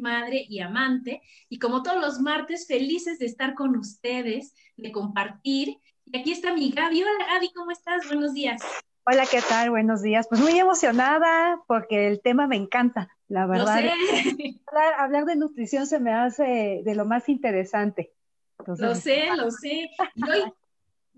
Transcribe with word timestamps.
madre 0.00 0.44
y 0.48 0.60
amante. 0.60 1.22
Y 1.48 1.58
como 1.58 1.82
todos 1.82 2.00
los 2.00 2.20
martes, 2.20 2.66
felices 2.66 3.18
de 3.18 3.26
estar 3.26 3.54
con 3.54 3.76
ustedes, 3.76 4.54
de 4.76 4.92
compartir. 4.92 5.78
Y 6.06 6.18
aquí 6.18 6.32
está 6.32 6.52
mi 6.52 6.70
Gaby. 6.70 7.02
Hola 7.02 7.26
Gaby, 7.34 7.52
¿cómo 7.52 7.70
estás? 7.70 8.06
Buenos 8.06 8.34
días. 8.34 8.62
Hola, 9.10 9.24
¿qué 9.24 9.40
tal? 9.40 9.70
Buenos 9.70 10.02
días. 10.02 10.26
Pues 10.28 10.40
muy 10.40 10.58
emocionada 10.58 11.62
porque 11.66 12.08
el 12.08 12.20
tema 12.20 12.46
me 12.46 12.56
encanta, 12.56 13.08
la 13.28 13.46
verdad. 13.46 13.82
Hablar, 14.98 15.24
de 15.24 15.36
nutrición 15.36 15.86
se 15.86 15.98
me 15.98 16.12
hace 16.12 16.82
de 16.84 16.94
lo 16.94 17.06
más 17.06 17.28
interesante. 17.28 18.12
lo 18.66 18.94
sé, 18.94 19.28
lo 19.34 19.50
sé. 19.50 19.90
Y 20.14 20.28
hoy 20.28 20.52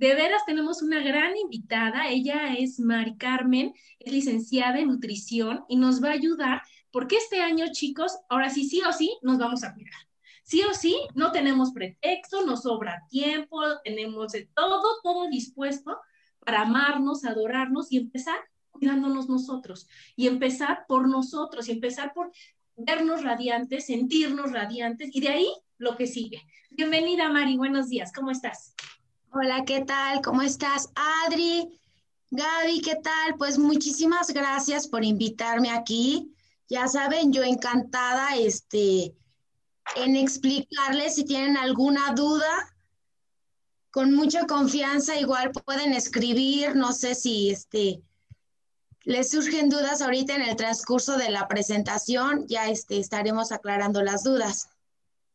de 0.00 0.14
veras 0.14 0.44
tenemos 0.46 0.82
una 0.82 1.02
gran 1.02 1.36
invitada. 1.36 2.08
Ella 2.08 2.54
es 2.56 2.80
Mari 2.80 3.16
Carmen, 3.16 3.74
es 3.98 4.12
licenciada 4.12 4.78
en 4.78 4.86
nutrición 4.86 5.64
y 5.68 5.76
nos 5.76 6.02
va 6.02 6.08
a 6.08 6.12
ayudar 6.12 6.62
porque 6.92 7.16
este 7.16 7.40
año, 7.40 7.66
chicos, 7.72 8.18
ahora 8.28 8.50
sí, 8.50 8.68
sí 8.68 8.80
o 8.82 8.92
sí, 8.92 9.16
nos 9.22 9.38
vamos 9.38 9.64
a 9.64 9.74
cuidar. 9.74 10.08
Sí 10.42 10.62
o 10.62 10.74
sí, 10.74 10.96
no 11.14 11.30
tenemos 11.30 11.72
pretexto, 11.72 12.44
nos 12.44 12.62
sobra 12.62 13.06
tiempo, 13.08 13.60
tenemos 13.84 14.32
todo, 14.54 14.82
todo 15.02 15.28
dispuesto 15.28 15.98
para 16.44 16.62
amarnos, 16.62 17.24
adorarnos 17.24 17.92
y 17.92 17.98
empezar 17.98 18.38
cuidándonos 18.70 19.28
nosotros. 19.28 19.86
Y 20.16 20.26
empezar 20.26 20.86
por 20.88 21.06
nosotros, 21.08 21.68
y 21.68 21.72
empezar 21.72 22.12
por 22.14 22.32
vernos 22.76 23.22
radiantes, 23.22 23.86
sentirnos 23.86 24.50
radiantes, 24.52 25.10
y 25.12 25.20
de 25.20 25.28
ahí 25.28 25.52
lo 25.78 25.96
que 25.96 26.06
sigue. 26.06 26.42
Bienvenida, 26.70 27.28
Mari, 27.28 27.56
buenos 27.56 27.88
días, 27.88 28.12
¿cómo 28.12 28.30
estás? 28.30 28.74
Hola, 29.32 29.64
¿qué 29.64 29.82
tal? 29.82 30.22
¿Cómo 30.22 30.42
estás? 30.42 30.90
Adri, 31.26 31.68
Gaby, 32.30 32.80
¿qué 32.80 32.96
tal? 32.96 33.36
Pues 33.38 33.58
muchísimas 33.58 34.32
gracias 34.32 34.88
por 34.88 35.04
invitarme 35.04 35.70
aquí. 35.70 36.32
Ya 36.70 36.86
saben, 36.86 37.32
yo 37.32 37.42
encantada 37.42 38.36
este, 38.36 39.16
en 39.96 40.14
explicarles 40.14 41.16
si 41.16 41.24
tienen 41.24 41.56
alguna 41.56 42.14
duda. 42.14 42.72
Con 43.90 44.14
mucha 44.14 44.46
confianza 44.46 45.18
igual 45.18 45.50
pueden 45.50 45.92
escribir, 45.92 46.76
no 46.76 46.92
sé 46.92 47.16
si 47.16 47.50
este, 47.50 48.00
les 49.02 49.30
surgen 49.30 49.68
dudas 49.68 50.00
ahorita 50.00 50.36
en 50.36 50.42
el 50.42 50.54
transcurso 50.54 51.16
de 51.16 51.30
la 51.30 51.48
presentación, 51.48 52.46
ya 52.46 52.68
este, 52.68 53.00
estaremos 53.00 53.50
aclarando 53.50 54.00
las 54.02 54.22
dudas. 54.22 54.70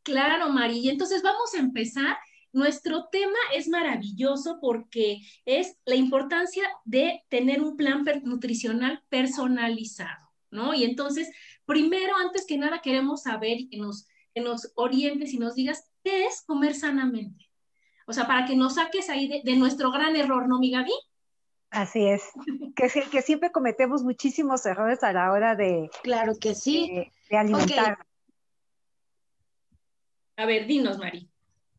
Claro, 0.04 0.50
Mari. 0.50 0.88
Entonces 0.88 1.22
vamos 1.22 1.54
a 1.54 1.60
empezar. 1.60 2.18
Nuestro 2.54 3.10
tema 3.12 3.38
es 3.54 3.68
maravilloso 3.68 4.60
porque 4.62 5.20
es 5.44 5.76
la 5.84 5.96
importancia 5.96 6.64
de 6.86 7.26
tener 7.28 7.62
un 7.62 7.76
plan 7.76 8.06
nutricional 8.24 9.04
personalizado. 9.10 10.25
¿No? 10.56 10.74
Y 10.74 10.84
entonces, 10.84 11.30
primero, 11.66 12.16
antes 12.18 12.46
que 12.48 12.58
nada, 12.58 12.82
queremos 12.82 13.24
saber 13.24 13.60
y 13.60 13.70
que 13.70 13.78
nos, 13.78 14.08
que 14.34 14.42
nos 14.42 14.72
orientes 14.76 15.34
y 15.34 15.38
nos 15.38 15.56
digas 15.56 15.92
qué 16.04 16.26
es 16.26 16.44
comer 16.46 16.74
sanamente. 16.74 17.50
O 18.08 18.14
sea, 18.14 18.26
para 18.28 18.46
que 18.46 18.56
nos 18.56 18.76
saques 18.76 19.10
ahí 19.10 19.42
de, 19.44 19.56
nuestro 19.56 19.92
gran 19.92 20.16
error, 20.16 20.48
¿no, 20.48 20.60
mi 20.60 20.72
Gaby? 20.72 20.94
Así 21.72 22.08
es, 22.08 22.24
que, 22.76 22.90
que 23.10 23.22
siempre 23.22 23.52
cometemos 23.52 24.04
muchísimos 24.04 24.66
errores 24.66 25.04
a 25.04 25.12
la 25.12 25.32
hora 25.32 25.56
de... 25.56 25.90
Claro 26.04 26.34
que 26.40 26.56
sí. 26.56 27.12
De, 27.30 27.38
alimentar. 27.38 27.98
A 30.38 30.46
ver, 30.46 30.68
dinos, 30.68 30.98
Mari. 30.98 31.28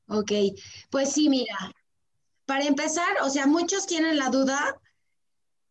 Ok, 0.08 0.32
pues 0.90 1.12
sí, 1.12 1.28
mira, 1.28 1.56
para 2.46 2.64
empezar, 2.64 3.08
o 3.22 3.28
sea, 3.28 3.46
muchos 3.46 3.86
tienen 3.86 4.18
la 4.18 4.30
duda 4.30 4.80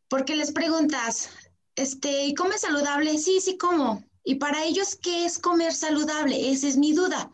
porque 0.08 0.36
les 0.36 0.52
preguntas, 0.52 1.30
este, 1.76 2.26
¿y 2.26 2.34
come 2.34 2.58
saludable? 2.58 3.18
Sí, 3.18 3.40
sí, 3.42 3.58
como. 3.58 4.04
Y 4.24 4.36
para 4.36 4.64
ellos, 4.64 4.96
¿qué 4.96 5.26
es 5.26 5.38
comer 5.40 5.74
saludable? 5.74 6.50
Esa 6.52 6.68
es 6.68 6.78
mi 6.78 6.94
duda. 6.94 7.32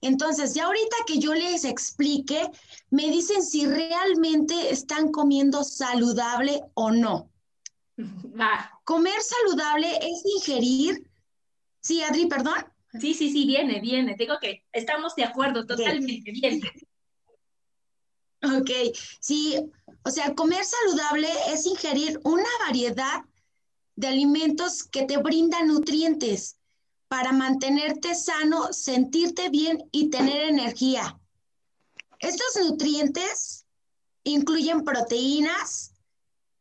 Entonces, 0.00 0.54
ya 0.54 0.66
ahorita 0.66 0.96
que 1.06 1.18
yo 1.18 1.34
les 1.34 1.64
explique, 1.64 2.50
me 2.90 3.10
dicen 3.10 3.42
si 3.42 3.66
realmente 3.66 4.70
están 4.70 5.10
comiendo 5.10 5.64
saludable 5.64 6.62
o 6.74 6.90
no. 6.90 7.30
Va. 7.98 8.80
Comer 8.84 9.20
saludable 9.20 9.88
es 9.96 10.22
ingerir. 10.24 11.10
Sí, 11.80 12.02
Adri, 12.02 12.26
perdón. 12.26 12.64
Sí, 13.00 13.14
sí, 13.14 13.30
sí, 13.32 13.46
viene, 13.46 13.80
viene. 13.80 14.14
Digo 14.16 14.36
que 14.40 14.64
estamos 14.72 15.14
de 15.14 15.24
acuerdo 15.24 15.66
totalmente, 15.66 16.30
bien. 16.30 16.60
Ok, 18.42 18.70
sí, 19.20 19.56
o 20.04 20.10
sea, 20.10 20.34
comer 20.34 20.64
saludable 20.64 21.28
es 21.48 21.66
ingerir 21.66 22.20
una 22.22 22.48
variedad 22.64 23.24
de 23.98 24.06
alimentos 24.06 24.84
que 24.84 25.02
te 25.02 25.16
brindan 25.16 25.66
nutrientes 25.66 26.56
para 27.08 27.32
mantenerte 27.32 28.14
sano, 28.14 28.72
sentirte 28.72 29.48
bien 29.48 29.88
y 29.90 30.08
tener 30.08 30.44
energía. 30.44 31.18
Estos 32.20 32.62
nutrientes 32.62 33.66
incluyen 34.22 34.84
proteínas, 34.84 35.94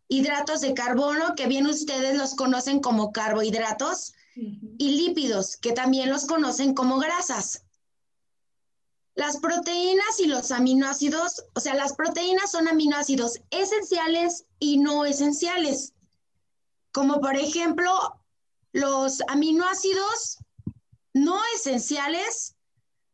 hidratos 0.07 0.61
de 0.61 0.73
carbono, 0.73 1.35
que 1.35 1.45
bien 1.45 1.67
ustedes 1.67 2.17
los 2.17 2.33
conocen 2.33 2.79
como 2.79 3.11
carbohidratos, 3.11 4.13
y 4.35 4.97
lípidos, 4.97 5.57
que 5.57 5.73
también 5.73 6.09
los 6.09 6.25
conocen 6.25 6.73
como 6.73 6.97
grasas. 6.97 7.65
Las 9.13 9.37
proteínas 9.37 10.19
y 10.19 10.25
los 10.25 10.51
aminoácidos, 10.51 11.45
o 11.53 11.59
sea, 11.59 11.75
las 11.75 11.93
proteínas 11.93 12.49
son 12.49 12.67
aminoácidos 12.67 13.41
esenciales 13.51 14.45
y 14.59 14.77
no 14.77 15.05
esenciales 15.05 15.93
como 16.97 17.21
por 17.21 17.35
ejemplo 17.35 17.91
los 18.71 19.21
aminoácidos 19.27 20.39
no 21.13 21.39
esenciales, 21.53 22.55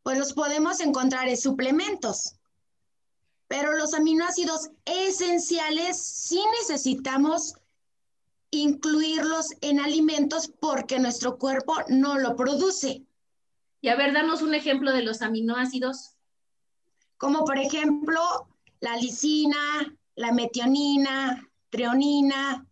pues 0.02 0.16
los 0.16 0.32
podemos 0.32 0.80
encontrar 0.80 1.28
en 1.28 1.36
suplementos. 1.36 2.36
Pero 3.46 3.76
los 3.76 3.92
aminoácidos 3.92 4.70
esenciales 4.86 5.98
sí 5.98 6.42
necesitamos 6.62 7.56
incluirlos 8.50 9.48
en 9.60 9.80
alimentos 9.80 10.48
porque 10.48 10.98
nuestro 10.98 11.36
cuerpo 11.36 11.74
no 11.88 12.18
lo 12.18 12.36
produce. 12.36 13.04
Y 13.82 13.88
a 13.88 13.96
ver, 13.96 14.14
danos 14.14 14.40
un 14.40 14.54
ejemplo 14.54 14.92
de 14.92 15.02
los 15.02 15.20
aminoácidos. 15.20 16.16
Como 17.18 17.44
por 17.44 17.58
ejemplo 17.58 18.48
la 18.80 18.96
lisina, 18.96 19.94
la 20.14 20.32
metionina, 20.32 21.46
treonina, 21.68 22.66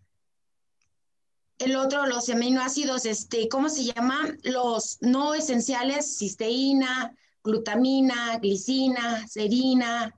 el 1.64 1.76
otro, 1.76 2.06
los 2.06 2.28
aminoácidos, 2.28 3.06
este, 3.06 3.48
¿cómo 3.48 3.68
se 3.68 3.84
llaman? 3.84 4.38
Los 4.42 4.98
no 5.00 5.34
esenciales, 5.34 6.18
cisteína, 6.18 7.16
glutamina, 7.44 8.38
glicina, 8.38 9.26
serina, 9.28 10.14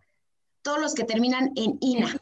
todos 0.62 0.80
los 0.80 0.94
que 0.94 1.04
terminan 1.04 1.52
en 1.56 1.78
ina. 1.80 2.16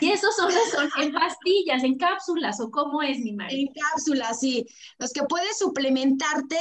Y 0.00 0.10
esos 0.10 0.36
son, 0.36 0.52
son 0.72 0.88
en 1.02 1.12
pastillas, 1.12 1.82
en 1.82 1.98
cápsulas, 1.98 2.60
o 2.60 2.70
cómo 2.70 3.02
es 3.02 3.18
mi 3.18 3.32
madre. 3.32 3.60
En 3.60 3.72
cápsulas, 3.72 4.38
sí. 4.38 4.66
Los 4.98 5.12
que 5.12 5.24
puedes 5.24 5.58
suplementarte 5.58 6.58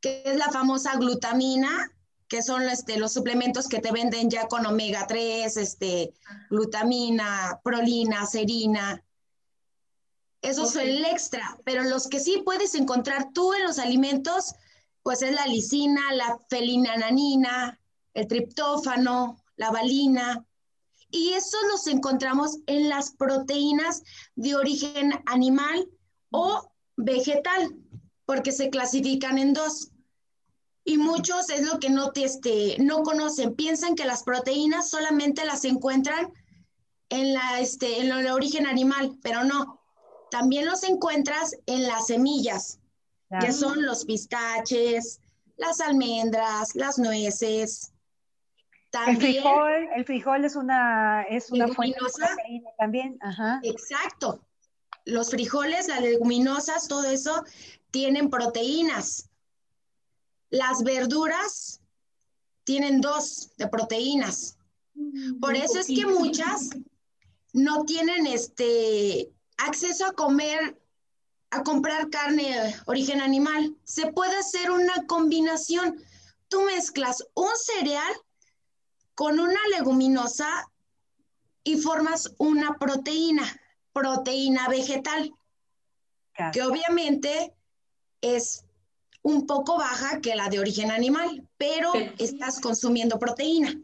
que 0.00 0.22
es 0.24 0.36
la 0.36 0.50
famosa 0.50 0.96
glutamina, 0.96 1.92
que 2.28 2.42
son 2.42 2.62
este, 2.62 2.98
los 2.98 3.12
suplementos 3.12 3.68
que 3.68 3.80
te 3.80 3.92
venden 3.92 4.30
ya 4.30 4.48
con 4.48 4.66
omega 4.66 5.06
3, 5.06 5.56
este, 5.56 6.12
glutamina, 6.50 7.60
prolina, 7.62 8.26
serina. 8.26 9.02
Eso 10.42 10.64
es 10.64 10.76
el 10.76 11.04
extra, 11.04 11.58
pero 11.64 11.82
los 11.82 12.06
que 12.08 12.20
sí 12.20 12.42
puedes 12.44 12.74
encontrar 12.74 13.32
tú 13.32 13.52
en 13.54 13.64
los 13.64 13.78
alimentos, 13.78 14.54
pues 15.02 15.22
es 15.22 15.32
la 15.32 15.46
lisina, 15.46 16.12
la 16.12 16.38
felinananina, 16.48 17.80
el 18.14 18.26
triptófano, 18.28 19.42
la 19.56 19.70
valina. 19.70 20.44
Y 21.10 21.32
esos 21.32 21.60
los 21.70 21.86
encontramos 21.86 22.58
en 22.66 22.88
las 22.88 23.12
proteínas 23.12 24.02
de 24.34 24.54
origen 24.54 25.12
animal 25.26 25.88
o 26.30 26.68
vegetal, 26.96 27.76
porque 28.24 28.52
se 28.52 28.70
clasifican 28.70 29.38
en 29.38 29.52
dos. 29.52 29.90
Y 30.84 30.98
muchos 30.98 31.50
es 31.50 31.66
lo 31.66 31.80
que 31.80 31.90
no, 31.90 32.12
te, 32.12 32.24
este, 32.24 32.76
no 32.78 33.02
conocen, 33.02 33.54
piensan 33.54 33.96
que 33.96 34.04
las 34.04 34.22
proteínas 34.22 34.88
solamente 34.88 35.44
las 35.44 35.64
encuentran 35.64 36.32
en, 37.08 37.34
la, 37.34 37.60
este, 37.60 38.00
en 38.00 38.12
el 38.12 38.28
origen 38.28 38.66
animal, 38.66 39.18
pero 39.22 39.44
no. 39.44 39.75
También 40.30 40.66
los 40.66 40.82
encuentras 40.82 41.56
en 41.66 41.86
las 41.86 42.06
semillas, 42.06 42.78
que 43.40 43.52
son 43.52 43.84
los 43.84 44.04
pistaches, 44.04 45.20
las 45.56 45.80
almendras, 45.80 46.74
las 46.74 46.98
nueces. 46.98 47.92
el 49.06 49.16
frijol, 49.16 49.88
el 49.94 50.04
frijol 50.04 50.44
es 50.44 50.56
una, 50.56 51.22
es 51.22 51.50
una 51.50 51.68
fuente 51.68 51.98
de 52.02 52.10
proteína 52.10 52.70
también. 52.78 53.18
Ajá. 53.20 53.60
Exacto. 53.62 54.40
Los 55.04 55.30
frijoles, 55.30 55.88
las 55.88 56.00
leguminosas, 56.00 56.88
todo 56.88 57.04
eso 57.04 57.44
tienen 57.90 58.28
proteínas. 58.28 59.28
Las 60.50 60.82
verduras 60.82 61.80
tienen 62.64 63.00
dos 63.00 63.52
de 63.56 63.68
proteínas. 63.68 64.58
Mm, 64.94 65.38
Por 65.38 65.54
eso 65.54 65.78
es 65.78 65.86
que 65.86 66.06
muchas 66.06 66.70
no 67.52 67.84
tienen 67.84 68.26
este 68.26 69.30
acceso 69.56 70.06
a 70.06 70.12
comer, 70.12 70.80
a 71.50 71.62
comprar 71.62 72.10
carne 72.10 72.74
origen 72.86 73.20
animal. 73.20 73.76
Se 73.84 74.12
puede 74.12 74.36
hacer 74.36 74.70
una 74.70 75.06
combinación. 75.06 76.02
Tú 76.48 76.62
mezclas 76.62 77.26
un 77.34 77.50
cereal 77.56 78.14
con 79.14 79.40
una 79.40 79.60
leguminosa 79.76 80.70
y 81.64 81.76
formas 81.78 82.34
una 82.38 82.74
proteína, 82.78 83.42
proteína 83.92 84.68
vegetal, 84.68 85.32
que 86.52 86.62
obviamente 86.62 87.54
es 88.20 88.64
un 89.22 89.46
poco 89.46 89.76
baja 89.76 90.20
que 90.20 90.36
la 90.36 90.48
de 90.48 90.60
origen 90.60 90.92
animal, 90.92 91.48
pero 91.56 91.92
estás 92.18 92.60
consumiendo 92.60 93.18
proteína. 93.18 93.74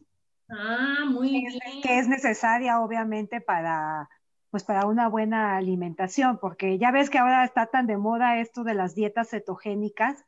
Ah, 0.49 1.05
muy 1.09 1.31
bien. 1.31 1.83
Que 1.83 1.99
es 1.99 2.07
necesaria, 2.07 2.81
obviamente, 2.81 3.41
para, 3.41 4.09
pues, 4.53 4.63
para 4.63 4.87
una 4.87 5.09
buena 5.09 5.57
alimentación, 5.57 6.39
porque 6.39 6.79
ya 6.79 6.93
ves 6.93 7.11
que 7.11 7.19
ahora 7.19 7.45
está 7.45 7.67
tan 7.67 7.89
de 7.89 7.97
moda 7.97 8.39
esto 8.39 8.63
de 8.63 8.75
las 8.75 8.95
dietas 8.95 9.31
cetogénicas, 9.31 10.25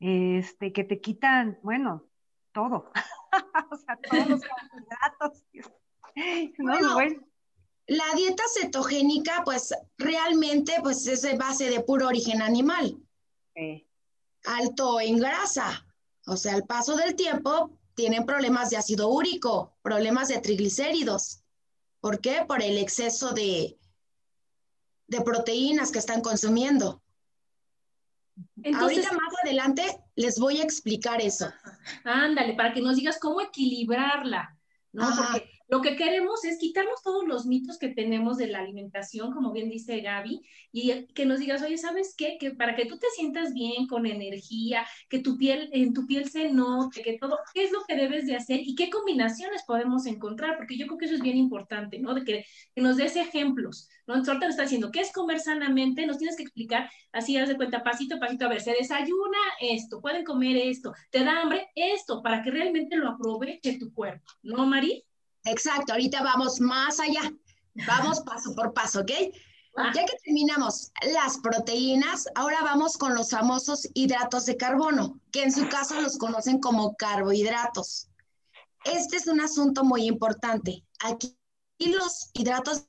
este, 0.00 0.72
que 0.72 0.82
te 0.82 1.00
quitan, 1.00 1.60
bueno, 1.62 2.04
todo. 2.50 2.90
o 3.70 3.76
sea, 3.76 3.96
todos 4.02 4.28
los 4.28 4.40
carbohidratos. 4.40 5.44
bueno, 6.58 6.96
La 7.86 8.04
dieta 8.16 8.42
cetogénica, 8.60 9.42
pues, 9.44 9.72
realmente, 9.96 10.72
pues, 10.82 11.06
es 11.06 11.22
de 11.22 11.36
base 11.36 11.70
de 11.70 11.78
puro 11.80 12.08
origen 12.08 12.42
animal. 12.42 12.98
Sí 13.54 13.84
alto 14.44 15.00
en 15.00 15.18
grasa. 15.18 15.86
O 16.26 16.36
sea, 16.36 16.54
al 16.54 16.64
paso 16.64 16.96
del 16.96 17.14
tiempo 17.14 17.70
tienen 17.94 18.26
problemas 18.26 18.70
de 18.70 18.76
ácido 18.76 19.08
úrico, 19.08 19.76
problemas 19.82 20.28
de 20.28 20.38
triglicéridos. 20.40 21.37
¿Por 22.00 22.20
qué? 22.20 22.44
Por 22.46 22.62
el 22.62 22.78
exceso 22.78 23.32
de, 23.32 23.78
de 25.06 25.20
proteínas 25.22 25.90
que 25.90 25.98
están 25.98 26.20
consumiendo. 26.20 27.02
Ahorita 28.74 29.12
más 29.12 29.34
adelante 29.42 29.82
les 30.14 30.38
voy 30.38 30.60
a 30.60 30.62
explicar 30.62 31.20
eso. 31.20 31.52
Ándale, 32.04 32.54
para 32.54 32.72
que 32.72 32.80
nos 32.80 32.96
digas 32.96 33.18
cómo 33.18 33.40
equilibrarla, 33.40 34.56
¿no? 34.92 35.08
Porque 35.16 35.50
lo 35.68 35.82
que 35.82 35.96
queremos 35.96 36.44
es 36.44 36.58
quitarnos 36.58 37.02
todos 37.02 37.26
los 37.26 37.46
mitos 37.46 37.78
que 37.78 37.88
tenemos 37.88 38.38
de 38.38 38.46
la 38.46 38.60
alimentación, 38.60 39.32
como 39.32 39.52
bien 39.52 39.68
dice 39.68 40.00
Gaby, 40.00 40.40
y 40.72 41.06
que 41.14 41.26
nos 41.26 41.40
digas, 41.40 41.62
oye, 41.62 41.76
¿sabes 41.76 42.14
qué? 42.16 42.38
Que 42.40 42.52
para 42.52 42.74
que 42.74 42.86
tú 42.86 42.98
te 42.98 43.06
sientas 43.14 43.52
bien, 43.52 43.86
con 43.86 44.06
energía, 44.06 44.86
que 45.10 45.18
tu 45.18 45.36
piel, 45.36 45.68
en 45.72 45.92
tu 45.92 46.06
piel 46.06 46.30
se 46.30 46.50
note, 46.50 47.02
que 47.02 47.18
todo, 47.18 47.38
¿qué 47.52 47.64
es 47.64 47.72
lo 47.72 47.80
que 47.86 47.96
debes 47.96 48.26
de 48.26 48.36
hacer 48.36 48.60
y 48.62 48.74
qué 48.74 48.88
combinaciones 48.88 49.62
podemos 49.66 50.06
encontrar? 50.06 50.56
Porque 50.56 50.78
yo 50.78 50.86
creo 50.86 50.98
que 50.98 51.04
eso 51.04 51.14
es 51.14 51.20
bien 51.20 51.36
importante, 51.36 51.98
¿no? 51.98 52.14
De 52.14 52.24
que, 52.24 52.44
nos 52.76 52.96
des 52.96 53.16
ejemplos, 53.16 53.88
¿no? 54.06 54.14
Entonces, 54.14 54.28
ahorita 54.28 54.46
nos 54.46 54.54
está 54.54 54.62
diciendo, 54.62 54.90
¿qué 54.90 55.00
es 55.00 55.12
comer 55.12 55.40
sanamente? 55.40 56.06
Nos 56.06 56.18
tienes 56.18 56.36
que 56.36 56.44
explicar, 56.44 56.88
así, 57.12 57.36
haz 57.36 57.48
de 57.48 57.56
cuenta, 57.56 57.82
pasito 57.82 58.16
a 58.16 58.18
pasito, 58.18 58.46
a 58.46 58.48
ver, 58.48 58.60
se 58.60 58.72
desayuna 58.72 59.38
esto, 59.60 60.00
pueden 60.00 60.24
comer 60.24 60.56
esto, 60.56 60.94
te 61.10 61.24
da 61.24 61.42
hambre 61.42 61.68
esto, 61.74 62.22
para 62.22 62.42
que 62.42 62.50
realmente 62.50 62.96
lo 62.96 63.08
aproveche 63.08 63.78
tu 63.78 63.92
cuerpo, 63.92 64.24
¿no, 64.42 64.66
Mari? 64.66 65.04
Exacto, 65.50 65.92
ahorita 65.92 66.22
vamos 66.22 66.60
más 66.60 67.00
allá. 67.00 67.32
Vamos 67.86 68.20
paso 68.20 68.54
por 68.54 68.72
paso, 68.74 69.00
¿ok? 69.00 69.10
Ya 69.94 70.04
que 70.04 70.16
terminamos 70.24 70.90
las 71.14 71.38
proteínas, 71.38 72.26
ahora 72.34 72.62
vamos 72.62 72.98
con 72.98 73.14
los 73.14 73.30
famosos 73.30 73.88
hidratos 73.94 74.46
de 74.46 74.56
carbono, 74.56 75.20
que 75.30 75.44
en 75.44 75.52
su 75.52 75.68
caso 75.68 76.00
los 76.00 76.18
conocen 76.18 76.58
como 76.58 76.96
carbohidratos. 76.96 78.08
Este 78.84 79.16
es 79.16 79.28
un 79.28 79.40
asunto 79.40 79.84
muy 79.84 80.06
importante. 80.06 80.84
Aquí 80.98 81.38
los 81.78 82.30
hidratos 82.32 82.86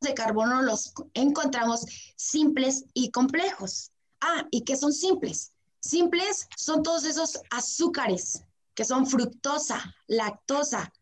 de 0.00 0.12
carbono 0.12 0.62
los 0.62 0.92
encontramos 1.14 1.86
simples 2.16 2.84
y 2.92 3.10
complejos. 3.10 3.90
Ah, 4.20 4.46
¿y 4.50 4.64
qué 4.64 4.76
son 4.76 4.92
simples? 4.92 5.52
Simples 5.80 6.46
son 6.56 6.82
todos 6.82 7.04
esos 7.04 7.40
azúcares 7.50 8.42
que 8.74 8.84
son 8.84 9.06
fructosa, 9.06 9.94
lactosa, 10.06 10.92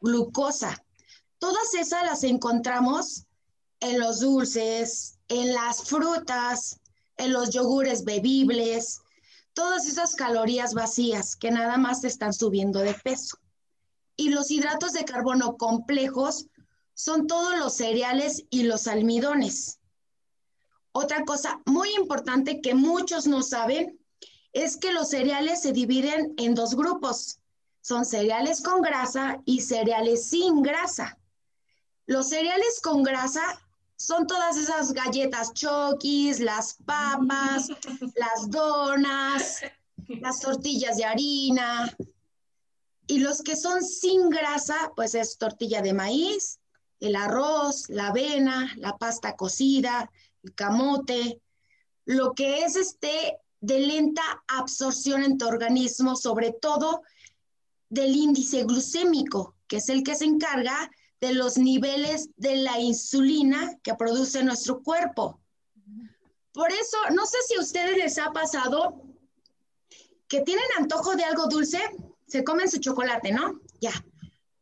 glucosa. 0.00 0.84
Todas 1.38 1.74
esas 1.74 2.04
las 2.04 2.24
encontramos 2.24 3.24
en 3.80 4.00
los 4.00 4.20
dulces, 4.20 5.18
en 5.28 5.54
las 5.54 5.84
frutas, 5.84 6.80
en 7.16 7.32
los 7.32 7.50
yogures 7.50 8.04
bebibles, 8.04 9.00
todas 9.52 9.86
esas 9.86 10.14
calorías 10.14 10.74
vacías 10.74 11.36
que 11.36 11.50
nada 11.50 11.76
más 11.76 12.00
te 12.00 12.08
están 12.08 12.32
subiendo 12.32 12.80
de 12.80 12.94
peso. 12.94 13.38
Y 14.16 14.30
los 14.30 14.50
hidratos 14.50 14.92
de 14.92 15.04
carbono 15.04 15.56
complejos 15.56 16.46
son 16.94 17.26
todos 17.26 17.56
los 17.58 17.74
cereales 17.74 18.44
y 18.50 18.64
los 18.64 18.88
almidones. 18.88 19.78
Otra 20.92 21.24
cosa 21.24 21.60
muy 21.64 21.94
importante 21.94 22.60
que 22.60 22.74
muchos 22.74 23.26
no 23.28 23.42
saben 23.42 23.98
es 24.52 24.76
que 24.76 24.92
los 24.92 25.10
cereales 25.10 25.62
se 25.62 25.72
dividen 25.72 26.34
en 26.38 26.54
dos 26.54 26.74
grupos, 26.74 27.37
son 27.88 28.04
cereales 28.04 28.60
con 28.60 28.82
grasa 28.82 29.40
y 29.46 29.62
cereales 29.62 30.28
sin 30.28 30.60
grasa. 30.60 31.18
Los 32.04 32.28
cereales 32.28 32.80
con 32.82 33.02
grasa 33.02 33.40
son 33.96 34.26
todas 34.26 34.58
esas 34.58 34.92
galletas 34.92 35.54
chokis, 35.54 36.38
las 36.38 36.74
papas, 36.84 37.68
las 38.14 38.50
donas, 38.50 39.60
las 40.06 40.40
tortillas 40.40 40.98
de 40.98 41.06
harina. 41.06 41.90
Y 43.06 43.20
los 43.20 43.40
que 43.40 43.56
son 43.56 43.82
sin 43.82 44.28
grasa, 44.28 44.92
pues 44.94 45.14
es 45.14 45.38
tortilla 45.38 45.80
de 45.80 45.94
maíz, 45.94 46.60
el 47.00 47.16
arroz, 47.16 47.88
la 47.88 48.08
avena, 48.08 48.70
la 48.76 48.98
pasta 48.98 49.34
cocida, 49.34 50.10
el 50.42 50.54
camote, 50.54 51.40
lo 52.04 52.34
que 52.34 52.66
es 52.66 52.76
este 52.76 53.38
de 53.60 53.80
lenta 53.80 54.44
absorción 54.46 55.22
en 55.22 55.38
tu 55.38 55.48
organismo, 55.48 56.16
sobre 56.16 56.52
todo 56.52 57.00
del 57.88 58.14
índice 58.14 58.64
glucémico, 58.64 59.56
que 59.66 59.76
es 59.76 59.88
el 59.88 60.02
que 60.02 60.14
se 60.14 60.24
encarga 60.24 60.90
de 61.20 61.32
los 61.32 61.58
niveles 61.58 62.30
de 62.36 62.56
la 62.56 62.78
insulina 62.78 63.76
que 63.82 63.94
produce 63.94 64.42
nuestro 64.44 64.82
cuerpo. 64.82 65.40
Por 66.52 66.72
eso, 66.72 66.96
no 67.14 67.26
sé 67.26 67.38
si 67.46 67.54
a 67.54 67.60
ustedes 67.60 67.96
les 67.96 68.18
ha 68.18 68.32
pasado 68.32 69.02
que 70.28 70.42
tienen 70.42 70.64
antojo 70.76 71.16
de 71.16 71.24
algo 71.24 71.46
dulce, 71.46 71.80
se 72.26 72.44
comen 72.44 72.70
su 72.70 72.78
chocolate, 72.78 73.32
¿no? 73.32 73.60
Ya. 73.80 73.92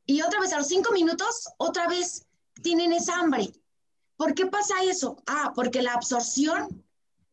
Y 0.06 0.22
otra 0.22 0.40
vez, 0.40 0.52
a 0.52 0.58
los 0.58 0.68
cinco 0.68 0.92
minutos, 0.92 1.48
otra 1.58 1.88
vez 1.88 2.26
tienen 2.62 2.92
esa 2.92 3.16
hambre. 3.16 3.52
¿Por 4.16 4.34
qué 4.34 4.46
pasa 4.46 4.82
eso? 4.84 5.22
Ah, 5.26 5.52
porque 5.54 5.82
la 5.82 5.92
absorción 5.92 6.84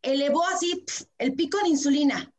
elevó 0.01 0.45
así 0.47 0.83
el 1.17 1.33
pico 1.33 1.59
de 1.59 1.69
insulina. 1.69 2.33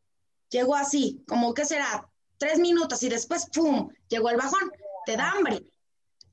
Llegó 0.51 0.75
así, 0.75 1.23
como 1.27 1.55
que 1.55 1.65
será 1.65 2.11
tres 2.39 2.59
minutos 2.59 3.03
y 3.03 3.09
después, 3.09 3.47
¡pum!, 3.53 3.89
llegó 4.09 4.31
el 4.31 4.37
bajón, 4.37 4.71
te 5.07 5.17
da 5.17 5.33
hambre. 5.33 5.65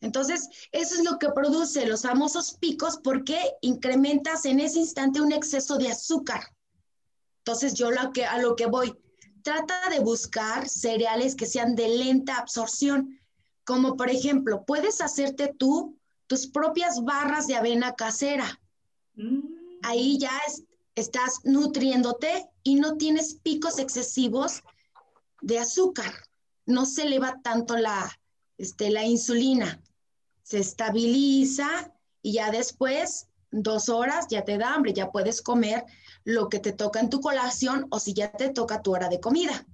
Entonces, 0.01 0.49
eso 0.71 0.95
es 0.95 1.03
lo 1.03 1.19
que 1.19 1.29
produce 1.29 1.85
los 1.85 2.01
famosos 2.01 2.55
picos 2.59 2.97
porque 3.03 3.39
incrementas 3.61 4.45
en 4.45 4.59
ese 4.59 4.79
instante 4.79 5.21
un 5.21 5.31
exceso 5.31 5.77
de 5.77 5.89
azúcar. 5.89 6.41
Entonces, 7.39 7.75
yo 7.75 7.91
lo 7.91 8.11
que, 8.11 8.25
a 8.25 8.39
lo 8.39 8.55
que 8.55 8.65
voy, 8.65 8.93
trata 9.43 9.89
de 9.89 9.99
buscar 9.99 10.67
cereales 10.67 11.35
que 11.35 11.45
sean 11.45 11.75
de 11.75 11.87
lenta 11.87 12.37
absorción, 12.37 13.19
como 13.63 13.95
por 13.95 14.09
ejemplo, 14.09 14.63
puedes 14.65 15.01
hacerte 15.01 15.53
tú 15.57 15.97
tus 16.27 16.47
propias 16.47 17.03
barras 17.03 17.45
de 17.47 17.55
avena 17.55 17.93
casera. 17.93 18.59
Mm. 19.15 19.41
Ahí 19.83 20.17
ya 20.17 20.31
estás 20.95 21.41
nutriéndote 21.43 22.49
y 22.63 22.75
no 22.75 22.97
tienes 22.97 23.35
picos 23.35 23.79
excesivos 23.79 24.63
de 25.41 25.59
azúcar. 25.59 26.13
No 26.65 26.85
se 26.85 27.03
eleva 27.03 27.39
tanto 27.43 27.77
la, 27.77 28.09
este, 28.57 28.89
la 28.89 29.05
insulina. 29.05 29.81
Se 30.43 30.59
estabiliza 30.59 31.93
y 32.21 32.33
ya 32.33 32.51
después, 32.51 33.27
dos 33.51 33.89
horas, 33.89 34.27
ya 34.29 34.43
te 34.43 34.57
da 34.57 34.73
hambre, 34.73 34.93
ya 34.93 35.11
puedes 35.11 35.41
comer 35.41 35.83
lo 36.23 36.49
que 36.49 36.59
te 36.59 36.71
toca 36.71 36.99
en 36.99 37.09
tu 37.09 37.19
colación 37.19 37.87
o 37.89 37.99
si 37.99 38.13
ya 38.13 38.31
te 38.31 38.49
toca 38.49 38.81
tu 38.81 38.93
hora 38.93 39.09
de 39.09 39.19
comida. 39.19 39.65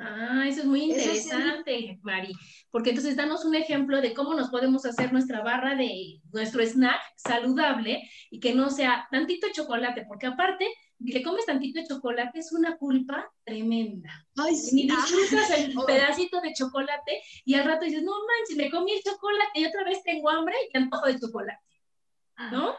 Ah, 0.00 0.44
eso 0.46 0.60
es 0.60 0.66
muy 0.66 0.82
interesante, 0.82 1.98
Mari, 2.02 2.32
porque 2.70 2.90
entonces 2.90 3.16
danos 3.16 3.44
un 3.44 3.56
ejemplo 3.56 4.00
de 4.00 4.14
cómo 4.14 4.32
nos 4.34 4.48
podemos 4.48 4.86
hacer 4.86 5.12
nuestra 5.12 5.42
barra 5.42 5.74
de 5.74 6.20
nuestro 6.32 6.62
snack 6.62 7.00
saludable 7.16 8.08
y 8.30 8.38
que 8.38 8.54
no 8.54 8.70
sea 8.70 9.08
tantito 9.10 9.48
chocolate, 9.52 10.04
porque 10.06 10.28
aparte 10.28 10.68
que 11.04 11.22
comes 11.22 11.46
tantito 11.46 11.80
chocolate 11.86 12.38
es 12.38 12.52
una 12.52 12.76
culpa 12.76 13.30
tremenda. 13.44 14.26
Ay, 14.36 14.56
sí. 14.56 14.74
Ni 14.74 14.82
disfrutas 14.88 15.50
el 15.50 15.74
pedacito 15.86 16.40
de 16.40 16.52
chocolate 16.52 17.22
y 17.44 17.54
al 17.54 17.64
rato 17.64 17.84
dices, 17.84 18.02
no 18.02 18.12
manches, 18.12 18.56
me 18.56 18.70
comí 18.70 18.92
el 18.92 19.02
chocolate 19.02 19.60
y 19.60 19.66
otra 19.66 19.84
vez 19.84 20.02
tengo 20.02 20.28
hambre 20.28 20.56
y 20.72 20.76
antojo 20.76 21.06
de 21.06 21.20
chocolate, 21.20 21.62
¿no? 22.50 22.74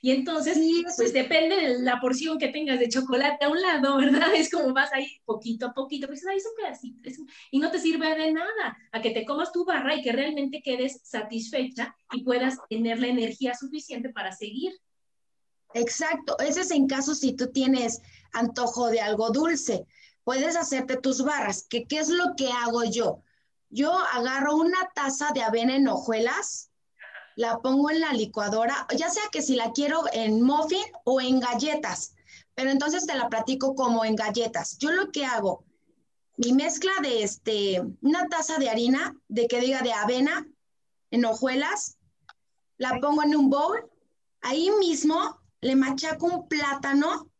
Y 0.00 0.12
entonces, 0.12 0.58
pues 0.96 1.12
depende 1.12 1.56
de 1.56 1.78
la 1.80 2.00
porción 2.00 2.38
que 2.38 2.48
tengas 2.48 2.78
de 2.78 2.88
chocolate 2.88 3.44
a 3.44 3.48
un 3.48 3.60
lado, 3.60 3.96
¿verdad? 3.98 4.34
Es 4.34 4.50
como 4.50 4.72
vas 4.72 4.92
ahí 4.92 5.08
poquito 5.24 5.66
a 5.66 5.74
poquito, 5.74 6.06
pues 6.06 6.26
ahí 6.26 6.36
es 6.36 6.46
un 6.46 6.56
pedacito, 6.56 7.24
y 7.50 7.58
no 7.58 7.70
te 7.70 7.78
sirve 7.78 8.14
de 8.14 8.32
nada 8.32 8.76
a 8.92 9.02
que 9.02 9.10
te 9.10 9.24
comas 9.24 9.52
tu 9.52 9.64
barra 9.64 9.94
y 9.94 10.02
que 10.02 10.12
realmente 10.12 10.62
quedes 10.62 11.00
satisfecha 11.04 11.94
y 12.12 12.22
puedas 12.22 12.58
tener 12.68 12.98
la 12.98 13.08
energía 13.08 13.54
suficiente 13.54 14.10
para 14.10 14.32
seguir. 14.32 14.72
Exacto, 15.74 16.38
ese 16.38 16.60
es 16.60 16.70
en 16.70 16.86
caso 16.86 17.16
si 17.16 17.32
tú 17.32 17.48
tienes 17.50 18.00
antojo 18.32 18.88
de 18.88 19.00
algo 19.00 19.30
dulce. 19.30 19.86
Puedes 20.22 20.56
hacerte 20.56 20.96
tus 20.96 21.22
barras, 21.22 21.66
que 21.68 21.84
qué 21.84 21.98
es 21.98 22.08
lo 22.08 22.36
que 22.36 22.50
hago 22.50 22.84
yo. 22.84 23.22
Yo 23.70 23.92
agarro 23.92 24.54
una 24.54 24.78
taza 24.94 25.32
de 25.34 25.42
avena 25.42 25.74
en 25.74 25.88
hojuelas, 25.88 26.70
la 27.34 27.58
pongo 27.58 27.90
en 27.90 28.00
la 28.00 28.12
licuadora, 28.12 28.86
ya 28.96 29.10
sea 29.10 29.24
que 29.32 29.42
si 29.42 29.56
la 29.56 29.72
quiero 29.72 30.04
en 30.12 30.40
muffin 30.42 30.84
o 31.04 31.20
en 31.20 31.40
galletas, 31.40 32.14
pero 32.54 32.70
entonces 32.70 33.04
te 33.04 33.16
la 33.16 33.28
platico 33.28 33.74
como 33.74 34.04
en 34.04 34.14
galletas. 34.14 34.78
Yo 34.78 34.92
lo 34.92 35.10
que 35.10 35.26
hago, 35.26 35.64
mi 36.36 36.52
mezcla 36.52 36.92
de 37.02 37.24
este, 37.24 37.82
una 38.00 38.28
taza 38.28 38.58
de 38.58 38.70
harina, 38.70 39.16
de 39.26 39.48
que 39.48 39.60
diga 39.60 39.82
de 39.82 39.92
avena, 39.92 40.46
en 41.10 41.24
hojuelas, 41.24 41.98
la 42.76 43.00
pongo 43.00 43.24
en 43.24 43.34
un 43.34 43.50
bowl, 43.50 43.90
ahí 44.40 44.70
mismo 44.78 45.40
le 45.64 45.76
machaco 45.76 46.26
un 46.26 46.46
plátano, 46.46 47.30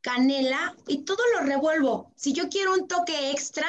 canela 0.00 0.74
y 0.88 1.04
todo 1.04 1.22
lo 1.34 1.46
revuelvo. 1.46 2.12
Si 2.16 2.32
yo 2.32 2.48
quiero 2.48 2.74
un 2.74 2.88
toque 2.88 3.30
extra, 3.30 3.68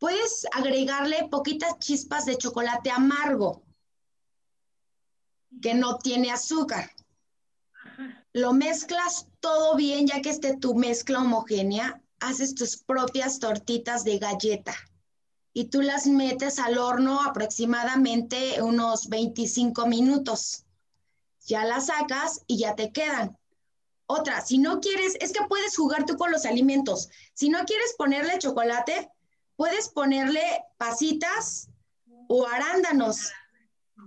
puedes 0.00 0.44
agregarle 0.52 1.28
poquitas 1.30 1.78
chispas 1.78 2.26
de 2.26 2.36
chocolate 2.36 2.90
amargo 2.90 3.62
que 5.62 5.74
no 5.74 5.98
tiene 5.98 6.32
azúcar. 6.32 6.90
Lo 8.32 8.52
mezclas 8.52 9.28
todo 9.38 9.76
bien, 9.76 10.08
ya 10.08 10.20
que 10.20 10.30
esté 10.30 10.56
tu 10.56 10.74
mezcla 10.74 11.20
homogénea, 11.20 12.02
haces 12.18 12.56
tus 12.56 12.78
propias 12.78 13.38
tortitas 13.38 14.02
de 14.02 14.18
galleta 14.18 14.74
y 15.52 15.66
tú 15.66 15.82
las 15.82 16.08
metes 16.08 16.58
al 16.58 16.78
horno 16.78 17.22
aproximadamente 17.22 18.60
unos 18.60 19.08
25 19.08 19.86
minutos. 19.86 20.64
Ya 21.48 21.64
las 21.64 21.86
sacas 21.86 22.42
y 22.46 22.58
ya 22.58 22.76
te 22.76 22.92
quedan. 22.92 23.36
Otra, 24.06 24.40
si 24.40 24.58
no 24.58 24.80
quieres, 24.80 25.16
es 25.20 25.32
que 25.32 25.44
puedes 25.48 25.76
jugar 25.76 26.06
tú 26.06 26.16
con 26.16 26.30
los 26.30 26.46
alimentos. 26.46 27.08
Si 27.34 27.48
no 27.48 27.64
quieres 27.64 27.94
ponerle 27.98 28.38
chocolate, 28.38 29.10
puedes 29.56 29.88
ponerle 29.88 30.42
pasitas 30.78 31.68
o 32.28 32.46
arándanos 32.46 33.32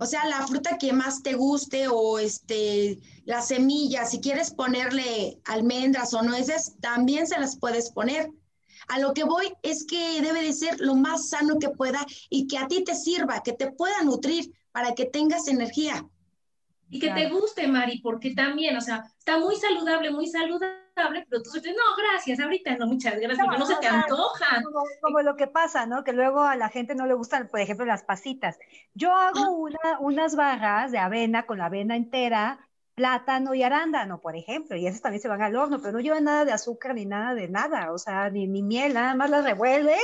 o 0.00 0.06
sea, 0.06 0.26
la 0.26 0.46
fruta 0.46 0.78
que 0.78 0.92
más 0.92 1.22
te 1.22 1.34
guste 1.34 1.86
o 1.88 2.18
este, 2.18 2.98
las 3.24 3.48
semillas, 3.48 4.10
si 4.10 4.20
quieres 4.20 4.50
ponerle 4.50 5.38
almendras 5.44 6.14
o 6.14 6.22
nueces, 6.22 6.74
también 6.80 7.26
se 7.26 7.38
las 7.38 7.58
puedes 7.58 7.90
poner. 7.90 8.30
A 8.88 8.98
lo 8.98 9.12
que 9.14 9.24
voy 9.24 9.52
es 9.62 9.84
que 9.84 10.20
debe 10.20 10.42
de 10.42 10.52
ser 10.52 10.80
lo 10.80 10.96
más 10.96 11.28
sano 11.28 11.58
que 11.58 11.68
pueda 11.68 12.04
y 12.30 12.46
que 12.48 12.58
a 12.58 12.66
ti 12.66 12.82
te 12.84 12.96
sirva, 12.96 13.42
que 13.42 13.52
te 13.52 13.70
pueda 13.70 14.02
nutrir 14.02 14.52
para 14.72 14.94
que 14.94 15.04
tengas 15.04 15.46
energía. 15.46 16.04
Y 16.92 17.00
que 17.00 17.10
te 17.10 17.30
guste, 17.30 17.66
Mari, 17.66 18.00
porque 18.02 18.34
también, 18.34 18.76
o 18.76 18.80
sea, 18.82 19.02
está 19.18 19.38
muy 19.38 19.56
saludable, 19.56 20.10
muy 20.10 20.26
saludable, 20.26 21.26
pero 21.26 21.42
tú 21.42 21.50
dices, 21.52 21.74
no, 21.74 21.96
gracias, 21.96 22.38
ahorita 22.38 22.76
no, 22.76 22.86
muchas 22.86 23.18
gracias, 23.18 23.38
porque 23.42 23.58
no 23.58 23.64
se 23.64 23.76
te 23.76 23.86
antoja. 23.86 24.62
Como, 25.00 25.22
lo 25.22 25.34
que 25.36 25.46
pasa, 25.46 25.86
¿no? 25.86 26.04
Que 26.04 26.12
luego 26.12 26.42
a 26.42 26.54
la 26.54 26.68
gente 26.68 26.94
no 26.94 27.06
le 27.06 27.14
gustan, 27.14 27.48
por 27.48 27.60
ejemplo, 27.60 27.86
las 27.86 28.02
pasitas. 28.02 28.58
Yo 28.92 29.10
hago 29.14 29.40
ah. 29.40 29.50
una, 29.50 30.00
unas 30.00 30.36
barras 30.36 30.92
de 30.92 30.98
avena 30.98 31.46
con 31.46 31.56
la 31.56 31.66
avena 31.66 31.96
entera, 31.96 32.68
plátano 32.94 33.54
y 33.54 33.62
arándano, 33.62 34.20
por 34.20 34.36
ejemplo, 34.36 34.76
y 34.76 34.86
esas 34.86 35.00
también 35.00 35.22
se 35.22 35.28
van 35.28 35.40
al 35.40 35.56
horno, 35.56 35.80
pero 35.80 35.92
no 35.92 36.00
llevan 36.00 36.24
nada 36.24 36.44
de 36.44 36.52
azúcar 36.52 36.94
ni 36.94 37.06
nada 37.06 37.34
de 37.34 37.48
nada, 37.48 37.90
o 37.90 37.96
sea, 37.96 38.28
ni, 38.28 38.46
ni 38.46 38.62
miel, 38.62 38.92
nada 38.92 39.14
más 39.14 39.30
las 39.30 39.44
revuelves 39.44 40.02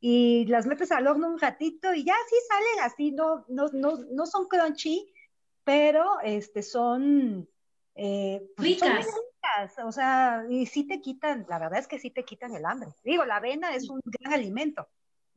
y 0.00 0.46
las 0.46 0.64
metes 0.64 0.90
al 0.90 1.06
horno 1.06 1.28
un 1.28 1.38
ratito 1.38 1.92
y 1.92 2.02
ya 2.02 2.14
sí 2.30 2.36
salen 2.48 2.90
así, 2.90 3.12
no, 3.12 3.44
no, 3.48 3.68
no, 3.74 3.98
no 4.10 4.24
son 4.24 4.48
crunchy, 4.48 5.13
pero 5.64 6.20
este, 6.22 6.62
son, 6.62 7.48
eh, 7.94 8.46
pues, 8.56 8.68
ricas. 8.68 9.06
o 9.84 9.92
sea, 9.92 10.44
y 10.48 10.66
sí 10.66 10.84
te 10.84 11.00
quitan, 11.00 11.46
la 11.48 11.58
verdad 11.58 11.78
es 11.78 11.88
que 11.88 11.98
sí 11.98 12.10
te 12.10 12.24
quitan 12.24 12.54
el 12.54 12.64
hambre. 12.64 12.90
Digo, 13.02 13.24
la 13.24 13.36
avena 13.36 13.74
es 13.74 13.88
un 13.88 14.00
gran 14.04 14.34
alimento. 14.34 14.88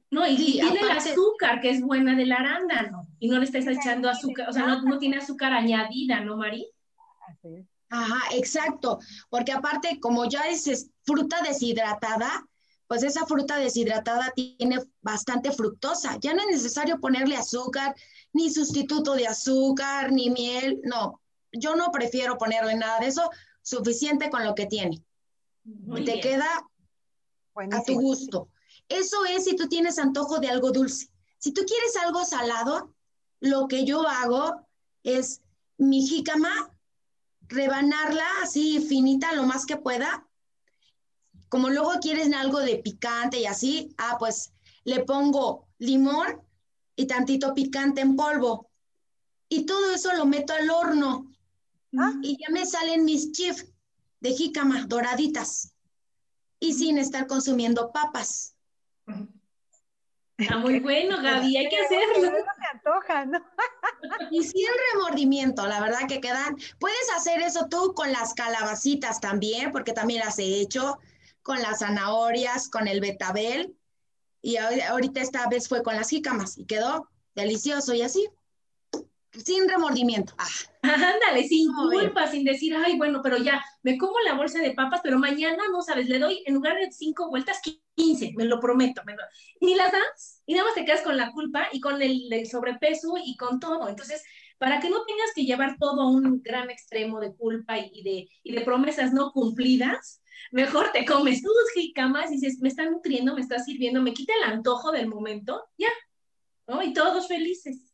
No, 0.09 0.25
y, 0.25 0.37
tiene 0.37 0.79
el 0.79 0.91
azúcar, 0.91 1.59
que 1.59 1.69
es 1.69 1.81
buena 1.81 2.15
del 2.15 2.31
arándano, 2.31 3.07
y 3.19 3.27
no 3.27 3.39
le 3.39 3.45
estás 3.45 3.67
echando 3.67 4.09
azúcar, 4.09 4.49
o 4.49 4.53
sea, 4.53 4.65
no, 4.65 4.81
no 4.83 4.99
tiene 4.99 5.17
azúcar 5.17 5.51
añadida, 5.51 6.21
¿no, 6.21 6.37
Mari? 6.37 6.69
Así 7.27 7.67
Ajá, 7.89 8.19
exacto, 8.33 8.99
porque 9.29 9.51
aparte, 9.51 9.99
como 9.99 10.25
ya 10.25 10.41
es 10.47 10.91
fruta 11.03 11.41
deshidratada, 11.41 12.45
pues 12.87 13.03
esa 13.03 13.25
fruta 13.25 13.57
deshidratada 13.57 14.31
tiene 14.35 14.79
bastante 15.01 15.51
fructosa. 15.51 16.17
Ya 16.21 16.33
no 16.33 16.41
es 16.41 16.47
necesario 16.47 16.99
ponerle 16.99 17.35
azúcar, 17.35 17.95
ni 18.33 18.51
sustituto 18.51 19.13
de 19.13 19.27
azúcar, 19.27 20.11
ni 20.11 20.29
miel. 20.29 20.79
No, 20.83 21.21
yo 21.51 21.75
no 21.75 21.91
prefiero 21.91 22.37
ponerle 22.37 22.75
nada 22.75 22.99
de 22.99 23.07
eso, 23.07 23.29
suficiente 23.61 24.29
con 24.29 24.43
lo 24.43 24.55
que 24.55 24.65
tiene. 24.65 25.03
y 25.65 26.05
te 26.05 26.19
queda 26.19 26.47
a 27.71 27.83
tu 27.83 27.99
gusto. 27.99 28.49
Eso 28.89 29.25
es 29.25 29.43
si 29.45 29.55
tú 29.55 29.67
tienes 29.67 29.97
antojo 29.99 30.39
de 30.39 30.49
algo 30.49 30.71
dulce. 30.71 31.09
Si 31.39 31.51
tú 31.51 31.63
quieres 31.65 31.95
algo 31.97 32.23
salado, 32.23 32.93
lo 33.39 33.67
que 33.67 33.85
yo 33.85 34.07
hago 34.07 34.67
es 35.03 35.41
mi 35.77 36.05
jícama, 36.05 36.71
rebanarla 37.47 38.25
así 38.43 38.79
finita 38.79 39.33
lo 39.33 39.43
más 39.43 39.65
que 39.65 39.77
pueda. 39.77 40.27
Como 41.49 41.69
luego 41.69 41.93
quieres 42.01 42.33
algo 42.33 42.59
de 42.59 42.77
picante 42.77 43.39
y 43.39 43.45
así, 43.45 43.93
ah, 43.97 44.17
pues 44.19 44.53
le 44.83 45.03
pongo 45.03 45.67
limón 45.77 46.41
y 46.97 47.05
tantito 47.05 47.53
picante 47.53 48.01
en 48.01 48.17
polvo. 48.17 48.69
Y 49.47 49.65
todo 49.65 49.93
eso 49.93 50.13
lo 50.13 50.25
meto 50.25 50.53
al 50.53 50.69
horno. 50.69 51.31
Ah. 51.97 52.11
Y 52.21 52.37
ya 52.37 52.49
me 52.49 52.65
salen 52.65 53.05
mis 53.05 53.31
chips 53.31 53.65
de 54.19 54.33
jícama 54.33 54.85
doraditas. 54.87 55.73
Y 56.59 56.73
sin 56.73 56.97
estar 56.97 57.27
consumiendo 57.27 57.91
papas. 57.93 58.55
Está 60.37 60.57
muy 60.57 60.79
bueno, 60.79 61.21
Gaby, 61.21 61.55
hay 61.55 61.69
que 61.69 61.79
hacerlo. 61.79 62.31
antoja, 62.73 63.25
¿no? 63.25 63.39
y 64.31 64.43
sin 64.43 64.67
remordimiento, 64.93 65.67
la 65.67 65.79
verdad 65.79 66.07
que 66.07 66.19
quedan. 66.19 66.57
Puedes 66.79 67.11
hacer 67.15 67.41
eso 67.41 67.67
tú 67.69 67.93
con 67.93 68.11
las 68.11 68.33
calabacitas 68.33 69.21
también, 69.21 69.71
porque 69.71 69.93
también 69.93 70.25
las 70.25 70.39
he 70.39 70.59
hecho, 70.59 70.97
con 71.43 71.61
las 71.61 71.79
zanahorias, 71.79 72.69
con 72.69 72.87
el 72.87 73.01
betabel 73.01 73.77
y 74.41 74.57
ahorita 74.57 75.21
esta 75.21 75.47
vez 75.49 75.67
fue 75.67 75.83
con 75.83 75.95
las 75.95 76.09
jícamas 76.09 76.57
y 76.57 76.65
quedó 76.65 77.09
delicioso 77.35 77.93
y 77.93 78.01
así, 78.01 78.27
sin 79.31 79.67
remordimiento. 79.69 80.33
Ah. 80.37 80.47
Ándale, 80.81 81.47
sin 81.47 81.71
culpa, 81.73 82.27
sin 82.27 82.43
decir, 82.43 82.75
ay, 82.75 82.97
bueno, 82.97 83.21
pero 83.21 83.37
ya, 83.37 83.63
me 83.83 83.97
como 83.97 84.19
la 84.25 84.33
bolsa 84.33 84.59
de 84.59 84.71
papas, 84.71 85.01
pero 85.03 85.19
mañana, 85.19 85.63
no 85.71 85.81
sabes, 85.81 86.07
le 86.07 86.19
doy 86.19 86.43
en 86.45 86.53
lugar 86.53 86.77
de 86.77 86.91
cinco 86.91 87.29
vueltas, 87.29 87.59
quince, 87.95 88.31
me 88.35 88.45
lo 88.45 88.59
prometo. 88.59 89.01
Me 89.05 89.15
Ni 89.61 89.75
las 89.75 89.91
das 89.91 90.41
y 90.45 90.53
nada 90.53 90.65
más 90.65 90.75
te 90.75 90.85
quedas 90.85 91.01
con 91.01 91.17
la 91.17 91.31
culpa 91.31 91.67
y 91.71 91.81
con 91.81 92.01
el 92.01 92.47
sobrepeso 92.49 93.15
y 93.23 93.35
con 93.35 93.59
todo. 93.59 93.89
Entonces, 93.89 94.23
para 94.57 94.79
que 94.79 94.89
no 94.89 95.05
tengas 95.05 95.31
que 95.35 95.45
llevar 95.45 95.77
todo 95.79 96.01
a 96.01 96.09
un 96.09 96.41
gran 96.41 96.69
extremo 96.69 97.19
de 97.19 97.35
culpa 97.35 97.77
y, 97.77 98.29
de, 98.43 98.61
promesas 98.61 99.13
no 99.13 99.31
cumplidas, 99.31 100.21
mejor 100.51 100.91
te 100.91 101.05
comes 101.05 101.41
tus 101.41 101.71
jicamas 101.73 102.31
y 102.31 102.35
dices, 102.35 102.59
me 102.59 102.69
está 102.69 102.89
nutriendo, 102.89 103.35
me 103.35 103.41
está 103.41 103.59
sirviendo, 103.59 104.01
me 104.01 104.13
quita 104.13 104.33
el 104.35 104.51
antojo 104.51 104.91
del 104.91 105.07
momento, 105.07 105.63
ya, 105.77 105.89
¿no? 106.67 106.81
Y 106.81 106.93
todos 106.93 107.27
felices. 107.27 107.93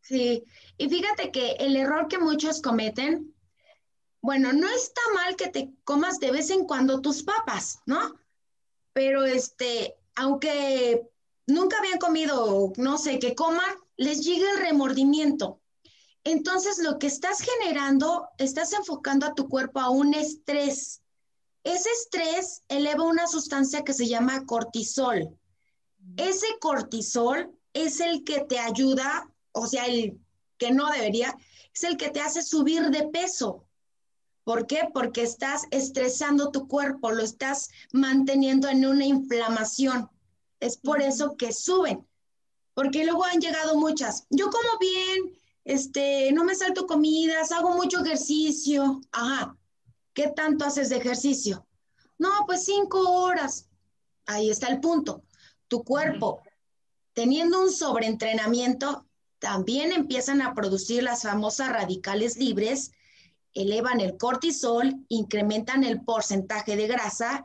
Sí, 0.00 0.44
y 0.76 0.88
fíjate 0.88 1.30
que 1.30 1.52
el 1.52 1.76
error 1.76 2.08
que 2.08 2.18
muchos 2.18 2.60
cometen, 2.60 3.34
bueno, 4.20 4.52
no 4.52 4.68
está 4.68 5.00
mal 5.14 5.36
que 5.36 5.48
te 5.48 5.70
comas 5.84 6.18
de 6.18 6.30
vez 6.30 6.50
en 6.50 6.64
cuando 6.64 7.00
tus 7.00 7.22
papas, 7.22 7.80
¿no? 7.86 8.14
Pero 8.92 9.24
este, 9.24 9.96
aunque 10.14 11.02
nunca 11.46 11.78
habían 11.78 11.98
comido, 11.98 12.72
no 12.76 12.98
sé, 12.98 13.18
que 13.18 13.34
coman, 13.34 13.74
les 13.96 14.24
llega 14.24 14.50
el 14.52 14.60
remordimiento. 14.60 15.60
Entonces, 16.24 16.78
lo 16.78 16.98
que 16.98 17.06
estás 17.06 17.40
generando, 17.40 18.28
estás 18.38 18.72
enfocando 18.72 19.26
a 19.26 19.34
tu 19.34 19.48
cuerpo 19.48 19.80
a 19.80 19.90
un 19.90 20.14
estrés. 20.14 21.02
Ese 21.62 21.90
estrés 21.90 22.62
eleva 22.68 23.04
una 23.04 23.26
sustancia 23.26 23.84
que 23.84 23.92
se 23.92 24.08
llama 24.08 24.44
cortisol. 24.46 25.38
Ese 26.16 26.46
cortisol 26.60 27.50
es 27.74 28.00
el 28.00 28.24
que 28.24 28.40
te 28.40 28.58
ayuda, 28.58 29.30
o 29.52 29.66
sea, 29.66 29.86
el 29.86 30.18
que 30.58 30.70
no 30.70 30.90
debería, 30.90 31.36
es 31.74 31.84
el 31.84 31.96
que 31.96 32.10
te 32.10 32.20
hace 32.20 32.42
subir 32.42 32.90
de 32.90 33.08
peso. 33.08 33.66
¿Por 34.44 34.66
qué? 34.66 34.88
Porque 34.92 35.22
estás 35.22 35.64
estresando 35.70 36.50
tu 36.50 36.68
cuerpo, 36.68 37.10
lo 37.12 37.22
estás 37.22 37.70
manteniendo 37.92 38.68
en 38.68 38.84
una 38.86 39.04
inflamación. 39.04 40.10
Es 40.60 40.76
por 40.76 41.00
eso 41.02 41.36
que 41.36 41.52
suben. 41.52 42.06
Porque 42.74 43.04
luego 43.04 43.24
han 43.24 43.40
llegado 43.40 43.76
muchas. 43.76 44.26
Yo 44.30 44.50
como 44.50 44.78
bien, 44.78 45.38
este, 45.64 46.30
no 46.32 46.44
me 46.44 46.54
salto 46.54 46.86
comidas, 46.86 47.52
hago 47.52 47.74
mucho 47.74 48.02
ejercicio. 48.04 49.00
Ajá. 49.12 49.56
¿Qué 50.12 50.28
tanto 50.28 50.64
haces 50.64 50.90
de 50.90 50.96
ejercicio? 50.96 51.66
No, 52.18 52.30
pues 52.46 52.64
cinco 52.64 53.00
horas. 53.00 53.68
Ahí 54.26 54.50
está 54.50 54.68
el 54.68 54.80
punto. 54.80 55.24
Tu 55.68 55.82
cuerpo, 55.82 56.42
teniendo 57.14 57.60
un 57.60 57.70
sobreentrenamiento, 57.70 59.06
también 59.38 59.92
empiezan 59.92 60.40
a 60.40 60.54
producir 60.54 61.02
las 61.02 61.22
famosas 61.22 61.70
radicales 61.70 62.36
libres, 62.36 62.92
elevan 63.52 64.00
el 64.00 64.16
cortisol, 64.16 64.94
incrementan 65.08 65.84
el 65.84 66.02
porcentaje 66.02 66.76
de 66.76 66.86
grasa 66.86 67.44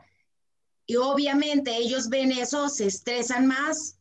y 0.86 0.96
obviamente 0.96 1.76
ellos 1.76 2.08
ven 2.08 2.32
eso, 2.32 2.68
se 2.68 2.86
estresan 2.86 3.46
más 3.46 3.98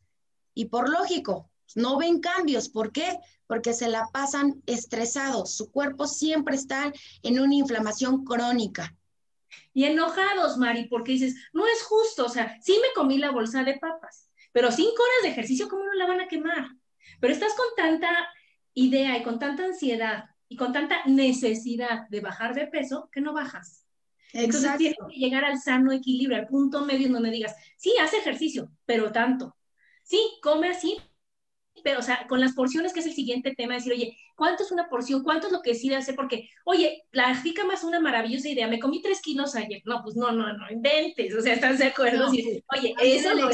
y 0.54 0.66
por 0.66 0.90
lógico, 0.90 1.49
no 1.76 1.98
ven 1.98 2.20
cambios. 2.20 2.70
¿Por 2.70 2.92
qué? 2.92 3.18
Porque 3.48 3.74
se 3.74 3.90
la 3.90 4.08
pasan 4.12 4.62
estresados. 4.66 5.56
Su 5.56 5.72
cuerpo 5.72 6.08
siempre 6.08 6.56
está 6.56 6.92
en 7.24 7.40
una 7.40 7.56
inflamación 7.56 8.24
crónica. 8.24 8.96
Y 9.74 9.86
enojados, 9.86 10.58
Mari, 10.58 10.88
porque 10.88 11.14
dices, 11.14 11.36
no 11.54 11.66
es 11.68 11.82
justo, 11.84 12.26
o 12.26 12.30
sea, 12.30 12.60
sí 12.62 12.78
me 12.82 12.94
comí 12.94 13.18
la 13.18 13.32
bolsa 13.32 13.64
de 13.64 13.78
papas, 13.78 14.30
pero 14.52 14.72
cinco 14.72 14.92
horas 14.92 15.24
de 15.24 15.30
ejercicio, 15.30 15.68
¿cómo 15.70 15.86
no 15.86 15.94
la 15.94 16.08
van 16.08 16.22
a 16.22 16.28
quemar? 16.28 16.70
Pero 17.20 17.34
estás 17.34 17.54
con 17.56 17.68
tanta 17.76 18.10
idea 18.74 19.18
y 19.18 19.24
con 19.24 19.40
tanta 19.40 19.66
ansiedad 19.66 20.26
y 20.48 20.56
con 20.56 20.74
tanta 20.74 21.04
necesidad 21.06 22.08
de 22.10 22.22
bajar 22.22 22.56
de 22.56 22.68
peso 22.68 23.10
que 23.12 23.22
no 23.22 23.34
bajas. 23.34 23.86
Entonces 24.34 24.78
tienes 24.78 24.98
que 24.98 25.20
llegar 25.20 25.44
al 25.44 25.60
sano 25.60 25.92
equilibrio, 25.92 26.38
al 26.38 26.48
punto 26.48 26.86
medio 26.86 27.08
en 27.08 27.14
donde 27.14 27.32
digas, 27.32 27.56
sí, 27.78 27.94
haz 28.02 28.14
ejercicio, 28.14 28.72
pero 28.86 29.12
tanto. 29.12 29.56
Sí, 30.04 30.20
come 30.42 30.70
así, 30.70 30.98
pero, 31.84 32.00
o 32.00 32.04
sea, 32.04 32.26
con 32.28 32.40
las 32.40 32.54
porciones, 32.54 32.94
que 32.94 33.00
es 33.00 33.06
el 33.06 33.14
siguiente 33.14 33.54
tema, 33.56 33.76
decir, 33.76 33.94
oye, 33.94 34.18
¿cuánto 34.36 34.64
es 34.64 34.72
una 34.72 34.90
porción? 34.90 35.24
¿Cuánto 35.24 35.48
es 35.48 35.54
lo 35.54 35.62
que 35.62 35.72
decide 35.72 35.96
hacer? 35.96 36.16
Porque, 36.16 36.50
oye, 36.66 37.04
la 37.12 37.36
jícama 37.36 37.74
es 37.74 37.84
una 37.84 38.00
maravillosa 38.00 38.50
idea. 38.50 38.68
Me 38.68 38.80
comí 38.80 39.02
tres 39.02 39.22
kilos 39.22 39.56
ayer. 39.56 39.82
No, 39.86 40.02
pues 40.04 40.16
no, 40.16 40.32
no, 40.32 40.52
no, 40.54 40.70
inventes. 40.72 41.36
O 41.36 41.42
sea, 41.42 41.54
¿estás 41.54 41.80
de 41.80 41.86
acuerdo? 41.86 42.28
oye, 42.28 42.96
eso 43.02 43.34
no, 43.36 43.50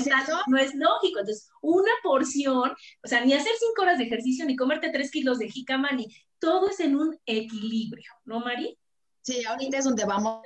no, 0.48 0.58
es 0.58 0.76
lógico. 0.76 1.20
Entonces, 1.20 1.50
una 1.62 1.92
porción, 2.04 2.72
o 3.04 3.08
sea, 3.08 3.24
ni 3.24 3.34
hacer 3.34 3.54
cinco 3.60 3.82
horas 3.82 3.98
de 3.98 4.06
ejercicio, 4.06 4.46
ni 4.46 4.56
comerte 4.56 4.92
tres 4.92 5.12
kilos 5.12 5.40
de 5.40 5.50
jícama, 5.50 5.92
ni 5.92 6.08
todo 6.40 6.70
es 6.70 6.80
en 6.80 6.96
un 6.96 7.18
equilibrio, 7.26 8.12
¿no, 8.26 8.40
Mari? 8.40 8.78
Sí, 9.22 9.44
ahorita 9.46 9.80
es 9.80 9.86
donde 9.86 10.06
vamos 10.06 10.44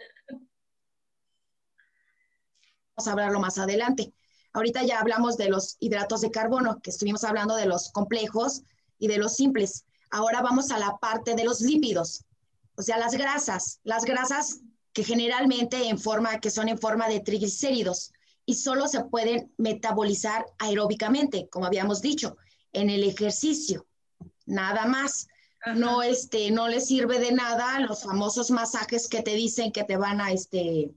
a 3.05 3.11
hablarlo 3.11 3.39
más 3.39 3.57
adelante. 3.57 4.13
Ahorita 4.53 4.83
ya 4.83 4.99
hablamos 4.99 5.37
de 5.37 5.49
los 5.49 5.77
hidratos 5.79 6.21
de 6.21 6.31
carbono, 6.31 6.79
que 6.81 6.89
estuvimos 6.89 7.23
hablando 7.23 7.55
de 7.55 7.65
los 7.65 7.91
complejos 7.91 8.63
y 8.97 9.07
de 9.07 9.17
los 9.17 9.35
simples. 9.35 9.85
Ahora 10.09 10.41
vamos 10.41 10.71
a 10.71 10.79
la 10.79 10.97
parte 10.97 11.35
de 11.35 11.43
los 11.43 11.61
lípidos, 11.61 12.25
o 12.75 12.81
sea, 12.81 12.97
las 12.97 13.13
grasas, 13.13 13.79
las 13.83 14.05
grasas 14.05 14.61
que 14.93 15.03
generalmente 15.03 15.89
en 15.89 15.99
forma, 15.99 16.39
que 16.39 16.49
son 16.49 16.69
en 16.69 16.79
forma 16.79 17.07
de 17.07 17.19
triglicéridos 17.19 18.11
y 18.45 18.55
solo 18.55 18.87
se 18.87 19.03
pueden 19.03 19.53
metabolizar 19.57 20.45
aeróbicamente, 20.57 21.47
como 21.49 21.65
habíamos 21.65 22.01
dicho, 22.01 22.37
en 22.73 22.89
el 22.89 23.03
ejercicio, 23.03 23.85
nada 24.45 24.85
más. 24.85 25.27
No, 25.75 26.01
este, 26.01 26.49
no 26.51 26.69
le 26.69 26.79
sirve 26.79 27.19
de 27.19 27.33
nada 27.33 27.81
los 27.81 28.03
famosos 28.03 28.49
masajes 28.49 29.09
que 29.09 29.21
te 29.21 29.35
dicen 29.35 29.73
que 29.73 29.83
te 29.83 29.97
van 29.97 30.21
a, 30.21 30.31
este, 30.31 30.91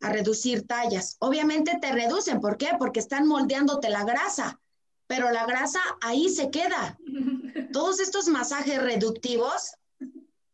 a 0.00 0.10
reducir 0.10 0.66
tallas. 0.66 1.16
Obviamente 1.18 1.78
te 1.80 1.92
reducen, 1.92 2.40
¿por 2.40 2.56
qué? 2.56 2.70
Porque 2.78 3.00
están 3.00 3.26
moldeándote 3.26 3.88
la 3.88 4.04
grasa, 4.04 4.60
pero 5.06 5.30
la 5.30 5.46
grasa 5.46 5.80
ahí 6.00 6.28
se 6.28 6.50
queda. 6.50 6.98
Todos 7.72 8.00
estos 8.00 8.28
masajes 8.28 8.80
reductivos 8.80 9.72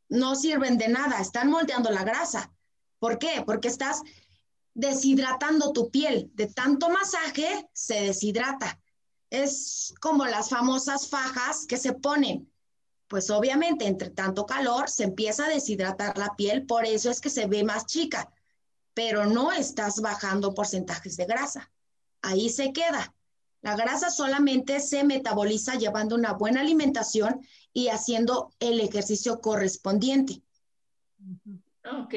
no 0.08 0.34
sirven 0.34 0.78
de 0.78 0.88
nada, 0.88 1.20
están 1.20 1.50
moldeando 1.50 1.90
la 1.90 2.04
grasa. 2.04 2.52
¿Por 2.98 3.18
qué? 3.18 3.42
Porque 3.44 3.68
estás 3.68 4.02
deshidratando 4.72 5.72
tu 5.72 5.90
piel. 5.90 6.30
De 6.34 6.46
tanto 6.46 6.88
masaje 6.88 7.68
se 7.72 8.00
deshidrata. 8.02 8.80
Es 9.30 9.94
como 10.00 10.24
las 10.26 10.48
famosas 10.48 11.08
fajas 11.08 11.66
que 11.66 11.76
se 11.76 11.92
ponen. 11.92 12.50
Pues 13.08 13.28
obviamente 13.30 13.86
entre 13.86 14.10
tanto 14.10 14.46
calor 14.46 14.88
se 14.88 15.04
empieza 15.04 15.44
a 15.44 15.48
deshidratar 15.48 16.16
la 16.16 16.34
piel, 16.36 16.64
por 16.64 16.86
eso 16.86 17.10
es 17.10 17.20
que 17.20 17.28
se 17.28 17.46
ve 17.46 17.62
más 17.62 17.84
chica 17.86 18.32
pero 18.94 19.26
no 19.26 19.52
estás 19.52 20.00
bajando 20.00 20.54
porcentajes 20.54 21.16
de 21.16 21.26
grasa. 21.26 21.70
Ahí 22.22 22.48
se 22.48 22.72
queda. 22.72 23.14
La 23.60 23.76
grasa 23.76 24.10
solamente 24.10 24.80
se 24.80 25.04
metaboliza 25.04 25.74
llevando 25.76 26.14
una 26.14 26.32
buena 26.32 26.60
alimentación 26.60 27.40
y 27.72 27.88
haciendo 27.88 28.52
el 28.60 28.80
ejercicio 28.80 29.40
correspondiente. 29.40 30.42
Ok. 31.90 32.14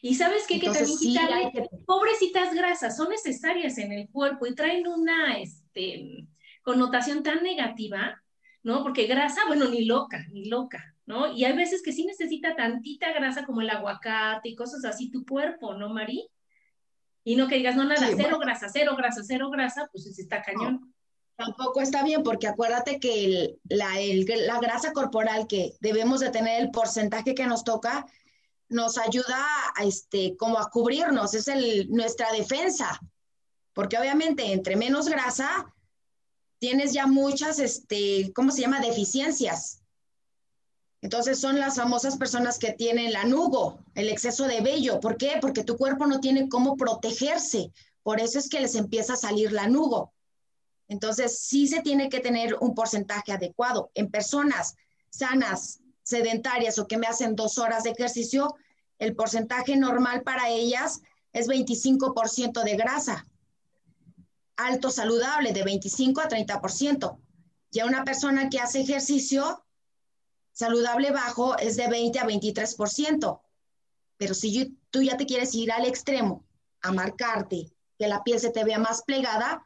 Y 0.00 0.14
sabes 0.14 0.46
qué? 0.46 0.60
que 0.60 0.70
también 0.70 0.98
quitarle, 0.98 1.68
pobrecitas 1.86 2.54
grasas, 2.54 2.96
son 2.96 3.10
necesarias 3.10 3.78
en 3.78 3.92
el 3.92 4.08
cuerpo 4.08 4.46
y 4.46 4.54
traen 4.54 4.86
una 4.86 5.38
este, 5.38 6.26
connotación 6.62 7.22
tan 7.22 7.42
negativa, 7.42 8.22
¿no? 8.62 8.82
Porque 8.82 9.06
grasa, 9.06 9.40
bueno, 9.48 9.68
ni 9.68 9.84
loca, 9.84 10.24
ni 10.30 10.46
loca, 10.46 10.94
¿no? 11.08 11.32
Y 11.32 11.46
hay 11.46 11.56
veces 11.56 11.82
que 11.82 11.92
sí 11.92 12.04
necesita 12.04 12.54
tantita 12.54 13.10
grasa 13.14 13.46
como 13.46 13.62
el 13.62 13.70
aguacate 13.70 14.50
y 14.50 14.54
cosas 14.54 14.84
así 14.84 15.10
tu 15.10 15.24
cuerpo, 15.24 15.72
¿no, 15.72 15.88
Mari? 15.88 16.28
Y 17.24 17.34
no 17.34 17.48
que 17.48 17.56
digas, 17.56 17.76
no, 17.76 17.84
nada, 17.84 18.06
cero 18.14 18.38
grasa, 18.38 18.68
cero 18.70 18.94
grasa, 18.94 19.22
cero 19.24 19.48
grasa, 19.50 19.88
pues 19.90 20.06
está 20.18 20.42
cañón. 20.42 20.94
tampoco 21.34 21.80
está 21.80 22.04
bien, 22.04 22.22
porque 22.22 22.46
acuérdate 22.46 23.00
que 23.00 23.56
la, 23.70 23.88
la 24.46 24.60
grasa 24.60 24.92
corporal 24.92 25.46
que 25.46 25.72
debemos 25.80 26.20
de 26.20 26.28
tener, 26.28 26.60
el 26.60 26.70
porcentaje 26.70 27.34
que 27.34 27.46
nos 27.46 27.64
toca, 27.64 28.04
nos 28.68 28.98
ayuda 28.98 29.46
a, 29.76 29.84
este, 29.84 30.36
como 30.36 30.58
a 30.58 30.68
cubrirnos, 30.70 31.32
es 31.32 31.48
el, 31.48 31.88
nuestra 31.90 32.30
defensa. 32.32 33.00
Porque 33.72 33.96
obviamente 33.96 34.52
entre 34.52 34.76
menos 34.76 35.08
grasa, 35.08 35.74
tienes 36.58 36.92
ya 36.92 37.06
muchas, 37.06 37.60
este, 37.60 38.30
¿cómo 38.34 38.50
se 38.50 38.60
llama? 38.60 38.80
Deficiencias. 38.80 39.82
Entonces 41.00 41.40
son 41.40 41.60
las 41.60 41.76
famosas 41.76 42.16
personas 42.16 42.58
que 42.58 42.72
tienen 42.72 43.12
la 43.12 43.24
nugo, 43.24 43.78
el 43.94 44.08
exceso 44.08 44.46
de 44.46 44.60
vello. 44.60 44.98
¿Por 44.98 45.16
qué? 45.16 45.38
Porque 45.40 45.62
tu 45.62 45.76
cuerpo 45.76 46.06
no 46.06 46.20
tiene 46.20 46.48
cómo 46.48 46.76
protegerse. 46.76 47.72
Por 48.02 48.20
eso 48.20 48.38
es 48.38 48.48
que 48.48 48.60
les 48.60 48.74
empieza 48.74 49.12
a 49.12 49.16
salir 49.16 49.52
la 49.52 49.68
nugo. 49.68 50.12
Entonces 50.88 51.38
sí 51.38 51.68
se 51.68 51.82
tiene 51.82 52.08
que 52.08 52.20
tener 52.20 52.56
un 52.60 52.74
porcentaje 52.74 53.32
adecuado. 53.32 53.90
En 53.94 54.10
personas 54.10 54.74
sanas, 55.10 55.80
sedentarias 56.02 56.78
o 56.78 56.88
que 56.88 56.96
me 56.96 57.06
hacen 57.06 57.36
dos 57.36 57.58
horas 57.58 57.84
de 57.84 57.90
ejercicio, 57.90 58.56
el 58.98 59.14
porcentaje 59.14 59.76
normal 59.76 60.22
para 60.22 60.48
ellas 60.48 61.00
es 61.32 61.46
25% 61.46 62.64
de 62.64 62.76
grasa. 62.76 63.26
Alto 64.56 64.90
saludable, 64.90 65.52
de 65.52 65.62
25 65.62 66.20
a 66.22 66.28
30%. 66.28 67.18
Ya 67.70 67.86
una 67.86 68.02
persona 68.04 68.48
que 68.48 68.58
hace 68.58 68.80
ejercicio 68.80 69.62
saludable 70.58 71.12
bajo 71.12 71.56
es 71.56 71.76
de 71.76 71.86
20 71.86 72.18
a 72.18 72.26
23%. 72.26 73.40
Pero 74.16 74.34
si 74.34 74.76
tú 74.90 75.02
ya 75.02 75.16
te 75.16 75.24
quieres 75.24 75.54
ir 75.54 75.70
al 75.70 75.86
extremo, 75.86 76.44
a 76.82 76.90
marcarte, 76.90 77.72
que 77.96 78.08
la 78.08 78.24
piel 78.24 78.40
se 78.40 78.50
te 78.50 78.64
vea 78.64 78.80
más 78.80 79.04
plegada, 79.04 79.62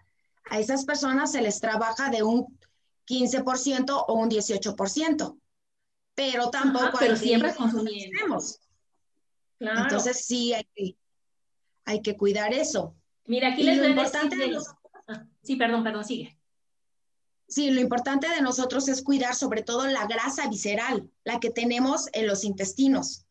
a 0.50 0.58
esas 0.60 0.84
personas 0.84 1.32
se 1.32 1.40
les 1.40 1.60
trabaja 1.60 2.10
de 2.10 2.22
un 2.22 2.58
15% 3.08 4.04
o 4.06 4.12
un 4.12 4.28
18%, 4.28 5.38
pero 6.14 6.50
tampoco 6.50 6.98
pero 6.98 7.16
siempre 7.16 7.54
consumimos. 7.54 8.60
Claro. 9.58 9.80
Entonces 9.80 10.26
sí 10.26 10.52
hay 10.52 10.68
que, 10.74 10.96
hay 11.86 12.02
que 12.02 12.18
cuidar 12.18 12.52
eso. 12.52 12.94
Mira, 13.24 13.52
aquí 13.52 13.62
les 13.62 13.78
voy 13.78 13.98
a 13.98 14.02
decir 14.02 14.58
ah, 15.08 15.24
sí, 15.42 15.56
perdón, 15.56 15.84
perdón, 15.84 16.04
sigue. 16.04 16.38
Sí, 17.52 17.70
lo 17.70 17.82
importante 17.82 18.30
de 18.30 18.40
nosotros 18.40 18.88
es 18.88 19.02
cuidar 19.02 19.34
sobre 19.34 19.62
todo 19.62 19.86
la 19.86 20.06
grasa 20.06 20.48
visceral, 20.48 21.10
la 21.22 21.38
que 21.38 21.50
tenemos 21.50 22.08
en 22.14 22.26
los 22.26 22.44
intestinos. 22.44 23.26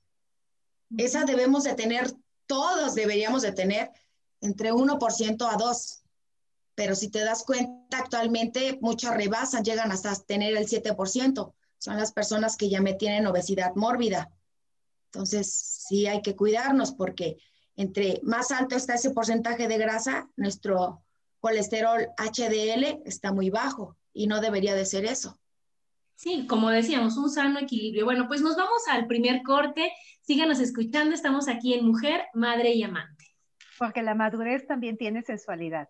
Esa 0.96 1.24
debemos 1.24 1.64
de 1.64 1.74
tener, 1.74 2.14
todos 2.46 2.94
deberíamos 2.94 3.42
de 3.42 3.52
tener 3.52 3.90
entre 4.40 4.74
1% 4.74 5.48
a 5.50 5.58
2%. 5.58 6.04
Pero 6.76 6.94
si 6.94 7.10
te 7.10 7.24
das 7.24 7.44
cuenta, 7.44 7.98
actualmente 7.98 8.78
muchas 8.80 9.16
rebasan, 9.16 9.64
llegan 9.64 9.92
hasta 9.92 10.14
tener 10.14 10.56
el 10.56 10.68
7%. 10.68 11.54
Son 11.80 11.98
las 11.98 12.12
personas 12.12 12.58
que 12.58 12.70
ya 12.70 12.80
me 12.80 12.94
tienen 12.94 13.26
obesidad 13.26 13.74
mórbida. 13.74 14.30
Entonces, 15.06 15.52
sí 15.52 16.06
hay 16.06 16.22
que 16.22 16.36
cuidarnos 16.36 16.92
porque 16.92 17.40
entre 17.76 18.20
más 18.22 18.52
alto 18.52 18.76
está 18.76 18.94
ese 18.94 19.10
porcentaje 19.10 19.68
de 19.68 19.80
grasa, 19.80 20.30
nuestro 20.36 21.04
colesterol 21.40 22.08
HDL 22.20 23.02
está 23.04 23.34
muy 23.34 23.50
bajo 23.50 23.98
y 24.14 24.28
no 24.28 24.42
debería 24.42 24.76
de 24.76 24.86
ser 24.86 25.06
eso. 25.06 25.40
Sí, 26.16 26.46
como 26.48 26.70
decíamos, 26.70 27.18
un 27.18 27.30
sano 27.30 27.60
equilibrio. 27.60 28.06
Bueno, 28.06 28.28
pues 28.28 28.42
nos 28.42 28.56
vamos 28.56 28.84
al 28.90 29.08
primer 29.08 29.42
corte. 29.42 29.92
Síganos 30.22 30.60
escuchando. 30.60 31.16
Estamos 31.16 31.48
aquí 31.48 31.74
en 31.74 31.86
Mujer, 31.86 32.26
Madre 32.36 32.74
y 32.74 32.84
Amante. 32.84 33.26
Porque 33.80 34.04
la 34.04 34.14
madurez 34.14 34.68
también 34.68 34.98
tiene 34.98 35.24
sensualidad. 35.24 35.90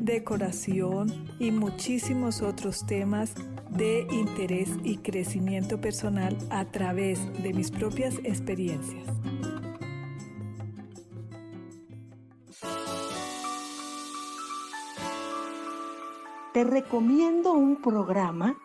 decoración 0.00 1.28
y 1.38 1.50
muchísimos 1.50 2.42
otros 2.42 2.86
temas 2.86 3.34
de 3.68 4.06
interés 4.10 4.70
y 4.82 4.96
crecimiento 4.98 5.80
personal 5.80 6.36
a 6.50 6.64
través 6.64 7.20
de 7.42 7.52
mis 7.52 7.70
propias 7.70 8.14
experiencias. 8.24 9.04
Te 16.52 16.64
recomiendo 16.64 17.52
un 17.52 17.76
programa 17.80 18.56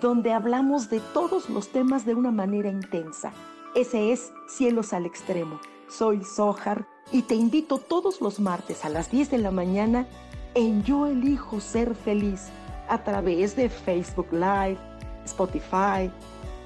donde 0.00 0.32
hablamos 0.32 0.88
de 0.88 1.00
todos 1.12 1.50
los 1.50 1.68
temas 1.68 2.06
de 2.06 2.14
una 2.14 2.30
manera 2.30 2.68
intensa. 2.68 3.32
Ese 3.74 4.12
es 4.12 4.32
Cielos 4.46 4.92
al 4.92 5.04
Extremo. 5.04 5.60
Soy 5.88 6.22
Sohar 6.24 6.86
y 7.10 7.22
te 7.22 7.34
invito 7.34 7.78
todos 7.78 8.20
los 8.20 8.38
martes 8.38 8.84
a 8.84 8.88
las 8.88 9.10
10 9.10 9.30
de 9.32 9.38
la 9.38 9.50
mañana 9.50 10.06
en 10.54 10.82
Yo 10.84 11.06
elijo 11.06 11.60
ser 11.60 11.94
feliz 11.94 12.48
a 12.88 13.02
través 13.02 13.56
de 13.56 13.68
Facebook 13.68 14.28
Live, 14.32 14.78
Spotify, 15.24 16.10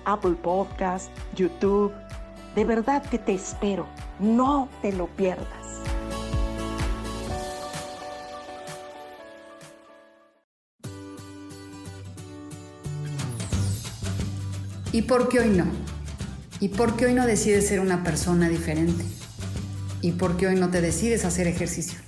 Apple 0.04 0.34
Podcast, 0.42 1.10
YouTube. 1.34 1.92
De 2.54 2.64
verdad 2.64 3.02
que 3.02 3.18
te 3.18 3.34
espero. 3.34 3.86
No 4.18 4.68
te 4.82 4.92
lo 4.92 5.06
pierdas. 5.06 5.46
¿Y 14.90 15.02
por 15.02 15.28
qué 15.28 15.40
hoy 15.40 15.50
no? 15.50 15.66
¿Y 16.60 16.70
por 16.70 16.96
qué 16.96 17.06
hoy 17.06 17.14
no 17.14 17.26
decides 17.26 17.68
ser 17.68 17.80
una 17.80 18.02
persona 18.02 18.48
diferente? 18.48 19.04
¿Y 20.00 20.12
por 20.12 20.36
qué 20.36 20.48
hoy 20.48 20.56
no 20.56 20.70
te 20.70 20.80
decides 20.80 21.24
hacer 21.24 21.46
ejercicio? 21.46 22.07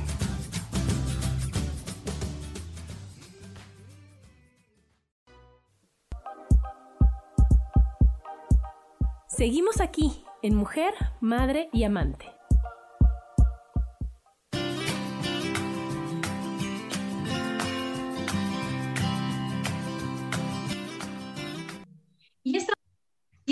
Seguimos 9.41 9.81
aquí 9.81 10.23
en 10.43 10.53
Mujer, 10.53 10.93
Madre 11.19 11.67
y 11.73 11.83
Amante. 11.83 12.27
Y, 22.43 22.55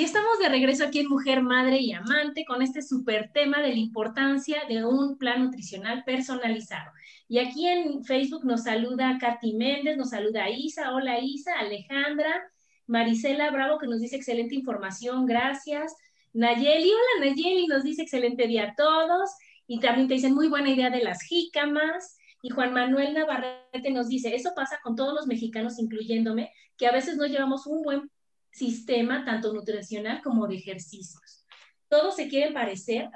estamos 0.03 0.37
de 0.37 0.49
regreso 0.49 0.85
aquí 0.85 0.99
en 0.99 1.07
Mujer, 1.07 1.41
Madre 1.41 1.79
y 1.79 1.93
Amante 1.93 2.45
con 2.45 2.61
este 2.61 2.83
súper 2.83 3.31
tema 3.33 3.59
de 3.59 3.69
la 3.69 3.79
importancia 3.79 4.65
de 4.69 4.85
un 4.85 5.17
plan 5.17 5.43
nutricional 5.45 6.03
personalizado. 6.03 6.91
Y 7.27 7.39
aquí 7.39 7.67
en 7.67 8.03
Facebook 8.03 8.45
nos 8.45 8.65
saluda 8.65 9.17
Katy 9.19 9.55
Méndez, 9.55 9.97
nos 9.97 10.11
saluda 10.11 10.51
Isa, 10.51 10.93
hola 10.93 11.17
Isa, 11.19 11.57
Alejandra, 11.57 12.51
Marisela 12.89 13.51
Bravo, 13.51 13.77
que 13.77 13.85
nos 13.85 14.01
dice 14.01 14.15
excelente 14.15 14.55
información, 14.55 15.27
gracias. 15.27 15.95
Nayeli, 16.33 16.89
hola 16.89 17.27
Nayeli, 17.27 17.67
nos 17.67 17.83
dice 17.83 18.01
excelente 18.01 18.47
día 18.47 18.71
a 18.71 18.75
todos. 18.75 19.29
Y 19.67 19.79
también 19.79 20.07
te 20.07 20.15
dicen 20.15 20.33
muy 20.33 20.47
buena 20.47 20.71
idea 20.71 20.89
de 20.89 21.03
las 21.03 21.21
jícamas. 21.21 22.17
Y 22.41 22.49
Juan 22.49 22.73
Manuel 22.73 23.13
Navarrete 23.13 23.91
nos 23.91 24.07
dice, 24.07 24.35
eso 24.35 24.53
pasa 24.55 24.79
con 24.81 24.95
todos 24.95 25.13
los 25.13 25.27
mexicanos, 25.27 25.77
incluyéndome, 25.77 26.51
que 26.77 26.87
a 26.87 26.91
veces 26.91 27.15
no 27.15 27.27
llevamos 27.27 27.67
un 27.67 27.83
buen 27.83 28.09
sistema, 28.49 29.23
tanto 29.23 29.53
nutricional 29.53 30.23
como 30.23 30.47
de 30.47 30.55
ejercicios. 30.55 31.45
Todos 31.89 32.15
se 32.15 32.27
quieren 32.27 32.55
parecer 32.55 33.07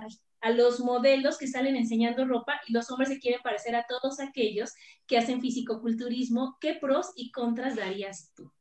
a 0.42 0.52
los 0.52 0.82
modelos 0.82 1.40
que 1.40 1.48
salen 1.48 1.76
enseñando 1.76 2.26
ropa 2.26 2.62
y 2.68 2.74
los 2.74 2.92
hombres 2.92 3.10
se 3.10 3.20
quieren 3.20 3.42
parecer 3.42 3.76
a 3.76 3.88
todos 3.90 4.20
aquellos 4.20 4.74
que 5.08 5.18
hacen 5.18 5.42
fisicoculturismo. 5.42 6.58
¿Qué 6.62 6.76
pros 6.76 7.12
y 7.16 7.32
contras 7.32 7.76
darías 7.76 8.32
tú? 8.36 8.52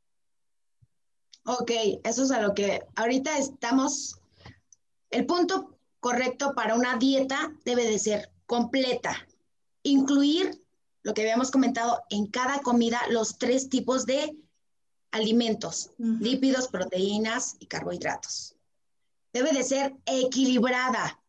Ok, 1.45 1.71
eso 2.05 2.23
es 2.23 2.31
a 2.31 2.41
lo 2.41 2.53
que 2.53 2.85
ahorita 2.95 3.37
estamos. 3.37 4.21
El 5.09 5.25
punto 5.25 5.77
correcto 5.99 6.53
para 6.55 6.75
una 6.75 6.95
dieta 6.97 7.53
debe 7.65 7.85
de 7.85 7.99
ser 7.99 8.31
completa. 8.45 9.27
Incluir 9.83 10.63
lo 11.01 11.13
que 11.13 11.23
habíamos 11.23 11.51
comentado 11.51 12.01
en 12.09 12.27
cada 12.27 12.59
comida, 12.59 13.01
los 13.09 13.37
tres 13.37 13.67
tipos 13.69 14.05
de 14.05 14.37
alimentos, 15.11 15.91
lípidos, 15.97 16.69
proteínas 16.69 17.57
y 17.59 17.65
carbohidratos. 17.65 18.55
Debe 19.33 19.51
de 19.51 19.63
ser 19.63 19.97
equilibrada 20.05 21.19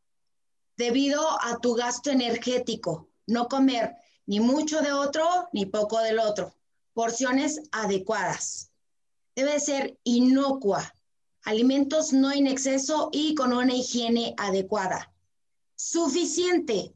debido 0.77 1.27
a 1.43 1.59
tu 1.59 1.75
gasto 1.75 2.11
energético. 2.11 3.09
No 3.27 3.49
comer 3.49 3.97
ni 4.27 4.39
mucho 4.39 4.81
de 4.81 4.93
otro 4.93 5.49
ni 5.53 5.67
poco 5.67 5.99
del 5.99 6.21
otro. 6.21 6.55
Porciones 6.93 7.63
adecuadas 7.73 8.71
debe 9.35 9.59
ser 9.61 9.99
inocua, 10.05 10.95
alimentos 11.45 12.13
no 12.13 12.33
en 12.33 12.47
exceso 12.47 13.09
y 13.13 13.35
con 13.35 13.53
una 13.53 13.75
higiene 13.75 14.35
adecuada. 14.37 15.13
Suficiente 15.77 16.95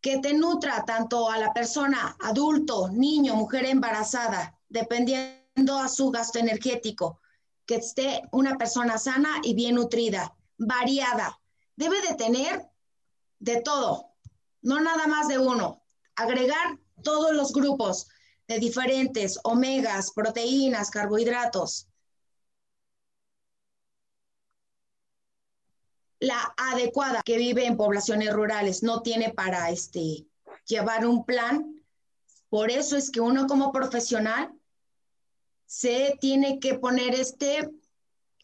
que 0.00 0.18
te 0.18 0.32
nutra 0.32 0.84
tanto 0.84 1.30
a 1.30 1.38
la 1.38 1.52
persona, 1.52 2.16
adulto, 2.20 2.88
niño, 2.88 3.34
mujer 3.34 3.66
embarazada, 3.66 4.58
dependiendo 4.68 5.78
a 5.78 5.88
su 5.88 6.10
gasto 6.10 6.38
energético, 6.38 7.20
que 7.66 7.76
esté 7.76 8.22
una 8.32 8.56
persona 8.56 8.98
sana 8.98 9.40
y 9.42 9.54
bien 9.54 9.74
nutrida. 9.74 10.34
variada. 10.62 11.40
Debe 11.74 12.02
de 12.02 12.14
tener 12.14 12.68
de 13.38 13.62
todo, 13.62 14.12
no 14.60 14.78
nada 14.80 15.06
más 15.06 15.26
de 15.28 15.38
uno. 15.38 15.82
Agregar 16.16 16.78
todos 17.02 17.32
los 17.32 17.52
grupos 17.52 18.08
de 18.50 18.58
diferentes 18.58 19.38
omegas, 19.44 20.10
proteínas, 20.10 20.90
carbohidratos. 20.90 21.86
La 26.18 26.52
adecuada 26.56 27.22
que 27.24 27.38
vive 27.38 27.64
en 27.64 27.76
poblaciones 27.76 28.32
rurales 28.32 28.82
no 28.82 29.02
tiene 29.02 29.32
para 29.32 29.70
este, 29.70 30.26
llevar 30.66 31.06
un 31.06 31.24
plan. 31.24 31.80
Por 32.48 32.72
eso 32.72 32.96
es 32.96 33.12
que 33.12 33.20
uno 33.20 33.46
como 33.46 33.70
profesional 33.70 34.52
se 35.66 36.18
tiene 36.20 36.58
que 36.58 36.74
poner 36.74 37.14
este, 37.14 37.70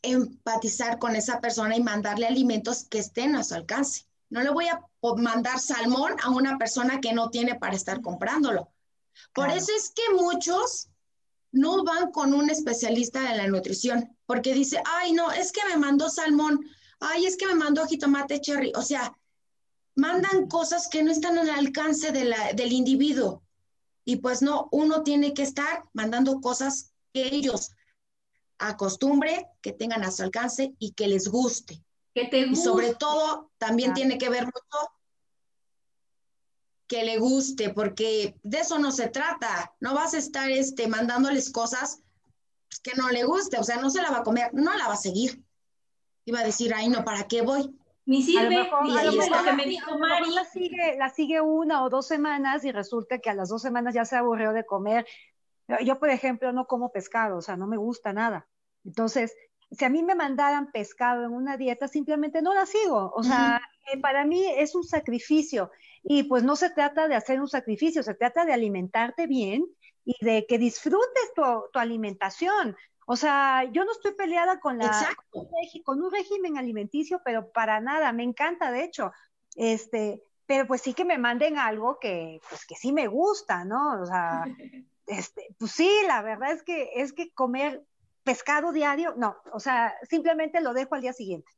empatizar 0.03 1.01
con 1.01 1.17
esa 1.17 1.41
persona 1.41 1.75
y 1.75 1.83
mandarle 1.83 2.29
alimentos 2.29 2.85
que 2.85 3.01
estén 3.01 3.35
a 3.35 3.43
su 3.43 3.57
alcance. 3.57 4.07
No 4.31 4.41
le 4.41 4.51
voy 4.51 4.69
a 4.69 4.81
mandar 5.17 5.59
salmón 5.59 6.15
a 6.23 6.31
una 6.31 6.59
persona 6.59 7.01
que 7.01 7.13
no 7.13 7.29
tiene 7.31 7.57
para 7.57 7.75
estar 7.75 8.01
comprándolo. 8.01 8.71
Por 9.35 9.51
eso 9.51 9.73
es 9.77 9.91
que 9.91 10.15
muchos 10.15 10.89
no 11.53 11.85
van 11.85 12.11
con 12.13 12.35
un 12.35 12.51
especialista 12.51 13.21
de 13.21 13.37
la 13.37 13.49
nutrición, 13.49 14.17
porque 14.27 14.55
dice, 14.55 14.83
ay, 14.85 15.13
no, 15.13 15.31
es 15.31 15.53
que 15.53 15.61
me 15.69 15.77
mandó 15.77 16.11
salmón, 16.11 16.61
ay, 17.01 17.27
es 17.27 17.37
que 17.37 17.47
me 17.47 17.55
mandó 17.55 17.87
jitomate 17.87 18.41
cherry. 18.41 18.73
O 18.77 18.83
sea, 18.83 19.17
mandan 19.95 20.49
cosas 20.49 20.89
que 20.89 21.03
no 21.03 21.11
están 21.11 21.39
al 21.39 21.51
alcance 21.51 22.13
del 22.13 22.73
individuo. 22.73 23.43
Y 24.05 24.17
pues 24.17 24.43
no, 24.43 24.69
uno 24.71 25.03
tiene 25.03 25.35
que 25.35 25.43
estar 25.43 25.85
mandando 25.93 26.41
cosas 26.41 26.93
que 27.13 27.35
ellos 27.35 27.73
acostumbre, 28.59 29.49
que 29.61 29.73
tengan 29.73 30.05
a 30.05 30.13
su 30.13 30.23
alcance 30.23 30.75
y 30.79 30.93
que 30.93 31.09
les 31.09 31.29
guste. 31.29 31.83
Que 32.15 32.27
te 32.27 32.47
guste. 32.47 32.61
Y 32.61 32.63
sobre 32.63 32.95
todo, 32.95 33.51
también 33.59 33.95
tiene 33.95 34.17
que 34.17 34.29
ver 34.29 34.45
mucho 34.45 34.91
que 36.87 37.05
le 37.05 37.19
guste, 37.19 37.71
porque 37.71 38.37
de 38.43 38.59
eso 38.59 38.79
no 38.79 38.93
se 38.93 39.09
trata. 39.09 39.75
No 39.81 39.95
vas 39.95 40.15
a 40.15 40.19
estar 40.19 40.51
este, 40.51 40.89
mandándoles 40.89 41.51
cosas 41.51 42.03
que 42.83 42.93
no 42.97 43.09
le 43.11 43.25
guste, 43.25 43.59
o 43.59 43.65
sea, 43.65 43.77
no 43.77 43.91
se 43.91 44.03
la 44.03 44.11
va 44.11 44.19
a 44.19 44.23
comer, 44.23 44.51
no 44.53 44.77
la 44.77 44.89
va 44.89 44.95
a 44.95 44.99
seguir. 44.99 45.43
Iba 46.25 46.41
a 46.41 46.45
decir, 46.45 46.73
ay, 46.75 46.89
no, 46.89 47.05
¿para 47.05 47.27
qué 47.27 47.43
voy? 47.43 47.77
Ni 48.05 48.23
sirve, 48.23 48.69
lo 48.71 49.45
que 49.45 49.53
me 49.53 49.67
dijo 49.67 49.99
Mari. 49.99 50.33
La 50.33 50.45
sigue, 50.45 50.97
la 50.97 51.09
sigue 51.11 51.41
una 51.41 51.83
o 51.85 51.91
dos 51.91 52.07
semanas 52.07 52.65
y 52.65 52.71
resulta 52.71 53.19
que 53.19 53.31
a 53.31 53.35
las 53.35 53.49
dos 53.49 53.63
semanas 53.63 53.95
ya 53.95 54.05
se 54.05 54.17
aburrió 54.17 54.53
de 54.53 54.65
comer. 54.65 55.07
Yo, 55.85 55.99
por 55.99 56.11
ejemplo, 56.11 56.53
no 56.53 56.67
como 56.67 56.93
pescado, 56.93 57.39
o 57.39 57.43
sea, 57.43 57.57
no 57.57 57.67
me 57.67 57.77
gusta 57.77 58.13
nada. 58.13 58.47
Entonces, 58.85 59.35
si 59.73 59.85
a 59.85 59.91
mí 59.91 60.05
me 60.05 60.15
mandaran 60.15 60.71
pescado 60.71 61.25
en 61.25 61.33
una 61.33 61.57
dieta, 61.57 61.89
simplemente 61.89 62.43
no 62.43 62.55
la 62.55 62.67
sigo. 62.67 63.13
O 63.17 63.25
sea, 63.25 63.61
eh, 63.93 63.99
para 64.01 64.25
mí 64.25 64.47
es 64.57 64.75
un 64.75 64.85
sacrificio. 64.85 65.71
Y 66.03 66.25
pues 66.25 66.43
no 66.43 66.57
se 66.57 66.71
trata 66.71 67.09
de 67.09 67.15
hacer 67.15 67.41
un 67.41 67.49
sacrificio, 67.49 68.03
se 68.03 68.15
trata 68.15 68.45
de 68.45 68.53
alimentarte 68.53 69.27
bien 69.27 69.67
y 70.05 70.15
de 70.25 70.47
que 70.47 70.59
disfrutes 70.59 71.33
tu, 71.35 71.79
alimentación. 71.79 72.77
O 73.07 73.17
sea, 73.17 73.65
yo 73.73 73.85
no 73.85 73.93
estoy 73.93 74.15
peleada 74.15 74.59
con, 74.61 74.79
la, 74.79 75.17
con 75.85 76.03
un 76.03 76.11
régimen 76.13 76.59
alimenticio, 76.59 77.21
pero 77.25 77.51
para 77.51 77.81
nada, 77.81 78.13
me 78.13 78.23
encanta, 78.23 78.71
de 78.71 78.85
hecho. 78.85 79.13
Este, 79.55 80.23
pero 80.47 80.67
pues 80.67 80.83
sí 80.83 80.95
que 80.95 81.05
me 81.05 81.19
manden 81.19 81.59
algo 81.59 81.99
que, 82.01 82.41
pues 82.49 82.65
que 82.67 82.75
sí 82.77 82.93
me 82.93 83.09
gusta, 83.09 83.65
¿no? 83.65 84.01
O 84.01 84.07
sea, 84.07 84.45
este, 85.07 85.55
pues 85.59 85.73
sí, 85.73 85.91
la 86.07 86.23
verdad 86.23 86.53
es 86.53 86.63
que 86.63 86.91
es 86.95 87.13
que 87.13 87.33
comer 87.33 87.85
pescado 88.23 88.73
diario, 88.73 89.15
no, 89.17 89.37
o 89.53 89.61
sea, 89.61 89.95
simplemente 90.09 90.61
lo 90.61 90.75
dejo 90.75 90.97
al 90.97 91.01
día 91.01 91.13
siguiente. 91.13 91.51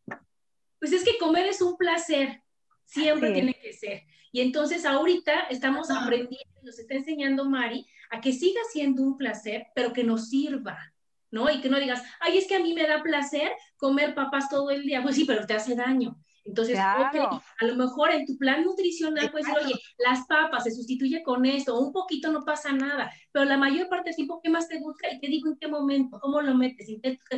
Pues 0.78 0.92
es 0.92 1.04
que 1.04 1.18
comer 1.18 1.46
es 1.46 1.60
un 1.60 1.76
placer, 1.76 2.42
siempre 2.84 3.32
tiene 3.32 3.54
que 3.54 3.72
ser. 3.72 4.02
Y 4.32 4.40
entonces 4.40 4.84
ahorita 4.84 5.40
estamos 5.50 5.90
aprendiendo, 5.90 6.60
nos 6.62 6.78
está 6.78 6.94
enseñando 6.94 7.44
Mari 7.44 7.86
a 8.10 8.20
que 8.20 8.32
siga 8.32 8.60
siendo 8.72 9.02
un 9.02 9.16
placer, 9.16 9.66
pero 9.74 9.92
que 9.92 10.04
nos 10.04 10.28
sirva, 10.28 10.92
¿no? 11.30 11.50
Y 11.50 11.60
que 11.60 11.68
no 11.68 11.78
digas, 11.78 12.02
ay, 12.20 12.38
es 12.38 12.46
que 12.46 12.56
a 12.56 12.60
mí 12.60 12.74
me 12.74 12.86
da 12.86 13.02
placer 13.02 13.52
comer 13.76 14.14
papas 14.14 14.48
todo 14.48 14.70
el 14.70 14.82
día. 14.82 15.02
Pues 15.02 15.16
sí, 15.16 15.24
pero 15.24 15.46
te 15.46 15.54
hace 15.54 15.74
daño. 15.74 16.18
Entonces, 16.48 16.78
a 16.78 17.64
lo 17.66 17.76
mejor 17.76 18.10
en 18.10 18.24
tu 18.24 18.38
plan 18.38 18.64
nutricional, 18.64 19.30
pues, 19.30 19.44
oye, 19.54 19.74
las 19.98 20.26
papas 20.26 20.64
se 20.64 20.70
sustituye 20.70 21.22
con 21.22 21.44
esto, 21.44 21.78
un 21.78 21.92
poquito 21.92 22.32
no 22.32 22.42
pasa 22.44 22.72
nada, 22.72 23.12
pero 23.32 23.44
la 23.44 23.58
mayor 23.58 23.88
parte 23.88 24.08
del 24.08 24.16
tiempo, 24.16 24.40
¿qué 24.42 24.48
más 24.48 24.66
te 24.66 24.78
gusta? 24.78 25.12
Y 25.12 25.20
te 25.20 25.28
digo 25.28 25.48
en 25.50 25.58
qué 25.58 25.68
momento, 25.68 26.18
cómo 26.20 26.40
lo 26.40 26.54
metes, 26.54 26.88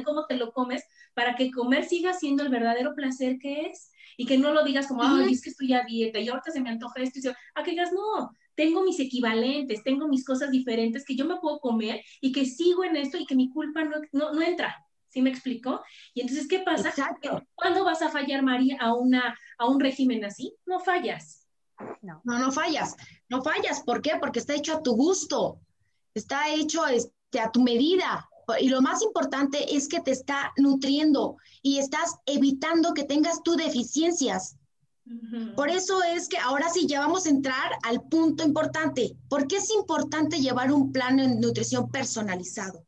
cómo 0.05 0.27
te 0.27 0.37
lo 0.37 0.53
comes, 0.53 0.85
para 1.13 1.35
que 1.35 1.51
comer 1.51 1.85
siga 1.85 2.15
siendo 2.15 2.45
el 2.45 2.51
verdadero 2.51 2.95
placer 2.95 3.39
que 3.39 3.67
es 3.67 3.91
y 4.17 4.27
que 4.27 4.39
no 4.39 4.53
lo 4.53 4.65
digas 4.65 4.87
como, 4.87 5.03
ay, 5.03 5.33
es 5.33 5.43
que 5.43 5.51
estoy 5.51 5.73
a 5.73 5.83
dieta 5.83 6.21
y 6.21 6.29
ahorita 6.29 6.53
se 6.53 6.61
me 6.61 6.71
antoja 6.71 7.01
esto, 7.01 7.19
y 7.19 7.29
a 7.29 7.63
que 7.65 7.73
digas, 7.73 7.91
no, 7.93 8.31
tengo 8.55 8.85
mis 8.85 9.01
equivalentes, 9.01 9.83
tengo 9.83 10.07
mis 10.07 10.25
cosas 10.25 10.51
diferentes 10.51 11.05
que 11.05 11.17
yo 11.17 11.25
me 11.25 11.41
puedo 11.41 11.59
comer 11.59 12.03
y 12.21 12.31
que 12.31 12.45
sigo 12.45 12.85
en 12.85 12.97
esto 12.97 13.17
y 13.19 13.27
que 13.27 13.35
mi 13.35 13.51
culpa 13.51 13.83
no, 13.85 13.97
no, 14.13 14.33
no 14.35 14.43
entra. 14.43 14.87
¿Sí 15.11 15.23
me 15.23 15.31
explico? 15.31 15.83
Y 16.15 16.21
entonces, 16.21 16.47
¿qué 16.49 16.61
pasa? 16.61 16.95
¿Cuándo 17.55 17.85
vas 17.85 18.01
a 18.01 18.11
fallar, 18.11 18.43
María, 18.43 18.79
a, 18.81 18.95
una, 18.95 19.37
a 19.59 19.67
un 19.67 19.81
régimen 19.81 20.25
así? 20.25 20.55
No 20.67 20.79
fallas. 20.81 21.49
No. 22.03 22.21
no, 22.25 22.39
no 22.39 22.53
fallas. 22.53 22.97
No 23.29 23.43
fallas. 23.43 23.83
¿Por 23.83 24.03
qué? 24.03 24.13
Porque 24.21 24.39
está 24.39 24.55
hecho 24.55 24.77
a 24.77 24.83
tu 24.83 24.95
gusto. 24.95 25.61
Está 26.15 26.49
hecho 26.51 26.87
este, 26.87 27.41
a 27.41 27.51
tu 27.51 27.61
medida. 27.61 28.29
Y 28.61 28.69
lo 28.69 28.83
más 28.83 29.03
importante 29.03 29.77
es 29.77 29.89
que 29.89 30.01
te 30.01 30.13
está 30.13 30.53
nutriendo 30.57 31.37
y 31.63 31.79
estás 31.79 32.17
evitando 32.27 32.95
que 32.95 33.05
tengas 33.05 33.43
tú 33.43 33.57
deficiencias. 33.57 34.57
Por 35.57 35.71
eso 35.71 36.03
es 36.05 36.29
que 36.29 36.39
ahora 36.39 36.69
sí 36.69 36.87
ya 36.87 37.01
vamos 37.01 37.27
a 37.27 37.31
entrar 37.31 37.73
al 37.83 38.03
punto 38.03 38.45
importante. 38.45 39.17
¿Por 39.29 39.49
qué 39.49 39.57
es 39.57 39.71
importante 39.71 40.39
llevar 40.39 40.73
un 40.73 40.93
plan 40.93 41.17
de 41.17 41.29
nutrición 41.29 41.91
personalizado? 41.91 42.85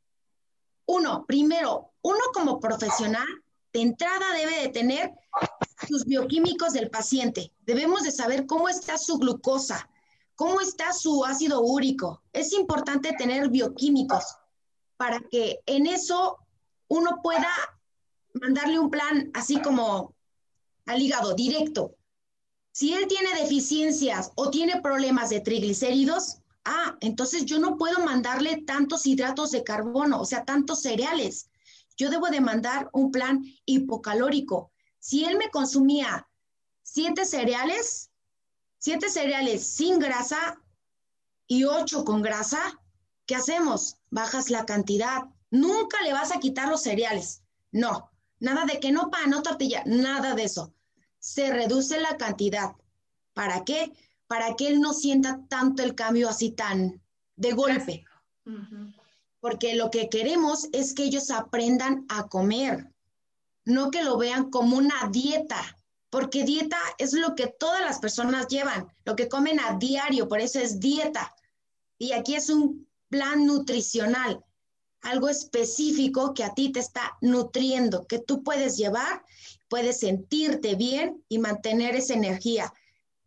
Uno, 0.86 1.24
primero, 1.26 1.91
uno 2.02 2.20
como 2.34 2.60
profesional 2.60 3.26
de 3.72 3.80
entrada 3.80 4.34
debe 4.34 4.60
de 4.60 4.68
tener 4.68 5.12
sus 5.88 6.04
bioquímicos 6.04 6.72
del 6.72 6.90
paciente. 6.90 7.52
Debemos 7.64 8.02
de 8.02 8.12
saber 8.12 8.46
cómo 8.46 8.68
está 8.68 8.98
su 8.98 9.18
glucosa, 9.18 9.88
cómo 10.34 10.60
está 10.60 10.92
su 10.92 11.24
ácido 11.24 11.62
úrico. 11.62 12.22
Es 12.32 12.52
importante 12.52 13.14
tener 13.16 13.48
bioquímicos 13.48 14.36
para 14.96 15.20
que 15.30 15.60
en 15.66 15.86
eso 15.86 16.38
uno 16.88 17.20
pueda 17.22 17.48
mandarle 18.34 18.78
un 18.78 18.90
plan 18.90 19.30
así 19.34 19.60
como 19.62 20.14
al 20.86 21.00
hígado 21.00 21.34
directo. 21.34 21.96
Si 22.72 22.94
él 22.94 23.06
tiene 23.06 23.34
deficiencias 23.40 24.32
o 24.34 24.50
tiene 24.50 24.80
problemas 24.80 25.30
de 25.30 25.40
triglicéridos, 25.40 26.38
ah, 26.64 26.96
entonces 27.00 27.44
yo 27.44 27.58
no 27.58 27.76
puedo 27.76 28.00
mandarle 28.00 28.62
tantos 28.62 29.06
hidratos 29.06 29.50
de 29.50 29.62
carbono, 29.62 30.20
o 30.20 30.24
sea, 30.24 30.44
tantos 30.44 30.82
cereales 30.82 31.50
yo 31.96 32.10
debo 32.10 32.28
de 32.28 32.40
mandar 32.40 32.88
un 32.92 33.10
plan 33.10 33.44
hipocalórico. 33.64 34.70
Si 34.98 35.24
él 35.24 35.36
me 35.36 35.50
consumía 35.50 36.28
siete 36.82 37.24
cereales, 37.24 38.10
siete 38.78 39.10
cereales 39.10 39.66
sin 39.66 39.98
grasa 39.98 40.60
y 41.46 41.64
ocho 41.64 42.04
con 42.04 42.22
grasa, 42.22 42.80
¿qué 43.26 43.36
hacemos? 43.36 43.96
Bajas 44.10 44.50
la 44.50 44.64
cantidad. 44.64 45.22
Nunca 45.50 46.02
le 46.02 46.12
vas 46.12 46.32
a 46.32 46.40
quitar 46.40 46.68
los 46.68 46.82
cereales. 46.82 47.42
No, 47.70 48.10
nada 48.40 48.64
de 48.64 48.80
que 48.80 48.92
no 48.92 49.10
pan, 49.10 49.30
no 49.30 49.42
tortilla, 49.42 49.82
nada 49.86 50.34
de 50.34 50.44
eso. 50.44 50.74
Se 51.18 51.52
reduce 51.52 52.00
la 52.00 52.16
cantidad. 52.16 52.72
¿Para 53.34 53.64
qué? 53.64 53.92
Para 54.26 54.56
que 54.56 54.68
él 54.68 54.80
no 54.80 54.92
sienta 54.92 55.40
tanto 55.48 55.82
el 55.82 55.94
cambio 55.94 56.28
así 56.28 56.50
tan 56.50 57.00
de 57.36 57.52
golpe 57.52 58.04
porque 59.42 59.74
lo 59.74 59.90
que 59.90 60.08
queremos 60.08 60.68
es 60.72 60.94
que 60.94 61.02
ellos 61.02 61.32
aprendan 61.32 62.06
a 62.08 62.28
comer, 62.28 62.92
no 63.64 63.90
que 63.90 64.04
lo 64.04 64.16
vean 64.16 64.50
como 64.50 64.76
una 64.76 65.08
dieta, 65.10 65.60
porque 66.10 66.44
dieta 66.44 66.78
es 66.96 67.12
lo 67.12 67.34
que 67.34 67.48
todas 67.48 67.80
las 67.80 67.98
personas 67.98 68.46
llevan, 68.46 68.86
lo 69.04 69.16
que 69.16 69.28
comen 69.28 69.58
a 69.58 69.76
diario, 69.78 70.28
por 70.28 70.40
eso 70.40 70.60
es 70.60 70.78
dieta. 70.78 71.34
Y 71.98 72.12
aquí 72.12 72.36
es 72.36 72.50
un 72.50 72.86
plan 73.08 73.44
nutricional, 73.44 74.44
algo 75.00 75.28
específico 75.28 76.34
que 76.34 76.44
a 76.44 76.54
ti 76.54 76.70
te 76.70 76.78
está 76.78 77.18
nutriendo, 77.20 78.06
que 78.06 78.20
tú 78.20 78.44
puedes 78.44 78.76
llevar, 78.76 79.24
puedes 79.68 79.98
sentirte 79.98 80.76
bien 80.76 81.24
y 81.28 81.40
mantener 81.40 81.96
esa 81.96 82.14
energía 82.14 82.72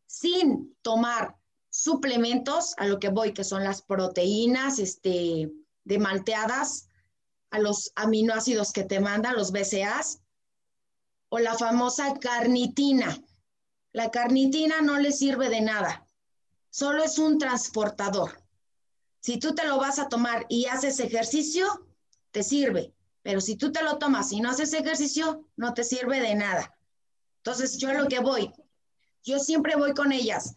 sin 0.08 0.78
tomar 0.82 1.36
suplementos, 1.70 2.74
a 2.78 2.88
lo 2.88 3.02
que 3.02 3.10
voy, 3.10 3.34
que 3.34 3.44
son 3.44 3.66
las 3.66 3.82
proteínas, 3.82 4.80
este, 4.80 5.52
de 5.86 5.98
malteadas 6.00 6.90
a 7.52 7.60
los 7.60 7.92
aminoácidos 7.96 8.74
que 8.74 8.84
te 8.84 9.00
mandan, 9.00 9.36
los 9.36 9.52
BCAs, 9.52 10.20
o 11.30 11.40
la 11.40 11.56
famosa 11.56 12.14
carnitina. 12.20 13.18
La 13.94 14.12
carnitina 14.12 14.82
no 14.82 15.00
le 15.00 15.14
sirve 15.14 15.50
de 15.50 15.62
nada, 15.62 16.06
solo 16.70 17.04
es 17.04 17.18
un 17.18 17.38
transportador. 17.38 18.44
Si 19.22 19.40
tú 19.40 19.56
te 19.56 19.66
lo 19.66 19.78
vas 19.78 20.00
a 20.00 20.10
tomar 20.10 20.46
y 20.50 20.66
haces 20.66 21.00
ejercicio, 21.00 21.88
te 22.32 22.44
sirve, 22.44 22.94
pero 23.22 23.40
si 23.40 23.56
tú 23.56 23.72
te 23.72 23.82
lo 23.82 23.98
tomas 23.98 24.32
y 24.34 24.42
no 24.42 24.50
haces 24.50 24.74
ejercicio, 24.74 25.48
no 25.56 25.74
te 25.74 25.84
sirve 25.84 26.20
de 26.20 26.36
nada. 26.36 26.78
Entonces, 27.38 27.78
yo 27.78 27.94
lo 27.94 28.08
que 28.08 28.20
voy, 28.20 28.52
yo 29.24 29.40
siempre 29.40 29.76
voy 29.76 29.94
con 29.94 30.12
ellas. 30.12 30.56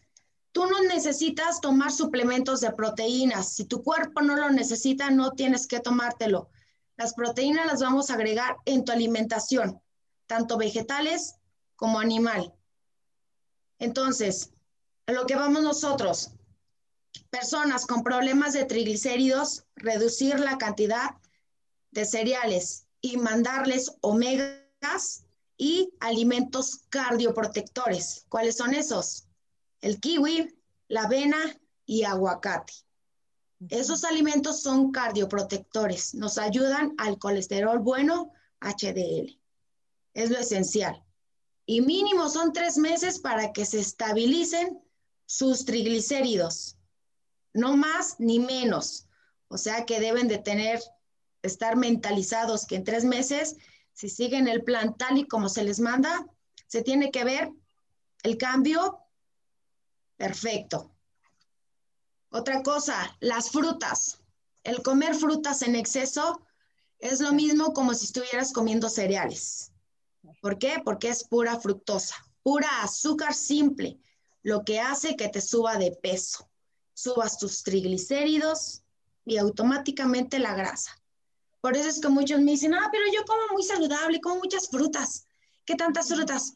Tú 0.59 0.67
no 0.67 0.83
necesitas 0.83 1.61
tomar 1.61 1.93
suplementos 1.93 2.61
de 2.63 2.73
proteínas. 2.73 3.53
Si 3.53 3.65
tu 3.65 3.81
cuerpo 3.85 4.23
no 4.23 4.35
lo 4.35 4.51
necesita, 4.51 5.09
no 5.09 5.31
tienes 5.31 5.69
que 5.69 5.79
tomártelo. 5.79 6.51
Las 6.97 7.15
proteínas 7.15 7.65
las 7.65 7.81
vamos 7.81 8.11
a 8.11 8.15
agregar 8.15 8.57
en 8.65 8.85
tu 8.85 8.91
alimentación, 8.91 9.81
tanto 10.27 10.59
vegetales 10.59 11.37
como 11.77 12.01
animal. 12.01 12.53
Entonces, 13.79 14.51
a 15.07 15.13
lo 15.13 15.27
que 15.27 15.37
vamos 15.37 15.63
nosotros, 15.63 16.33
personas 17.31 17.87
con 17.87 18.03
problemas 18.03 18.53
de 18.53 18.65
triglicéridos, 18.65 19.65
reducir 19.77 20.41
la 20.41 20.59
cantidad 20.59 21.11
de 21.93 22.05
cereales 22.05 22.89
y 23.01 23.17
mandarles 23.17 23.93
omegas 24.01 25.25
y 25.57 25.93
alimentos 26.01 26.81
cardioprotectores. 26.89 28.27
¿Cuáles 28.29 28.57
son 28.57 28.75
esos? 28.75 29.28
El 29.81 30.01
kiwi, 30.01 30.55
la 30.89 31.03
avena 31.03 31.39
y 31.87 32.05
aguacate. 32.05 32.73
Esos 33.69 34.05
alimentos 34.05 34.63
son 34.63 34.93
cardioprotectores, 34.93 36.15
nos 36.15 36.39
ayudan 36.39 36.95
al 36.99 37.19
colesterol 37.19 37.79
bueno, 37.79 38.33
HDL. 38.61 39.39
Es 40.15 40.31
lo 40.31 40.39
esencial. 40.39 41.05
Y 41.67 41.81
mínimo 41.81 42.29
son 42.29 42.53
tres 42.53 42.79
meses 42.79 43.19
para 43.19 43.53
que 43.53 43.65
se 43.65 43.81
estabilicen 43.81 44.81
sus 45.27 45.65
triglicéridos. 45.65 46.77
No 47.53 47.77
más 47.77 48.17
ni 48.19 48.39
menos. 48.39 49.07
O 49.49 49.59
sea 49.59 49.85
que 49.85 50.01
deben 50.01 50.29
de 50.29 50.39
tener, 50.39 50.81
estar 51.43 51.77
mentalizados 51.77 52.67
que 52.67 52.77
en 52.77 52.85
tres 52.85 53.05
meses 53.05 53.57
si 53.99 54.09
siguen 54.09 54.47
el 54.47 54.63
plan 54.63 54.97
tal 54.97 55.19
y 55.19 55.27
como 55.27 55.49
se 55.49 55.65
les 55.65 55.81
manda, 55.81 56.25
se 56.69 56.83
tiene 56.83 57.11
que 57.11 57.25
ver 57.25 57.51
el 58.23 58.39
cambio 58.39 59.01
perfecto. 60.19 60.95
Otra 62.31 62.63
cosa, 62.63 63.17
las 63.21 63.51
frutas. 63.51 64.21
El 64.63 64.83
comer 64.83 65.15
frutas 65.15 65.63
en 65.63 65.77
exceso 65.77 66.43
es 66.99 67.21
lo 67.21 67.33
mismo 67.33 67.73
como 67.73 67.95
si 67.95 68.05
estuvieras 68.05 68.53
comiendo 68.53 68.91
cereales. 68.91 69.73
¿Por 70.43 70.59
qué? 70.59 70.83
Porque 70.85 71.09
es 71.09 71.25
pura 71.25 71.59
fructosa, 71.59 72.17
pura 72.43 72.83
azúcar 72.83 73.33
simple, 73.33 73.99
lo 74.43 74.65
que 74.65 74.81
hace 74.81 75.17
que 75.17 75.29
te 75.29 75.41
suba 75.41 75.79
de 75.79 75.93
peso, 75.93 76.51
subas 76.93 77.39
tus 77.39 77.63
triglicéridos 77.63 78.83
y 79.25 79.39
automáticamente 79.39 80.39
la 80.39 80.55
grasa. 80.55 81.01
Por 81.61 81.77
eso 81.77 81.89
es 81.89 82.01
que 82.01 82.09
muchos 82.09 82.41
me 82.41 82.53
dicen, 82.53 82.75
ah, 82.75 82.89
pero 82.93 83.05
yo 83.13 83.25
como 83.25 83.53
muy 83.53 83.63
saludable, 83.63 84.21
como 84.21 84.37
muchas 84.37 84.69
frutas. 84.69 85.27
¿Qué 85.65 85.75
tantas 85.75 86.09
frutas? 86.09 86.55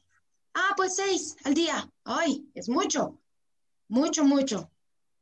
Ah, 0.55 0.75
pues 0.77 0.97
seis 0.97 1.37
al 1.45 1.55
día. 1.55 1.91
Ay, 2.05 2.47
es 2.55 2.69
mucho, 2.69 3.19
mucho, 3.93 4.25
mucho. 4.25 4.71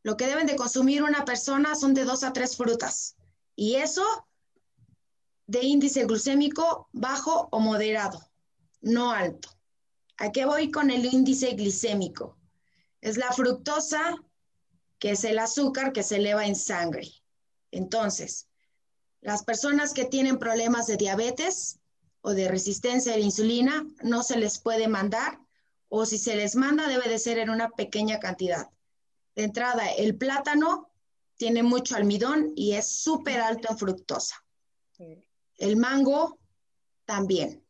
Lo 0.04 0.16
que 0.16 0.28
deben 0.28 0.46
de 0.46 0.54
consumir 0.54 1.02
una 1.02 1.24
persona 1.24 1.74
son 1.74 1.92
de 1.92 2.04
dos 2.04 2.22
a 2.22 2.33
tres 2.33 2.56
frutas. 2.56 3.16
Y 3.56 3.74
eso 3.74 4.04
de 5.48 5.64
índice 5.64 6.04
glucémico 6.04 6.88
bajo 6.92 7.48
o 7.50 7.59
moderado, 7.59 8.20
no 8.80 9.11
alto. 9.11 9.48
¿A 10.18 10.30
qué 10.30 10.44
voy 10.44 10.70
con 10.70 10.90
el 10.90 11.04
índice 11.04 11.50
glicémico? 11.54 12.38
Es 13.00 13.16
la 13.16 13.33
fructosa, 13.33 14.14
que 15.00 15.11
es 15.11 15.24
el 15.24 15.40
azúcar 15.40 15.92
que 15.92 16.04
se 16.04 16.16
eleva 16.16 16.46
en 16.46 16.54
sangre. 16.54 17.11
Entonces, 17.72 18.46
las 19.20 19.42
personas 19.42 19.92
que 19.92 20.04
tienen 20.04 20.38
problemas 20.38 20.87
de 20.87 20.96
diabetes 20.96 21.80
o 22.20 22.35
de 22.35 22.46
resistencia 22.46 23.14
a 23.14 23.16
la 23.16 23.24
insulina 23.24 23.85
no 24.04 24.22
se 24.22 24.38
les 24.38 24.61
puede 24.61 24.87
mandar 24.87 25.40
o 25.90 26.07
si 26.07 26.18
se 26.18 26.37
les 26.37 26.57
manda 26.57 26.88
debe 26.88 27.09
de 27.09 27.18
ser 27.18 27.38
en 27.38 27.50
una 27.50 27.68
pequeña 27.68 28.18
cantidad. 28.18 28.70
De 29.35 29.44
entrada, 29.44 29.90
el 29.90 30.16
plátano 30.16 30.90
tiene 31.37 31.62
mucho 31.62 31.96
almidón 31.96 32.53
y 32.57 32.72
es 32.72 32.88
súper 32.88 33.40
alto 33.40 33.68
en 33.70 33.79
fructosa. 33.79 34.42
El 35.59 35.76
mango 35.76 36.38
también. 37.05 37.62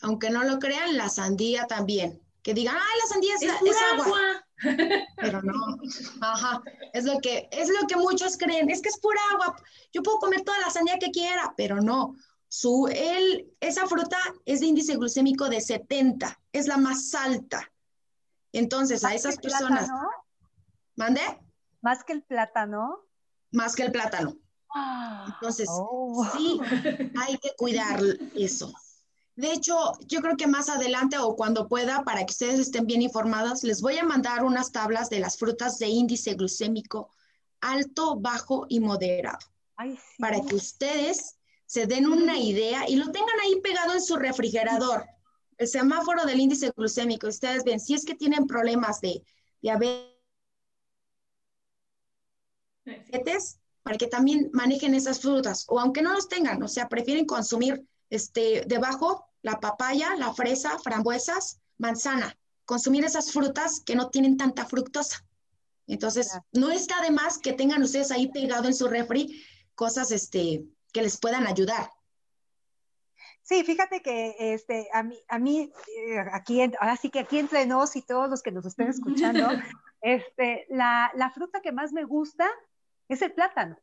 Aunque 0.00 0.30
no 0.30 0.44
lo 0.44 0.58
crean, 0.58 0.96
la 0.96 1.08
sandía 1.08 1.66
también. 1.66 2.22
Que 2.42 2.54
digan, 2.54 2.76
ah, 2.76 2.96
la 3.02 3.06
sandía 3.06 3.34
es, 3.34 3.76
agua. 3.92 4.46
Pero 5.16 5.42
no, 5.42 5.76
ajá, 6.20 6.62
es 6.92 7.04
lo 7.04 7.18
que, 7.20 7.48
es 7.50 7.68
lo 7.68 7.86
que 7.86 7.96
muchos 7.96 8.36
creen, 8.36 8.70
es 8.70 8.80
que 8.80 8.90
es 8.90 8.98
pura 8.98 9.20
agua, 9.32 9.56
yo 9.92 10.02
puedo 10.02 10.18
comer 10.18 10.42
toda 10.42 10.58
la 10.60 10.70
sandía 10.70 10.98
que 10.98 11.10
quiera, 11.10 11.54
pero 11.56 11.80
no, 11.80 12.14
su, 12.52 12.88
él, 12.88 13.54
esa 13.60 13.86
fruta 13.86 14.18
es 14.44 14.58
de 14.58 14.66
índice 14.66 14.96
glucémico 14.96 15.48
de 15.48 15.60
70, 15.60 16.36
es 16.52 16.66
la 16.66 16.78
más 16.78 17.14
alta. 17.14 17.70
Entonces, 18.52 19.04
a 19.04 19.14
esas 19.14 19.36
personas... 19.36 19.88
¿Mande? 20.96 21.20
¿Más 21.80 22.02
que 22.02 22.12
el 22.12 22.24
plátano? 22.24 23.06
Más 23.52 23.76
que 23.76 23.84
el 23.84 23.92
plátano. 23.92 24.36
Entonces, 25.28 25.68
oh. 25.70 26.28
sí, 26.36 26.60
hay 27.20 27.38
que 27.38 27.52
cuidar 27.56 28.00
eso. 28.34 28.72
De 29.36 29.52
hecho, 29.52 29.92
yo 30.08 30.20
creo 30.20 30.36
que 30.36 30.48
más 30.48 30.68
adelante 30.68 31.18
o 31.18 31.36
cuando 31.36 31.68
pueda, 31.68 32.02
para 32.02 32.26
que 32.26 32.32
ustedes 32.32 32.58
estén 32.58 32.84
bien 32.84 33.00
informadas, 33.00 33.62
les 33.62 33.80
voy 33.80 33.96
a 33.96 34.04
mandar 34.04 34.42
unas 34.42 34.72
tablas 34.72 35.08
de 35.08 35.20
las 35.20 35.38
frutas 35.38 35.78
de 35.78 35.86
índice 35.86 36.34
glucémico 36.34 37.10
alto, 37.60 38.16
bajo 38.16 38.66
y 38.68 38.80
moderado. 38.80 39.38
Para 40.18 40.40
que 40.40 40.56
ustedes 40.56 41.36
se 41.70 41.86
den 41.86 42.10
una 42.10 42.36
idea 42.36 42.88
y 42.88 42.96
lo 42.96 43.12
tengan 43.12 43.38
ahí 43.44 43.60
pegado 43.60 43.92
en 43.92 44.02
su 44.02 44.16
refrigerador. 44.16 45.06
El 45.56 45.68
semáforo 45.68 46.24
del 46.24 46.40
índice 46.40 46.72
glucémico. 46.76 47.28
Ustedes 47.28 47.62
ven, 47.62 47.78
si 47.78 47.94
es 47.94 48.04
que 48.04 48.16
tienen 48.16 48.48
problemas 48.48 49.00
de 49.00 49.22
diabetes, 49.62 50.10
para 53.84 53.96
que 53.96 54.08
también 54.08 54.50
manejen 54.52 54.96
esas 54.96 55.20
frutas. 55.20 55.64
O 55.68 55.78
aunque 55.78 56.02
no 56.02 56.12
los 56.12 56.28
tengan, 56.28 56.60
o 56.60 56.66
sea, 56.66 56.88
prefieren 56.88 57.24
consumir 57.24 57.86
este, 58.08 58.64
debajo 58.66 59.24
la 59.42 59.60
papaya, 59.60 60.16
la 60.16 60.34
fresa, 60.34 60.76
frambuesas, 60.80 61.60
manzana. 61.78 62.36
Consumir 62.64 63.04
esas 63.04 63.30
frutas 63.30 63.78
que 63.78 63.94
no 63.94 64.10
tienen 64.10 64.36
tanta 64.36 64.66
fructosa. 64.66 65.24
Entonces, 65.86 66.36
no 66.50 66.72
está 66.72 67.00
de 67.00 67.12
más 67.12 67.38
que 67.38 67.52
tengan 67.52 67.84
ustedes 67.84 68.10
ahí 68.10 68.26
pegado 68.26 68.66
en 68.66 68.74
su 68.74 68.88
refri 68.88 69.44
cosas 69.76 70.10
este, 70.10 70.64
que 70.90 71.02
les 71.02 71.18
puedan 71.18 71.46
ayudar. 71.46 71.90
Sí, 73.42 73.64
fíjate 73.64 74.02
que 74.02 74.36
este, 74.38 74.88
a 74.92 75.02
mí, 75.02 75.18
a 75.28 75.38
mí 75.38 75.72
eh, 75.96 76.18
aquí, 76.32 76.60
ahora 76.78 76.96
sí 76.96 77.10
que 77.10 77.20
aquí 77.20 77.38
entre 77.38 77.66
nos 77.66 77.96
y 77.96 78.02
todos 78.02 78.28
los 78.28 78.42
que 78.42 78.52
nos 78.52 78.64
estén 78.66 78.88
escuchando, 78.88 79.48
este, 80.02 80.66
la, 80.68 81.10
la 81.14 81.30
fruta 81.30 81.60
que 81.60 81.72
más 81.72 81.92
me 81.92 82.04
gusta 82.04 82.48
es 83.08 83.22
el 83.22 83.32
plátano. 83.32 83.76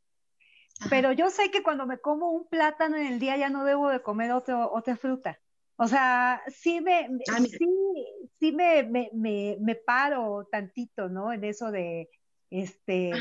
Pero 0.90 1.12
yo 1.12 1.30
sé 1.30 1.50
que 1.52 1.64
cuando 1.64 1.86
me 1.86 1.98
como 1.98 2.32
un 2.32 2.48
plátano 2.48 2.98
en 2.98 3.08
el 3.08 3.20
día 3.20 3.36
ya 3.36 3.50
no 3.50 3.66
debo 3.66 3.90
de 3.90 4.02
comer 4.02 4.32
otro, 4.32 4.72
otra 4.72 4.96
fruta. 4.96 5.40
O 5.76 5.88
sea, 5.88 6.42
sí 6.48 6.82
me, 6.82 7.08
ah, 7.32 7.40
sí, 7.40 7.68
sí 8.40 8.52
me, 8.52 8.84
me, 8.84 9.10
me, 9.60 9.76
paro 9.76 10.48
tantito, 10.52 11.08
¿no? 11.08 11.32
En 11.32 11.44
eso 11.44 11.72
de, 11.72 12.10
este, 12.50 13.12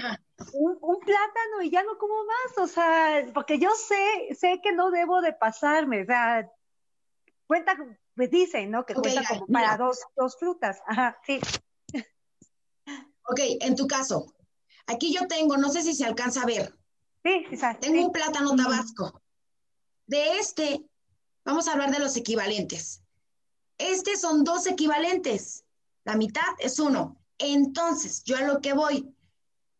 un, 0.52 1.00
plátano 1.00 1.62
y 1.62 1.70
ya 1.70 1.82
no 1.82 1.98
como 1.98 2.14
más, 2.24 2.58
o 2.58 2.66
sea, 2.66 3.26
porque 3.34 3.58
yo 3.58 3.70
sé, 3.74 4.34
sé 4.34 4.60
que 4.62 4.72
no 4.72 4.90
debo 4.90 5.20
de 5.20 5.32
pasarme, 5.32 6.02
o 6.02 6.06
sea, 6.06 6.50
cuenta, 7.46 7.76
me 8.14 8.28
dicen, 8.28 8.70
¿no? 8.70 8.86
Que 8.86 8.94
cuenta 8.94 9.22
como 9.28 9.46
para 9.46 9.76
dos, 9.76 10.00
dos 10.16 10.36
frutas, 10.38 10.80
ajá, 10.86 11.18
sí. 11.24 11.40
Ok, 13.28 13.40
en 13.60 13.74
tu 13.74 13.86
caso, 13.88 14.26
aquí 14.86 15.12
yo 15.12 15.26
tengo, 15.26 15.56
no 15.56 15.68
sé 15.68 15.82
si 15.82 15.94
se 15.94 16.04
alcanza 16.04 16.42
a 16.42 16.46
ver. 16.46 16.72
Sí, 17.24 17.44
exacto. 17.50 17.80
Tengo 17.80 18.06
un 18.06 18.12
plátano 18.12 18.54
tabasco. 18.54 19.20
De 20.06 20.38
este 20.38 20.86
Vamos 21.46 21.68
a 21.68 21.72
hablar 21.74 21.92
de 21.92 22.00
los 22.00 22.16
equivalentes. 22.16 23.04
Este 23.78 24.16
son 24.16 24.42
dos 24.42 24.66
equivalentes. 24.66 25.64
La 26.02 26.16
mitad 26.16 26.42
es 26.58 26.80
uno. 26.80 27.16
Entonces, 27.38 28.24
yo 28.24 28.36
a 28.36 28.40
lo 28.40 28.60
que 28.60 28.72
voy, 28.72 29.14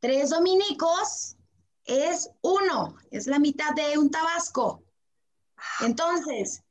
tres 0.00 0.30
dominicos 0.30 1.36
es 1.84 2.30
uno, 2.42 2.96
es 3.10 3.26
la 3.26 3.38
mitad 3.38 3.74
de 3.74 3.98
un 3.98 4.10
tabasco. 4.10 4.82
Entonces, 5.80 6.62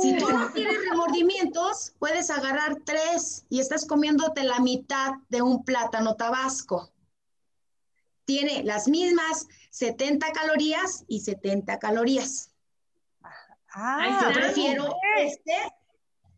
si 0.00 0.16
tú 0.18 0.28
no 0.28 0.52
tienes 0.52 0.78
remordimientos, 0.88 1.94
puedes 1.98 2.30
agarrar 2.30 2.76
tres 2.84 3.44
y 3.48 3.60
estás 3.60 3.86
comiéndote 3.86 4.44
la 4.44 4.60
mitad 4.60 5.14
de 5.28 5.42
un 5.42 5.64
plátano 5.64 6.14
tabasco. 6.14 6.92
Tiene 8.24 8.62
las 8.62 8.88
mismas 8.88 9.46
70 9.70 10.32
calorías 10.32 11.04
y 11.08 11.20
70 11.20 11.78
calorías. 11.78 12.52
Ah, 13.74 14.20
yo 14.22 14.32
prefiero 14.32 14.94
este 15.18 15.56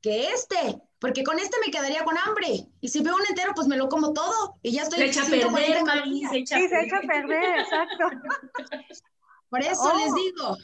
que 0.01 0.30
este, 0.30 0.80
porque 0.99 1.24
con 1.24 1.38
este 1.38 1.57
me 1.64 1.70
quedaría 1.70 2.05
con 2.05 2.16
hambre. 2.16 2.68
Y 2.80 2.88
si 2.88 3.03
veo 3.03 3.14
un 3.14 3.26
entero, 3.28 3.53
pues 3.55 3.68
me 3.68 3.76
lo 3.76 3.88
como 3.88 4.12
todo 4.12 4.59
y 4.62 4.72
ya 4.72 4.82
estoy. 4.82 4.99
Se 4.99 5.07
echa 5.07 5.22
a 5.22 5.26
perder, 5.26 5.84
se 6.30 6.36
echa 6.38 6.57
sí, 6.57 6.68
se 6.68 6.80
echa 6.80 6.97
a 6.99 7.01
perder, 7.03 7.61
exacto. 7.61 8.05
Por 9.51 9.61
eso 9.61 9.97
les 9.97 10.12
oh. 10.12 10.14
digo. 10.16 10.57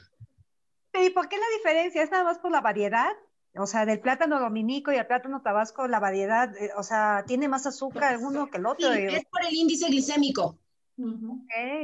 ¿Y 0.94 1.10
por 1.10 1.28
qué 1.28 1.38
la 1.38 1.46
diferencia? 1.56 2.02
¿Es 2.02 2.10
nada 2.10 2.24
más 2.24 2.38
por 2.38 2.50
la 2.50 2.60
variedad? 2.60 3.12
O 3.56 3.66
sea, 3.66 3.86
del 3.86 4.00
plátano 4.00 4.40
dominico 4.40 4.92
y 4.92 4.96
el 4.96 5.06
plátano 5.06 5.40
tabasco, 5.40 5.86
la 5.86 6.00
variedad, 6.00 6.54
eh, 6.56 6.70
o 6.76 6.82
sea, 6.82 7.24
tiene 7.26 7.48
más 7.48 7.66
azúcar 7.66 8.18
uno 8.18 8.50
que 8.50 8.58
el 8.58 8.66
otro. 8.66 8.92
Sí, 8.92 8.98
es 9.08 9.24
por 9.26 9.44
el 9.46 9.54
índice 9.54 9.86
glicémico. 9.86 10.58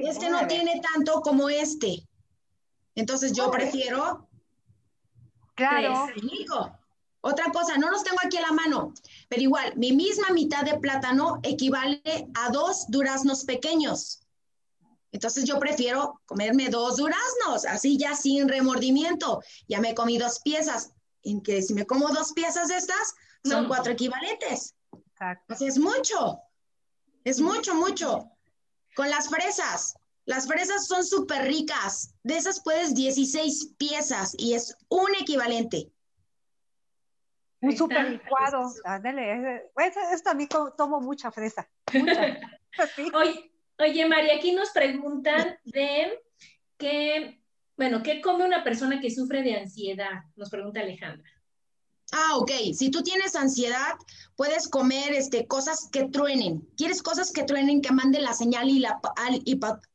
este 0.02 0.28
no 0.28 0.46
tiene 0.46 0.80
tanto 0.92 1.20
como 1.22 1.48
este. 1.48 2.06
Entonces 2.94 3.32
yo 3.32 3.50
prefiero. 3.50 4.28
Claro. 5.54 6.06
Otra 7.28 7.52
cosa, 7.52 7.76
no 7.76 7.90
los 7.90 8.02
tengo 8.04 8.16
aquí 8.24 8.38
a 8.38 8.40
la 8.40 8.52
mano, 8.52 8.94
pero 9.28 9.42
igual, 9.42 9.76
mi 9.76 9.92
misma 9.92 10.30
mitad 10.30 10.64
de 10.64 10.78
plátano 10.78 11.40
equivale 11.42 12.00
a 12.32 12.48
dos 12.50 12.86
duraznos 12.88 13.44
pequeños. 13.44 14.20
Entonces 15.12 15.44
yo 15.44 15.58
prefiero 15.58 16.22
comerme 16.24 16.70
dos 16.70 16.96
duraznos, 16.96 17.66
así 17.66 17.98
ya 17.98 18.14
sin 18.14 18.48
remordimiento. 18.48 19.42
Ya 19.68 19.78
me 19.78 19.94
comí 19.94 20.16
dos 20.16 20.40
piezas, 20.40 20.92
en 21.22 21.42
que 21.42 21.60
si 21.60 21.74
me 21.74 21.84
como 21.84 22.08
dos 22.08 22.32
piezas 22.32 22.68
de 22.68 22.78
estas, 22.78 23.14
son 23.44 23.68
cuatro 23.68 23.92
equivalentes. 23.92 24.74
Exacto. 25.12 25.54
es 25.66 25.78
mucho, 25.78 26.40
es 27.24 27.42
mucho, 27.42 27.74
mucho. 27.74 28.30
Con 28.96 29.10
las 29.10 29.28
fresas, 29.28 29.96
las 30.24 30.46
fresas 30.46 30.86
son 30.86 31.04
súper 31.04 31.42
ricas. 31.42 32.14
De 32.22 32.38
esas 32.38 32.62
puedes 32.62 32.94
16 32.94 33.74
piezas 33.76 34.34
y 34.38 34.54
es 34.54 34.74
un 34.88 35.14
equivalente. 35.20 35.92
Un 37.60 37.76
super 37.76 38.10
licuado. 38.10 38.70
Ándale. 38.84 39.64
Esto 40.12 40.30
a 40.30 40.34
mí 40.34 40.46
tomo 40.76 41.00
mucha 41.00 41.30
fresa. 41.30 41.68
Mucha. 41.92 42.38
oye, 43.14 43.52
oye, 43.78 44.06
María, 44.06 44.36
aquí 44.36 44.52
nos 44.52 44.70
preguntan 44.70 45.58
de 45.64 46.20
qué, 46.76 47.40
bueno, 47.76 48.02
¿qué 48.02 48.20
come 48.20 48.44
una 48.44 48.62
persona 48.62 49.00
que 49.00 49.10
sufre 49.10 49.42
de 49.42 49.56
ansiedad? 49.56 50.22
Nos 50.36 50.50
pregunta 50.50 50.80
Alejandra. 50.80 51.28
Ah, 52.12 52.36
ok. 52.38 52.50
Si 52.74 52.90
tú 52.90 53.02
tienes 53.02 53.36
ansiedad, 53.36 53.94
puedes 54.34 54.68
comer 54.68 55.12
este, 55.12 55.46
cosas 55.46 55.88
que 55.92 56.08
truenen. 56.08 56.66
¿Quieres 56.76 57.02
cosas 57.02 57.32
que 57.32 57.42
truenen, 57.42 57.82
que 57.82 57.92
manden 57.92 58.22
la 58.22 58.32
señal 58.32 58.70
y 58.70 58.78
la, 58.78 58.98
al 59.16 59.42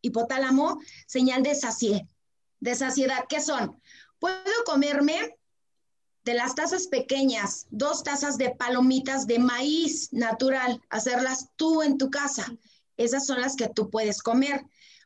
hipotálamo? 0.01 0.80
Señal 1.07 1.41
de, 1.41 1.55
sacie, 1.55 2.07
de 2.59 2.76
saciedad. 2.76 3.26
¿Qué 3.28 3.41
son? 3.41 3.82
Puedo 4.20 4.64
comerme 4.66 5.38
de 6.24 6.34
las 6.34 6.55
tazas 6.55 6.88
pequeñas, 6.88 7.67
dos 7.69 8.03
tazas 8.03 8.38
de 8.38 8.51
palomitas 8.51 9.28
de 9.28 9.39
maíz 9.39 10.11
natural, 10.13 10.82
hacerlas 10.89 11.49
tú 11.55 11.82
en 11.82 11.97
tu 11.97 12.09
casa. 12.09 12.55
Esas 12.97 13.26
son 13.26 13.41
las 13.41 13.55
que 13.55 13.69
tú 13.69 13.89
puedes 13.89 14.21
comer, 14.21 14.65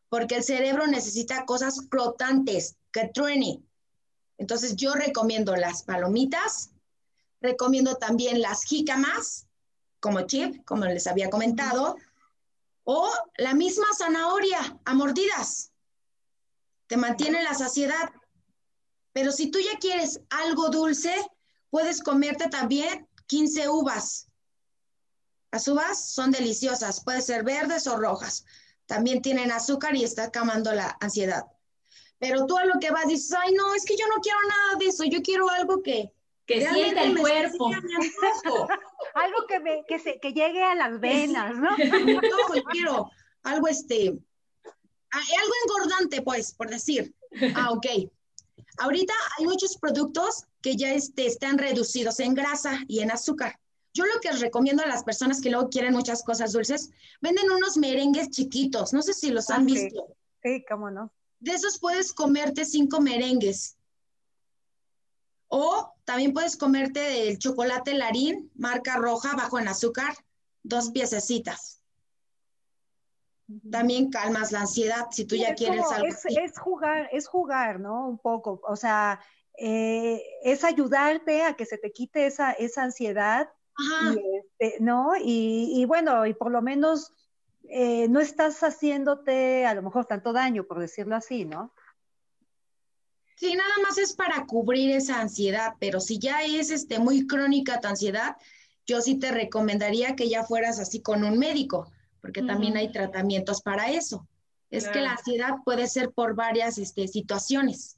porque 0.09 0.35
el 0.35 0.43
cerebro 0.43 0.87
necesita 0.87 1.45
cosas 1.45 1.87
flotantes, 1.89 2.75
que 2.91 3.09
truene. 3.13 3.61
Entonces 4.37 4.75
yo 4.75 4.93
recomiendo 4.93 5.55
las 5.55 5.83
palomitas, 5.83 6.71
recomiendo 7.41 7.95
también 7.95 8.41
las 8.41 8.63
jícamas, 8.63 9.47
como 9.99 10.21
chip, 10.21 10.63
como 10.65 10.85
les 10.85 11.07
había 11.07 11.29
comentado, 11.29 11.97
o 12.83 13.11
la 13.37 13.53
misma 13.53 13.87
zanahoria 13.97 14.79
a 14.85 14.93
mordidas. 14.93 15.71
Te 16.87 16.95
mantiene 16.95 17.43
la 17.43 17.53
saciedad. 17.53 18.11
Pero 19.17 19.31
si 19.31 19.49
tú 19.49 19.57
ya 19.57 19.79
quieres 19.79 20.21
algo 20.29 20.69
dulce, 20.69 21.11
puedes 21.71 22.03
comerte 22.03 22.49
también 22.49 23.07
15 23.25 23.67
uvas. 23.67 24.27
Las 25.51 25.67
uvas 25.67 26.11
son 26.11 26.29
deliciosas, 26.29 27.03
pueden 27.03 27.23
ser 27.23 27.43
verdes 27.43 27.87
o 27.87 27.97
rojas. 27.97 28.45
También 28.85 29.23
tienen 29.23 29.51
azúcar 29.51 29.95
y 29.95 30.03
está 30.03 30.29
calmando 30.29 30.71
la 30.71 30.95
ansiedad. 31.01 31.47
Pero 32.19 32.45
tú 32.45 32.59
a 32.59 32.65
lo 32.65 32.79
que 32.79 32.91
vas 32.91 33.07
dices, 33.07 33.33
ay, 33.33 33.55
no, 33.55 33.73
es 33.73 33.85
que 33.85 33.97
yo 33.97 34.05
no 34.05 34.21
quiero 34.21 34.37
nada 34.49 34.75
de 34.77 34.85
eso, 34.85 35.03
yo 35.03 35.23
quiero 35.23 35.49
algo 35.49 35.81
que... 35.81 36.13
Que 36.45 36.69
sienta 36.69 37.01
el 37.01 37.17
cuerpo. 37.17 37.71
algo 39.15 39.47
que, 39.47 39.59
me, 39.59 39.83
que, 39.87 39.97
se, 39.97 40.19
que 40.19 40.31
llegue 40.31 40.61
a 40.61 40.75
las 40.75 40.99
venas, 40.99 41.57
¿no? 41.57 41.75
yo 42.55 42.63
quiero 42.71 43.09
algo, 43.41 43.67
este, 43.67 44.09
algo 44.09 45.53
engordante, 45.65 46.21
pues, 46.21 46.53
por 46.53 46.69
decir. 46.69 47.15
Ah, 47.55 47.71
ok. 47.71 48.11
Ahorita 48.77 49.13
hay 49.37 49.45
muchos 49.45 49.77
productos 49.77 50.45
que 50.61 50.75
ya 50.75 50.93
este, 50.93 51.25
están 51.25 51.57
reducidos 51.57 52.19
en 52.19 52.33
grasa 52.33 52.79
y 52.87 52.99
en 52.99 53.11
azúcar. 53.11 53.59
Yo 53.93 54.05
lo 54.05 54.19
que 54.21 54.31
recomiendo 54.31 54.83
a 54.83 54.87
las 54.87 55.03
personas 55.03 55.41
que 55.41 55.49
luego 55.49 55.69
quieren 55.69 55.93
muchas 55.93 56.23
cosas 56.23 56.53
dulces, 56.53 56.91
venden 57.19 57.49
unos 57.49 57.77
merengues 57.77 58.29
chiquitos. 58.29 58.93
No 58.93 59.01
sé 59.01 59.13
si 59.13 59.31
los 59.31 59.49
han 59.49 59.65
visto. 59.65 60.07
Sí, 60.43 60.63
cómo 60.69 60.91
no. 60.91 61.11
De 61.39 61.53
esos 61.53 61.79
puedes 61.79 62.13
comerte 62.13 62.65
cinco 62.65 63.01
merengues. 63.01 63.77
O 65.47 65.93
también 66.03 66.33
puedes 66.33 66.57
comerte 66.57 67.29
el 67.29 67.39
chocolate 67.39 67.93
larín, 67.93 68.51
marca 68.55 68.97
roja, 68.97 69.35
bajo 69.35 69.57
en 69.57 69.67
azúcar, 69.67 70.13
dos 70.61 70.91
piececitas 70.91 71.76
también 73.71 74.09
calmas 74.09 74.51
la 74.51 74.61
ansiedad 74.61 75.07
si 75.11 75.25
tú 75.25 75.35
ya 75.35 75.55
quieres 75.55 75.85
algo. 75.91 76.07
Es, 76.07 76.59
jugar, 76.59 77.09
es 77.11 77.27
jugar, 77.27 77.79
¿no? 77.79 78.07
Un 78.07 78.17
poco, 78.17 78.61
o 78.67 78.75
sea, 78.75 79.19
eh, 79.57 80.21
es 80.43 80.63
ayudarte 80.63 81.43
a 81.43 81.53
que 81.53 81.65
se 81.65 81.77
te 81.77 81.91
quite 81.91 82.25
esa, 82.25 82.51
esa 82.51 82.83
ansiedad, 82.83 83.49
y 83.79 84.19
este, 84.37 84.83
¿no? 84.83 85.11
Y, 85.19 85.85
bueno, 85.85 86.25
y 86.25 86.33
por 86.33 86.51
lo 86.51 86.61
menos 86.61 87.13
eh, 87.69 88.07
no 88.09 88.19
estás 88.19 88.61
haciéndote 88.63 89.65
a 89.65 89.73
lo 89.75 89.83
mejor 89.83 90.05
tanto 90.05 90.33
daño, 90.33 90.65
por 90.65 90.79
decirlo 90.79 91.15
así, 91.15 91.45
¿no? 91.45 91.73
Sí, 93.35 93.55
nada 93.55 93.73
más 93.83 93.99
es 93.99 94.13
para 94.13 94.47
cubrir 94.47 94.91
esa 94.91 95.21
ansiedad, 95.21 95.75
pero 95.79 95.99
si 95.99 96.17
ya 96.17 96.41
es 96.41 96.71
este, 96.71 96.97
muy 96.97 97.27
crónica 97.27 97.79
tu 97.79 97.87
ansiedad, 97.87 98.35
yo 98.87 98.99
sí 98.99 99.19
te 99.19 99.31
recomendaría 99.31 100.15
que 100.15 100.27
ya 100.27 100.43
fueras 100.43 100.79
así 100.79 101.01
con 101.03 101.23
un 101.23 101.37
médico 101.37 101.91
porque 102.21 102.41
también 102.41 102.77
hay 102.77 102.91
tratamientos 102.91 103.61
para 103.61 103.91
eso. 103.91 104.27
Es 104.69 104.87
que 104.89 105.01
la 105.01 105.11
ansiedad 105.11 105.55
puede 105.63 105.87
ser 105.87 106.11
por 106.11 106.35
varias 106.35 106.77
este, 106.77 107.07
situaciones. 107.07 107.97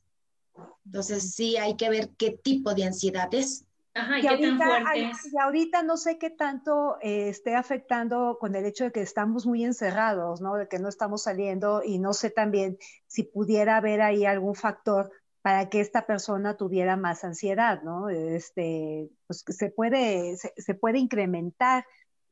Entonces, 0.86 1.34
sí 1.34 1.58
hay 1.58 1.76
que 1.76 1.90
ver 1.90 2.10
qué 2.18 2.32
tipo 2.32 2.74
de 2.74 2.86
ansiedad 2.86 3.34
es. 3.34 3.66
Ajá, 3.96 4.20
y, 4.20 4.22
qué 4.22 4.30
ahorita, 4.30 4.58
tan 4.58 4.84
fuerte 4.84 5.12
y 5.32 5.38
ahorita 5.40 5.84
no 5.84 5.98
sé 5.98 6.20
qué 6.20 6.30
tanto 6.30 6.98
eh, 7.02 7.30
esté 7.30 7.56
afectando 7.56 8.38
con 8.40 8.56
el 8.56 8.66
hecho 8.66 8.84
de 8.86 8.92
que 8.92 9.02
estamos 9.02 9.48
muy 9.48 9.66
encerrados, 9.66 10.42
¿no? 10.42 10.56
De 10.56 10.68
que 10.68 10.78
no 10.78 10.90
estamos 10.90 11.24
saliendo 11.24 11.82
y 11.84 11.98
no 11.98 12.14
sé 12.14 12.30
también 12.30 12.78
si 13.08 13.24
pudiera 13.24 13.78
haber 13.78 14.02
ahí 14.02 14.26
algún 14.26 14.54
factor 14.54 15.12
para 15.42 15.70
que 15.70 15.80
esta 15.80 16.06
persona 16.06 16.56
tuviera 16.56 16.98
más 16.98 17.24
ansiedad, 17.24 17.82
¿no? 17.82 18.10
Este, 18.10 19.10
pues 19.26 19.44
se 19.48 19.72
puede, 19.72 20.38
se 20.38 20.74
puede 20.76 21.00
incrementar 21.00 21.86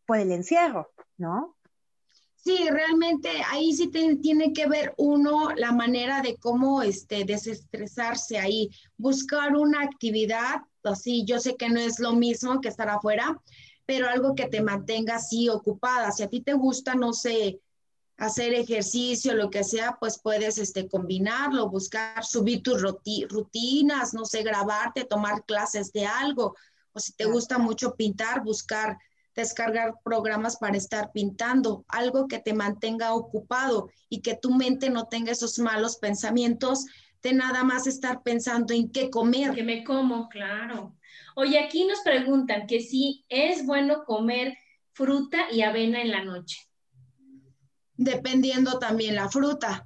por 0.06 0.18
el 0.18 0.32
encierro, 0.32 0.92
¿no? 1.18 1.57
Sí, 2.48 2.70
realmente 2.70 3.30
ahí 3.52 3.74
sí 3.74 3.90
tiene 3.90 4.54
que 4.54 4.70
ver 4.70 4.94
uno 4.96 5.50
la 5.58 5.74
manera 5.74 6.22
de 6.22 6.38
cómo 6.38 6.82
este, 6.82 7.26
desestresarse 7.26 8.40
ahí, 8.40 8.70
buscar 8.96 9.58
una 9.58 9.82
actividad, 9.82 10.62
así 10.82 11.26
yo 11.26 11.42
sé 11.42 11.58
que 11.58 11.68
no 11.68 11.82
es 11.82 12.00
lo 12.00 12.14
mismo 12.14 12.62
que 12.62 12.70
estar 12.70 12.88
afuera, 12.88 13.38
pero 13.86 14.08
algo 14.08 14.34
que 14.34 14.48
te 14.48 14.62
mantenga 14.62 15.18
así 15.18 15.50
ocupada. 15.50 16.14
Si 16.14 16.24
a 16.24 16.30
ti 16.30 16.40
te 16.40 16.54
gusta, 16.54 16.96
no 16.96 17.12
sé, 17.12 17.60
hacer 18.16 18.54
ejercicio, 18.54 19.34
lo 19.34 19.50
que 19.50 19.66
sea, 19.66 19.98
pues 20.00 20.18
puedes 20.18 20.58
este, 20.58 20.88
combinarlo, 20.88 21.70
buscar, 21.70 22.24
subir 22.24 22.64
tus 22.64 22.82
rutinas, 22.82 24.14
no 24.14 24.24
sé, 24.24 24.44
grabarte, 24.44 25.04
tomar 25.04 25.44
clases 25.44 25.92
de 25.92 26.06
algo, 26.06 26.56
o 26.94 27.00
si 27.02 27.12
te 27.12 27.26
gusta 27.26 27.58
mucho 27.58 27.94
pintar, 27.96 28.42
buscar 28.42 28.98
descargar 29.38 29.94
programas 30.04 30.58
para 30.58 30.76
estar 30.76 31.12
pintando, 31.14 31.86
algo 31.90 32.28
que 32.28 32.40
te 32.40 32.54
mantenga 32.54 33.14
ocupado 33.14 33.90
y 34.10 34.22
que 34.22 34.36
tu 34.36 34.52
mente 34.52 34.90
no 34.90 35.08
tenga 35.08 35.32
esos 35.32 35.60
malos 35.60 35.98
pensamientos 35.98 36.88
de 37.22 37.34
nada 37.34 37.64
más 37.64 37.86
estar 37.86 38.24
pensando 38.24 38.74
en 38.74 38.92
qué 38.92 39.12
comer. 39.12 39.54
Que 39.54 39.64
me 39.64 39.84
como, 39.84 40.28
claro. 40.28 40.98
Oye, 41.36 41.60
aquí 41.60 41.86
nos 41.86 42.00
preguntan 42.00 42.66
que 42.66 42.82
si 42.82 43.26
es 43.30 43.64
bueno 43.64 44.06
comer 44.06 44.58
fruta 44.94 45.52
y 45.52 45.62
avena 45.62 46.02
en 46.02 46.10
la 46.10 46.24
noche. 46.24 46.58
Dependiendo 47.96 48.80
también 48.80 49.14
la 49.16 49.30
fruta. 49.30 49.86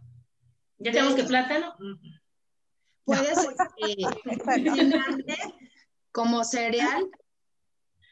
¿Ya 0.77 0.91
tenemos 0.91 1.15
que 1.15 1.25
plátano? 1.25 1.75
Puedes 3.03 3.37
este, 3.37 4.05
como 6.13 6.45
cereal 6.45 7.09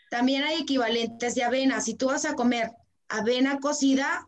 también 0.10 0.44
hay 0.44 0.62
equivalentes 0.62 1.36
de 1.36 1.44
avena. 1.44 1.82
Si 1.82 1.94
tú 1.94 2.08
vas 2.08 2.26
a 2.26 2.36
comer 2.36 2.72
avena 3.08 3.60
cocida, 3.60 4.28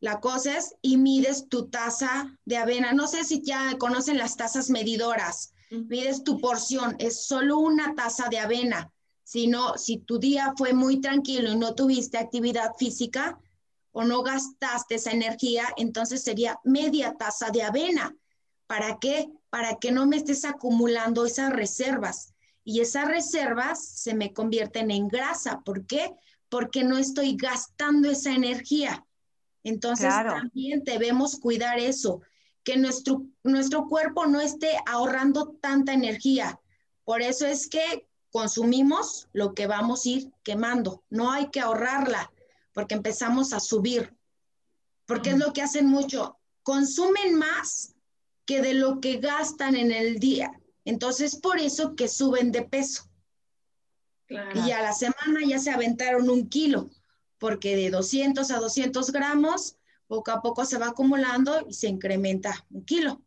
la 0.00 0.20
coces 0.20 0.74
y 0.82 0.96
mides 0.96 1.48
tu 1.48 1.68
taza 1.68 2.36
de 2.44 2.56
avena. 2.56 2.92
No 2.92 3.06
sé 3.06 3.24
si 3.24 3.42
ya 3.42 3.76
conocen 3.78 4.18
las 4.18 4.36
tazas 4.36 4.70
medidoras. 4.70 5.52
Mides 5.70 6.24
tu 6.24 6.40
porción, 6.40 6.96
es 6.98 7.26
solo 7.26 7.58
una 7.58 7.94
taza 7.94 8.28
de 8.28 8.40
avena. 8.40 8.92
Si 9.22 9.46
no, 9.46 9.78
si 9.78 9.98
tu 9.98 10.18
día 10.18 10.52
fue 10.56 10.72
muy 10.72 11.00
tranquilo 11.00 11.52
y 11.52 11.56
no 11.56 11.76
tuviste 11.76 12.18
actividad 12.18 12.72
física 12.76 13.38
o 13.92 14.02
no 14.02 14.22
gastaste 14.22 14.96
esa 14.96 15.12
energía, 15.12 15.68
entonces 15.76 16.24
sería 16.24 16.58
media 16.64 17.14
taza 17.16 17.50
de 17.50 17.62
avena. 17.62 18.16
¿Para 18.66 18.98
qué? 18.98 19.30
Para 19.48 19.76
que 19.76 19.92
no 19.92 20.06
me 20.06 20.16
estés 20.16 20.44
acumulando 20.44 21.24
esas 21.24 21.52
reservas 21.52 22.29
y 22.64 22.80
esas 22.80 23.08
reservas 23.08 23.84
se 23.84 24.14
me 24.14 24.32
convierten 24.32 24.90
en 24.90 25.08
grasa. 25.08 25.60
¿Por 25.64 25.86
qué? 25.86 26.12
Porque 26.48 26.84
no 26.84 26.98
estoy 26.98 27.36
gastando 27.36 28.10
esa 28.10 28.32
energía. 28.32 29.04
Entonces 29.62 30.08
también 30.08 30.82
debemos 30.84 31.38
cuidar 31.38 31.78
eso, 31.78 32.22
que 32.64 32.76
nuestro, 32.76 33.26
nuestro 33.42 33.86
cuerpo 33.86 34.26
no 34.26 34.40
esté 34.40 34.70
ahorrando 34.86 35.56
tanta 35.60 35.92
energía. 35.92 36.58
Por 37.04 37.22
eso 37.22 37.46
es 37.46 37.68
que 37.68 38.06
consumimos 38.30 39.28
lo 39.32 39.54
que 39.54 39.66
vamos 39.66 40.04
a 40.04 40.08
ir 40.08 40.30
quemando. 40.42 41.02
No 41.10 41.30
hay 41.30 41.50
que 41.50 41.60
ahorrarla 41.60 42.32
porque 42.72 42.94
empezamos 42.94 43.52
a 43.52 43.60
subir. 43.60 44.14
Porque 45.06 45.30
es 45.30 45.38
lo 45.38 45.52
que 45.52 45.62
hacen 45.62 45.86
mucho. 45.86 46.38
Consumen 46.62 47.34
más 47.34 47.94
que 48.46 48.62
de 48.62 48.74
lo 48.74 49.00
que 49.00 49.16
gastan 49.18 49.76
en 49.76 49.90
el 49.90 50.18
día. 50.18 50.59
Entonces, 50.84 51.36
por 51.36 51.58
eso 51.58 51.94
que 51.94 52.08
suben 52.08 52.52
de 52.52 52.62
peso. 52.62 53.04
Y 54.28 54.70
a 54.70 54.82
la 54.82 54.92
semana 54.92 55.40
ya 55.44 55.58
se 55.58 55.70
aventaron 55.70 56.30
un 56.30 56.48
kilo, 56.48 56.88
porque 57.38 57.74
de 57.74 57.90
200 57.90 58.50
a 58.50 58.58
200 58.58 59.10
gramos, 59.10 59.76
poco 60.06 60.30
a 60.30 60.40
poco 60.40 60.64
se 60.64 60.78
va 60.78 60.88
acumulando 60.88 61.66
y 61.68 61.74
se 61.74 61.88
incrementa 61.88 62.64
un 62.70 62.84
kilo. 62.84 63.22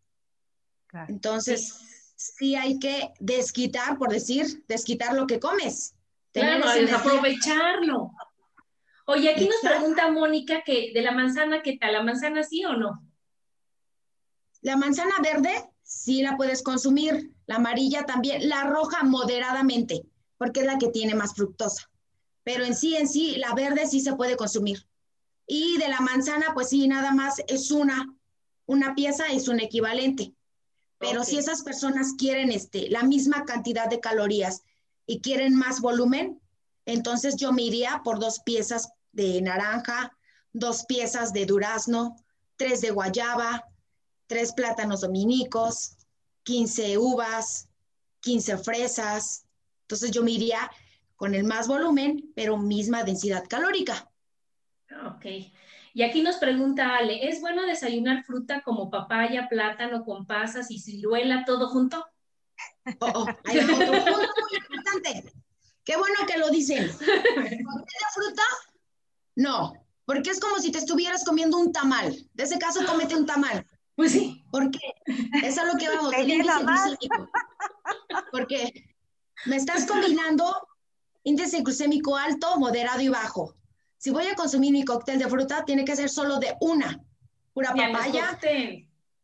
Entonces, 1.07 2.13
sí. 2.15 2.55
hay 2.55 2.79
que 2.79 3.11
desquitar, 3.19 3.97
por 3.97 4.11
decir, 4.11 4.63
desquitar 4.67 5.13
lo 5.13 5.27
que 5.27 5.39
comes. 5.39 5.95
Claro, 6.31 6.65
aprovecharlo. 6.95 8.11
Oye, 9.05 9.31
aquí 9.31 9.47
nos 9.47 9.59
pregunta 9.59 10.09
Mónica 10.09 10.63
que 10.63 10.91
de 10.93 11.01
la 11.01 11.11
manzana, 11.11 11.61
¿qué 11.61 11.77
tal? 11.77 11.93
¿La 11.93 12.03
manzana 12.03 12.43
sí 12.43 12.63
o 12.63 12.73
no? 12.73 13.05
La 14.61 14.77
manzana 14.77 15.15
verde 15.21 15.72
sí 15.93 16.21
la 16.21 16.35
puedes 16.35 16.63
consumir, 16.63 17.31
la 17.45 17.55
amarilla 17.55 18.05
también, 18.05 18.49
la 18.49 18.63
roja 18.63 19.03
moderadamente, 19.03 20.03
porque 20.37 20.61
es 20.61 20.65
la 20.65 20.77
que 20.77 20.89
tiene 20.89 21.15
más 21.15 21.35
fructosa. 21.35 21.89
Pero 22.43 22.65
en 22.65 22.75
sí, 22.75 22.95
en 22.95 23.07
sí, 23.07 23.35
la 23.37 23.53
verde 23.53 23.87
sí 23.87 24.01
se 24.01 24.15
puede 24.15 24.35
consumir. 24.35 24.85
Y 25.47 25.77
de 25.77 25.87
la 25.87 26.01
manzana, 26.01 26.47
pues 26.53 26.69
sí, 26.69 26.87
nada 26.87 27.11
más 27.11 27.41
es 27.47 27.71
una, 27.71 28.13
una 28.65 28.95
pieza, 28.95 29.27
es 29.27 29.47
un 29.47 29.59
equivalente. 29.59 30.33
Pero 30.97 31.23
si 31.23 31.37
esas 31.37 31.63
personas 31.63 32.13
quieren 32.17 32.51
este, 32.51 32.89
la 32.89 33.03
misma 33.03 33.45
cantidad 33.45 33.89
de 33.89 33.99
calorías 33.99 34.63
y 35.05 35.19
quieren 35.19 35.55
más 35.55 35.79
volumen, 35.81 36.41
entonces 36.85 37.35
yo 37.35 37.51
me 37.51 37.63
iría 37.63 38.01
por 38.03 38.19
dos 38.19 38.39
piezas 38.39 38.89
de 39.11 39.41
naranja, 39.41 40.17
dos 40.53 40.85
piezas 40.85 41.33
de 41.33 41.45
durazno, 41.45 42.15
tres 42.55 42.81
de 42.81 42.91
guayaba, 42.91 43.65
tres 44.27 44.53
plátanos 44.53 45.01
dominicos, 45.01 45.97
15 46.43 46.97
uvas, 46.97 47.69
15 48.21 48.57
fresas. 48.57 49.45
Entonces 49.81 50.11
yo 50.11 50.23
me 50.23 50.31
iría 50.31 50.69
con 51.15 51.35
el 51.35 51.43
más 51.43 51.67
volumen, 51.67 52.31
pero 52.35 52.57
misma 52.57 53.03
densidad 53.03 53.45
calórica. 53.47 54.09
Ok. 55.07 55.25
Y 55.95 56.01
aquí 56.01 56.21
nos 56.23 56.37
pregunta 56.37 56.97
Ale, 56.97 57.29
¿es 57.29 57.39
bueno 57.39 57.63
desayunar 57.63 58.23
fruta 58.23 58.61
como 58.63 58.89
papaya, 58.89 59.47
plátano 59.47 60.03
con 60.03 60.25
pasas 60.25 60.71
y 60.71 60.79
ciruela 60.79 61.45
todo 61.45 61.69
junto? 61.69 62.03
Oh, 62.99 63.11
oh, 63.15 63.27
hay 63.45 63.59
otro 63.59 63.75
punto 63.75 63.93
muy 63.93 64.57
importante. 64.59 65.31
Qué 65.83 65.95
bueno 65.97 66.15
que 66.27 66.37
lo 66.37 66.49
dicen. 66.49 66.87
la 66.87 68.09
fruta? 68.13 68.43
No, 69.35 69.73
porque 70.05 70.31
es 70.31 70.39
como 70.39 70.57
si 70.59 70.71
te 70.71 70.79
estuvieras 70.79 71.23
comiendo 71.23 71.57
un 71.57 71.71
tamal. 71.71 72.15
De 72.33 72.43
ese 72.43 72.57
caso, 72.57 72.85
cómete 72.85 73.15
un 73.15 73.25
tamal. 73.25 73.65
Pues 73.95 74.11
sí. 74.11 74.43
¿Por 74.51 74.71
qué? 74.71 74.79
Eso 75.43 75.61
es 75.61 75.73
lo 75.73 75.79
que 75.79 75.87
vamos. 75.89 76.13
Porque 78.31 78.95
me 79.45 79.55
estás 79.57 79.85
combinando 79.85 80.67
índice 81.23 81.61
glucémico 81.61 82.17
alto, 82.17 82.57
moderado 82.57 83.01
y 83.01 83.09
bajo. 83.09 83.55
Si 83.97 84.09
voy 84.09 84.27
a 84.27 84.35
consumir 84.35 84.71
mi 84.71 84.83
cóctel 84.83 85.19
de 85.19 85.29
fruta, 85.29 85.63
tiene 85.65 85.85
que 85.85 85.95
ser 85.95 86.09
solo 86.09 86.37
de 86.37 86.55
una. 86.59 87.01
Pura 87.53 87.73
papaya. 87.73 88.37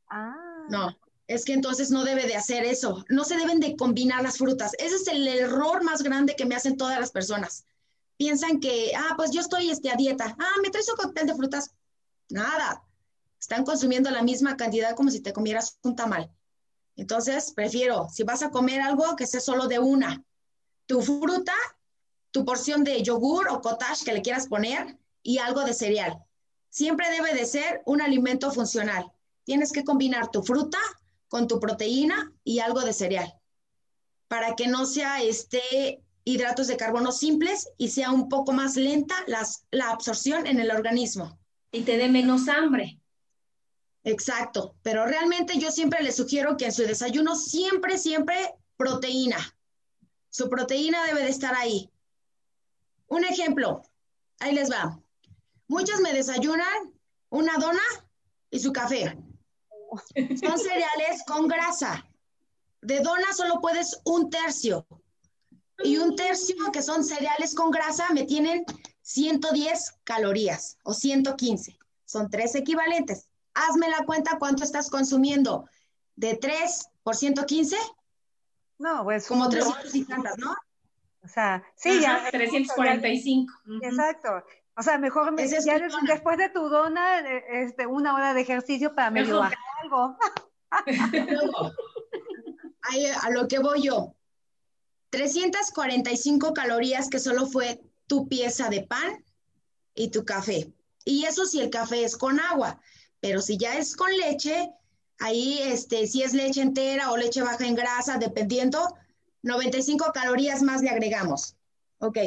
Ah. 0.10 0.66
No, 0.70 0.98
es 1.28 1.46
que 1.46 1.54
entonces 1.54 1.92
no 1.92 2.04
debe 2.04 2.26
de 2.28 2.36
hacer 2.36 2.64
eso. 2.64 3.04
No 3.10 3.24
se 3.24 3.38
deben 3.38 3.60
de 3.60 3.76
combinar 3.76 4.24
las 4.24 4.38
frutas. 4.38 4.72
Ese 4.80 4.96
es 4.96 5.08
el 5.08 5.28
error 5.28 5.84
más 5.84 6.02
grande 6.02 6.36
que 6.36 6.46
me 6.46 6.56
hacen 6.56 6.78
todas 6.78 7.00
las 7.00 7.12
personas. 7.12 7.66
Piensan 8.18 8.60
que, 8.60 8.92
ah, 8.96 9.14
pues 9.16 9.32
yo 9.32 9.42
estoy 9.42 9.70
este, 9.70 9.90
a 9.92 9.96
dieta. 9.96 10.36
Ah, 10.40 10.56
me 10.62 10.70
traes 10.70 10.90
un 10.90 10.96
cóctel 10.96 11.28
de 11.28 11.36
frutas. 11.36 11.72
Nada. 12.30 12.84
Están 13.40 13.64
consumiendo 13.64 14.10
la 14.12 14.22
misma 14.22 14.58
cantidad 14.58 14.96
como 14.96 15.10
si 15.10 15.22
te 15.22 15.34
comieras 15.34 15.80
un 15.84 15.96
tamal. 15.96 16.32
Entonces, 16.96 17.54
prefiero, 17.56 18.10
si 18.10 18.24
vas 18.24 18.44
a 18.44 18.50
comer 18.50 18.82
algo, 18.82 19.16
que 19.16 19.26
sea 19.26 19.40
solo 19.40 19.68
de 19.68 19.80
una. 19.80 20.24
Tu 20.86 21.02
fruta, 21.02 21.54
tu 22.32 22.44
porción 22.44 22.84
de 22.84 23.02
yogur 23.02 23.48
o 23.48 23.62
cottage 23.62 24.04
que 24.04 24.14
le 24.14 24.22
quieras 24.22 24.48
poner 24.48 24.98
y 25.24 25.38
algo 25.38 25.64
de 25.64 25.74
cereal. 25.74 26.22
Siempre 26.70 27.10
debe 27.10 27.34
de 27.34 27.46
ser 27.46 27.82
un 27.86 28.02
alimento 28.02 28.52
funcional. 28.52 29.12
Tienes 29.46 29.72
que 29.72 29.86
combinar 29.86 30.30
tu 30.30 30.44
fruta 30.44 30.80
con 31.30 31.48
tu 31.48 31.60
proteína 31.60 32.34
y 32.44 32.60
algo 32.60 32.82
de 32.82 32.92
cereal, 32.92 33.34
para 34.28 34.56
que 34.56 34.68
no 34.68 34.86
sea 34.86 35.22
este 35.22 36.04
hidratos 36.26 36.68
de 36.68 36.78
carbono 36.78 37.12
simples 37.12 37.70
y 37.78 37.90
sea 37.90 38.12
un 38.12 38.30
poco 38.30 38.52
más 38.52 38.76
lenta 38.76 39.16
la 39.72 39.90
absorción 39.90 40.46
en 40.46 40.60
el 40.60 40.70
organismo. 40.70 41.40
Y 41.72 41.82
te 41.82 41.98
dé 41.98 42.10
menos 42.10 42.48
hambre. 42.50 42.99
Exacto, 44.04 44.76
pero 44.82 45.06
realmente 45.06 45.58
yo 45.58 45.72
siempre 45.72 46.02
les 46.02 46.16
sugiero 46.16 46.58
que 46.58 46.66
en 46.66 46.72
su 46.72 46.84
desayuno 46.84 47.36
siempre, 47.36 47.98
siempre 47.98 48.56
proteína. 48.78 49.38
Su 50.30 50.50
proteína 50.50 51.06
debe 51.06 51.24
de 51.24 51.30
estar 51.30 51.56
ahí. 51.56 51.90
Un 53.08 53.26
ejemplo, 53.26 53.82
ahí 54.40 54.54
les 54.54 54.72
va. 54.72 55.00
Muchos 55.68 56.00
me 56.00 56.14
desayunan 56.14 56.94
una 57.30 57.58
dona 57.58 57.82
y 58.50 58.60
su 58.60 58.72
café. 58.72 59.18
Son 60.16 60.58
cereales 60.60 61.24
con 61.26 61.48
grasa. 61.48 62.06
De 62.82 63.00
dona 63.02 63.34
solo 63.34 63.60
puedes 63.60 64.00
un 64.06 64.30
tercio. 64.30 64.86
Y 65.84 65.98
un 65.98 66.16
tercio, 66.16 66.56
que 66.74 66.82
son 66.82 67.04
cereales 67.04 67.56
con 67.56 67.72
grasa, 67.72 68.08
me 68.14 68.24
tienen 68.24 68.66
110 69.02 70.00
calorías 70.04 70.78
o 70.84 70.94
115. 70.94 71.78
Son 72.06 72.30
tres 72.30 72.56
equivalentes. 72.56 73.29
Hazme 73.68 73.90
la 73.90 74.06
cuenta 74.06 74.38
cuánto 74.40 74.64
estás 74.64 74.90
consumiendo. 74.90 75.70
¿De 76.16 76.36
3 76.36 76.90
por 77.04 77.16
115? 77.16 77.76
No, 78.78 79.04
pues. 79.04 79.28
Como 79.28 79.50
300 79.50 79.96
y 79.96 80.06
tantas, 80.06 80.38
¿no? 80.38 80.56
O 81.24 81.28
sea, 81.28 81.64
sí, 81.76 82.00
ya. 82.02 82.30
345. 82.32 83.54
Exacto. 83.82 84.44
O 84.76 84.82
sea, 84.82 84.98
mejor 84.98 85.34
me, 85.34 85.46
ya 85.46 85.80
después 86.04 86.38
de 86.38 86.50
tu 86.50 86.70
dona, 86.70 87.20
eh, 87.20 87.44
este, 87.64 87.86
una 87.86 88.16
hora 88.16 88.34
de 88.34 88.40
ejercicio 88.42 88.96
para 88.96 89.12
medio 89.12 89.40
bajar 89.40 89.58
algo. 89.84 90.18
a 93.22 93.30
lo 93.32 93.48
que 93.50 93.60
voy 93.60 93.84
yo. 93.84 94.16
345 95.10 96.54
calorías 96.54 97.10
que 97.10 97.20
solo 97.20 97.46
fue 97.48 97.82
tu 98.08 98.30
pieza 98.30 98.70
de 98.70 98.84
pan 98.84 99.26
y 99.94 100.12
tu 100.12 100.24
café. 100.24 100.72
Y 101.04 101.26
eso 101.26 101.46
si 101.46 101.60
el 101.60 101.70
café 101.70 102.06
es 102.06 102.16
con 102.16 102.40
agua, 102.40 102.80
pero 103.20 103.42
si 103.42 103.58
ya 103.58 103.78
es 103.78 103.96
con 103.96 104.12
leche, 104.16 104.72
ahí 105.20 105.60
este, 105.64 106.08
si 106.08 106.24
es 106.24 106.34
leche 106.34 106.62
entera 106.62 107.12
o 107.12 107.18
leche 107.18 107.42
baja 107.42 107.66
en 107.66 107.76
grasa, 107.76 108.18
dependiendo, 108.18 108.96
95 109.44 110.12
calorías 110.14 110.62
más 110.62 110.82
le 110.82 110.90
agregamos. 110.90 111.56
Ok. 112.00 112.18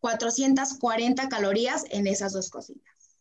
440 0.00 1.28
calorías 1.28 1.84
en 1.90 2.06
esas 2.06 2.32
dos 2.32 2.50
cositas. 2.50 3.18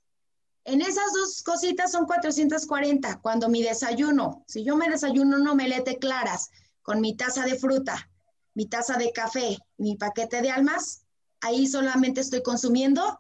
En 0.64 0.82
esas 0.82 1.14
dos 1.14 1.44
cositas 1.44 1.92
son 1.92 2.06
440. 2.06 3.22
Cuando 3.22 3.50
mi 3.50 3.64
desayuno, 3.64 4.44
si 4.48 4.64
yo 4.64 4.76
me 4.76 4.90
desayuno 4.90 5.38
un 5.38 5.48
omelete 5.48 5.98
claras 5.98 6.52
con 6.82 7.02
mi 7.02 7.16
taza 7.16 7.46
de 7.46 7.58
fruta, 7.58 8.10
mi 8.54 8.66
taza 8.66 8.98
de 8.98 9.12
café, 9.12 9.58
mi 9.78 9.96
paquete 9.96 10.42
de 10.42 10.52
almas, 10.52 11.04
ahí 11.42 11.68
solamente 11.68 12.22
estoy 12.22 12.44
consumiendo 12.44 13.20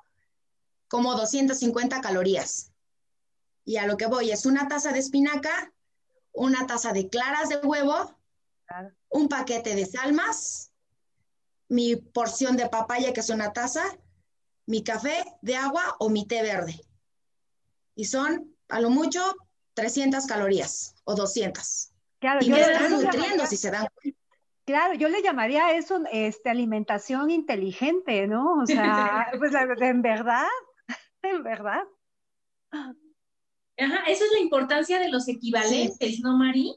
como 0.87 1.15
250 1.15 2.01
calorías. 2.01 2.71
Y 3.67 3.75
a 3.75 3.85
lo 3.85 3.97
que 3.97 4.05
voy 4.05 4.31
es 4.31 4.45
una 4.45 4.69
taza 4.69 4.93
de 4.93 4.99
espinaca, 4.99 5.73
una 6.31 6.65
taza 6.65 6.93
de 6.93 7.09
claras 7.09 7.49
de 7.49 7.57
huevo, 7.57 8.15
un 9.09 9.27
paquete 9.27 9.75
de 9.75 9.85
salmas, 9.85 10.71
mi 11.67 11.97
porción 11.97 12.55
de 12.55 12.69
papaya, 12.69 13.11
que 13.11 13.19
es 13.19 13.29
una 13.29 13.51
taza, 13.51 13.83
mi 14.67 14.85
café 14.85 15.21
de 15.41 15.57
agua 15.57 15.97
o 15.99 16.07
mi 16.09 16.25
té 16.25 16.41
verde. 16.43 16.79
Y 17.93 18.05
son, 18.05 18.55
a 18.69 18.79
lo 18.79 18.89
mucho, 18.89 19.35
300 19.73 20.25
calorías 20.27 20.95
o 21.03 21.15
200. 21.15 21.91
Claro, 22.19 22.39
y 22.41 22.49
me 22.49 22.61
están 22.61 22.89
nutriendo, 22.89 23.45
si 23.47 23.57
se 23.57 23.69
dan 23.69 23.89
cuenta. 24.01 24.17
Claro, 24.63 24.93
yo 24.93 25.09
le 25.09 25.21
llamaría 25.21 25.73
eso 25.73 26.01
este, 26.13 26.49
alimentación 26.49 27.31
inteligente, 27.31 28.27
¿no? 28.27 28.61
O 28.61 28.65
sea, 28.65 29.27
pues 29.39 29.51
en 29.81 30.01
verdad, 30.01 30.47
en 31.21 31.43
verdad. 31.43 31.83
Ajá, 33.77 34.03
esa 34.07 34.25
es 34.25 34.31
la 34.31 34.39
importancia 34.39 34.99
de 34.99 35.09
los 35.09 35.27
equivalentes, 35.27 36.19
¿no, 36.19 36.35
Mari? 36.35 36.75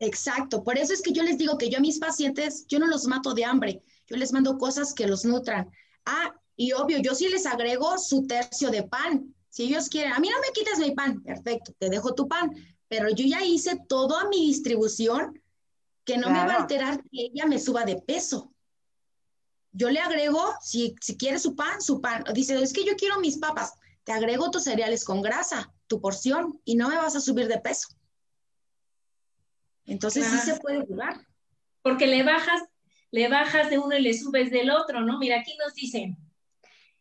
Exacto, 0.00 0.64
por 0.64 0.76
eso 0.76 0.92
es 0.92 1.00
que 1.00 1.12
yo 1.12 1.22
les 1.22 1.38
digo 1.38 1.56
que 1.56 1.70
yo 1.70 1.78
a 1.78 1.80
mis 1.80 1.98
pacientes, 1.98 2.66
yo 2.66 2.78
no 2.78 2.86
los 2.86 3.06
mato 3.06 3.32
de 3.32 3.44
hambre, 3.44 3.82
yo 4.06 4.16
les 4.16 4.32
mando 4.32 4.58
cosas 4.58 4.92
que 4.92 5.06
los 5.06 5.24
nutran. 5.24 5.70
Ah, 6.04 6.34
y 6.56 6.72
obvio, 6.72 6.98
yo 6.98 7.14
sí 7.14 7.28
les 7.28 7.46
agrego 7.46 7.96
su 7.98 8.26
tercio 8.26 8.70
de 8.70 8.82
pan. 8.82 9.34
Si 9.48 9.64
ellos 9.64 9.88
quieren, 9.88 10.12
a 10.12 10.18
mí 10.18 10.28
no 10.28 10.40
me 10.40 10.52
quites 10.52 10.78
mi 10.78 10.90
pan, 10.90 11.22
perfecto, 11.22 11.72
te 11.78 11.88
dejo 11.88 12.14
tu 12.14 12.26
pan, 12.26 12.50
pero 12.88 13.08
yo 13.10 13.24
ya 13.24 13.44
hice 13.44 13.78
toda 13.88 14.28
mi 14.28 14.46
distribución 14.46 15.40
que 16.04 16.18
no 16.18 16.28
me 16.28 16.38
va 16.38 16.54
a 16.54 16.62
alterar 16.62 17.02
que 17.04 17.26
ella 17.26 17.46
me 17.46 17.58
suba 17.58 17.84
de 17.84 17.96
peso. 17.96 18.52
Yo 19.72 19.90
le 19.90 20.00
agrego, 20.00 20.54
si, 20.60 20.94
si 21.00 21.16
quiere 21.16 21.38
su 21.38 21.56
pan, 21.56 21.80
su 21.80 22.00
pan. 22.00 22.24
Dice, 22.34 22.60
es 22.62 22.72
que 22.72 22.84
yo 22.84 22.94
quiero 22.96 23.18
mis 23.20 23.38
papas. 23.38 23.72
Te 24.04 24.12
agrego 24.12 24.50
tus 24.50 24.64
cereales 24.64 25.04
con 25.04 25.22
grasa, 25.22 25.72
tu 25.86 26.00
porción, 26.00 26.60
y 26.64 26.76
no 26.76 26.88
me 26.88 26.96
vas 26.96 27.16
a 27.16 27.20
subir 27.20 27.48
de 27.48 27.58
peso. 27.58 27.88
Entonces 29.86 30.26
sí 30.26 30.38
se 30.38 30.60
puede 30.60 30.86
jugar. 30.86 31.26
Porque 31.82 32.06
le 32.06 32.22
bajas, 32.22 32.62
le 33.10 33.28
bajas 33.28 33.70
de 33.70 33.78
uno 33.78 33.96
y 33.96 34.02
le 34.02 34.14
subes 34.14 34.50
del 34.50 34.70
otro, 34.70 35.00
¿no? 35.00 35.18
Mira, 35.18 35.40
aquí 35.40 35.56
nos 35.58 35.74
dicen, 35.74 36.16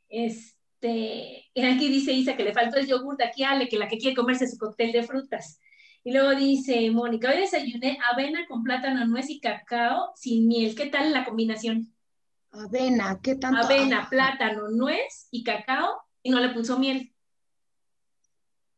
este, 0.09 1.45
aquí 1.55 1.89
dice 1.89 2.13
Isa 2.13 2.35
que 2.35 2.43
le 2.43 2.53
faltó 2.53 2.77
el 2.77 2.87
yogur, 2.87 3.21
aquí 3.23 3.43
Ale, 3.43 3.67
que 3.67 3.77
la 3.77 3.87
que 3.87 3.97
quiere 3.97 4.15
comerse 4.15 4.47
su 4.47 4.57
cóctel 4.57 4.91
de 4.91 5.03
frutas. 5.03 5.59
Y 6.05 6.11
luego 6.11 6.35
dice 6.35 6.91
Mónica, 6.91 7.29
hoy 7.29 7.37
desayuné 7.37 7.97
avena 8.11 8.45
con 8.47 8.63
plátano, 8.63 9.05
nuez 9.07 9.29
y 9.29 9.39
cacao 9.39 10.11
sin 10.15 10.47
miel. 10.47 10.75
¿Qué 10.75 10.87
tal 10.87 11.13
la 11.13 11.23
combinación? 11.23 11.93
Avena, 12.51 13.19
¿qué 13.23 13.35
tanto? 13.35 13.65
Avena, 13.65 14.09
plátano, 14.09 14.67
nuez 14.69 15.29
y 15.31 15.43
cacao 15.43 16.01
y 16.24 16.32
no 16.32 16.39
le 16.39 16.49
puso 16.49 16.80
miel. 16.80 17.13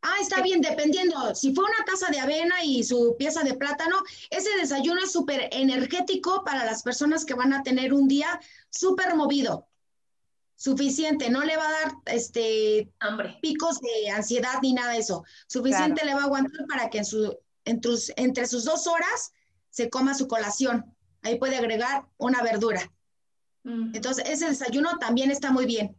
Ah, 0.02 0.18
está 0.22 0.42
bien, 0.42 0.62
dependiendo. 0.62 1.34
Si 1.34 1.54
fue 1.56 1.64
una 1.64 1.84
taza 1.84 2.12
de 2.12 2.20
avena 2.20 2.64
y 2.64 2.84
su 2.84 3.16
pieza 3.18 3.42
de 3.44 3.56
plátano, 3.56 3.98
ese 4.30 4.56
desayuno 4.58 5.02
es 5.04 5.12
súper 5.12 5.50
energético 5.52 6.44
para 6.44 6.64
las 6.64 6.84
personas 6.84 7.26
que 7.26 7.34
van 7.34 7.54
a 7.54 7.64
tener 7.64 7.92
un 7.92 8.08
día 8.08 8.40
súper 8.70 9.16
movido. 9.16 9.68
Suficiente, 10.56 11.30
no 11.30 11.44
le 11.44 11.58
va 11.58 11.68
a 11.68 11.72
dar 11.72 11.92
este 12.06 12.92
hambre, 13.00 13.40
picos 13.42 13.80
de 13.82 14.12
ansiedad 14.12 14.60
ni 14.62 14.74
nada 14.74 14.94
de 14.94 15.00
eso. 15.00 15.24
Suficiente 15.48 16.06
le 16.06 16.14
va 16.14 16.22
a 16.22 16.26
aguantar 16.26 16.68
para 16.68 16.90
que 16.90 17.00
en 17.00 17.06
su, 17.06 17.36
entre 17.66 18.48
sus 18.48 18.64
dos 18.64 18.86
horas 18.86 19.34
se 19.70 19.90
coma 19.90 20.14
su 20.14 20.28
colación. 20.28 20.86
Ahí 21.24 21.40
puede 21.40 21.58
agregar 21.58 22.06
una 22.18 22.44
verdura. 22.44 22.92
Entonces, 23.64 24.24
ese 24.30 24.50
desayuno 24.50 25.00
también 25.00 25.32
está 25.32 25.52
muy 25.52 25.66
bien. 25.66 25.98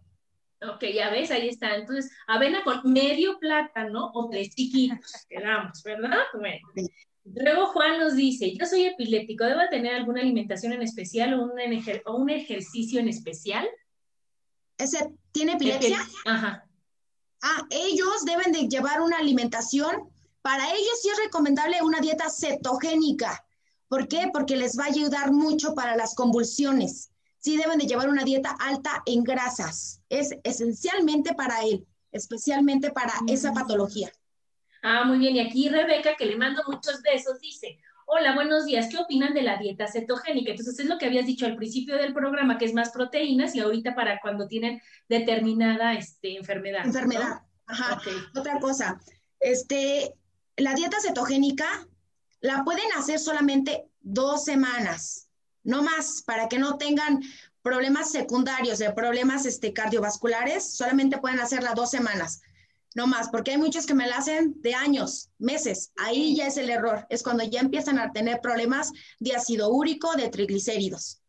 Ok, 0.63 0.85
ya 0.95 1.11
ves, 1.11 1.31
ahí 1.31 1.49
está. 1.49 1.77
Entonces, 1.77 2.11
avena 2.27 2.65
con 2.65 2.81
medio 2.91 3.39
plátano 3.39 4.11
o 4.15 4.29
tres 4.31 4.55
chiquitos, 4.55 5.13
quedamos, 5.29 5.83
¿verdad? 5.83 6.19
Luego 7.25 7.67
Juan 7.67 7.99
nos 7.99 8.15
dice, 8.15 8.55
yo 8.55 8.65
soy 8.67 8.85
epiléptico, 8.85 9.45
¿debo 9.45 9.61
tener 9.71 9.95
alguna 9.95 10.23
alimentación 10.23 10.73
en 10.73 10.83
especial 10.83 11.35
o 11.35 11.43
un, 11.43 11.53
o 12.07 12.17
un 12.17 12.31
ejercicio 12.31 13.01
en 13.01 13.09
especial? 13.09 13.69
¿Ese 14.79 15.13
tiene 15.33 15.53
epilepsia? 15.53 15.99
Ajá. 16.25 16.67
Ah, 17.43 17.67
ellos 17.71 18.25
deben 18.25 18.53
de 18.53 18.69
llevar 18.69 19.01
una 19.01 19.19
alimentación. 19.19 20.11
Para 20.41 20.73
ellos 20.73 21.01
sí 21.03 21.09
es 21.11 21.19
recomendable 21.19 21.83
una 21.83 22.01
dieta 22.01 22.31
cetogénica. 22.31 23.45
¿Por 23.89 24.09
qué? 24.09 24.31
Porque 24.33 24.57
les 24.57 24.79
va 24.79 24.85
a 24.85 24.89
ayudar 24.89 25.33
mucho 25.33 25.75
para 25.75 25.97
las 25.97 26.15
convulsiones 26.15 27.11
sí 27.47 27.57
deben 27.57 27.79
de 27.79 27.87
llevar 27.87 28.09
una 28.09 28.25
dieta 28.25 28.57
alta 28.59 29.05
en 29.07 29.23
grasas. 29.23 30.03
Es 30.09 30.35
esencialmente 30.43 31.33
para 31.33 31.63
él, 31.63 31.87
especialmente 32.11 32.91
para 32.91 33.13
esa 33.29 33.53
patología. 33.53 34.11
Ah, 34.83 35.05
muy 35.05 35.19
bien. 35.19 35.37
Y 35.37 35.41
aquí 35.41 35.69
Rebeca, 35.69 36.17
que 36.17 36.27
le 36.27 36.35
mando 36.35 36.65
muchos 36.67 37.03
besos, 37.03 37.39
dice, 37.41 37.79
hola, 38.07 38.35
buenos 38.35 38.67
días, 38.67 38.89
¿qué 38.91 38.99
opinan 38.99 39.33
de 39.33 39.43
la 39.43 39.59
dieta 39.59 39.87
cetogénica? 39.87 40.51
Entonces 40.51 40.77
es 40.81 40.87
lo 40.87 40.99
que 40.99 41.07
habías 41.07 41.25
dicho 41.25 41.47
al 41.47 41.55
principio 41.55 41.97
del 41.97 42.13
programa, 42.13 42.59
que 42.59 42.65
es 42.65 42.75
más 42.75 42.91
proteínas 42.91 43.55
y 43.55 43.61
ahorita 43.61 43.95
para 43.95 44.19
cuando 44.21 44.49
tienen 44.49 44.83
determinada 45.09 45.95
este, 45.95 46.37
enfermedad. 46.37 46.85
Enfermedad, 46.85 47.43
ajá. 47.67 48.03
Otra 48.35 48.59
cosa, 48.59 49.01
este, 49.39 50.15
la 50.57 50.75
dieta 50.75 50.97
cetogénica 51.01 51.87
la 52.41 52.65
pueden 52.65 52.91
hacer 52.97 53.21
solamente 53.21 53.85
dos 54.01 54.43
semanas 54.43 55.26
no 55.67 55.83
más, 55.83 56.23
para 56.23 56.49
que 56.49 56.59
no 56.59 56.79
tengan 56.79 57.21
problemas 57.61 58.13
secundarios 58.13 58.79
de 58.79 58.93
problemas 58.93 59.45
este, 59.45 59.73
cardiovasculares, 59.73 60.77
solamente 60.77 61.19
pueden 61.19 61.41
hacerla 61.41 61.75
dos 61.75 61.91
semanas, 61.91 62.41
no 62.95 63.07
más, 63.07 63.29
porque 63.29 63.51
hay 63.51 63.59
muchos 63.59 63.85
que 63.85 63.95
me 63.95 64.07
la 64.07 64.19
hacen 64.19 64.55
de 64.63 64.75
años, 64.75 65.31
meses, 65.39 65.93
ahí 65.97 66.37
ya 66.37 66.47
es 66.47 66.57
el 66.57 66.71
error, 66.71 67.07
es 67.11 67.23
cuando 67.23 67.45
ya 67.45 67.61
empiezan 67.61 67.99
a 67.99 68.13
tener 68.13 68.41
problemas 68.41 68.93
de 69.19 69.35
ácido 69.35 69.69
úrico, 69.69 70.15
de 70.15 70.29
triglicéridos. 70.29 71.21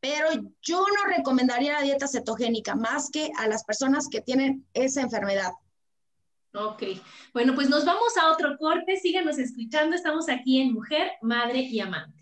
Pero 0.00 0.28
yo 0.62 0.80
no 0.80 1.14
recomendaría 1.14 1.74
la 1.74 1.82
dieta 1.82 2.08
cetogénica 2.08 2.74
más 2.74 3.08
que 3.10 3.30
a 3.38 3.46
las 3.46 3.62
personas 3.62 4.08
que 4.08 4.20
tienen 4.20 4.66
esa 4.74 5.02
enfermedad. 5.02 5.52
Ok, 6.54 6.82
bueno, 7.32 7.54
pues 7.54 7.68
nos 7.68 7.84
vamos 7.84 8.16
a 8.16 8.32
otro 8.32 8.56
corte, 8.58 8.96
síganos 8.96 9.38
escuchando, 9.38 9.94
estamos 9.94 10.28
aquí 10.28 10.60
en 10.60 10.72
Mujer, 10.72 11.12
Madre 11.20 11.60
y 11.60 11.78
Amante. 11.78 12.21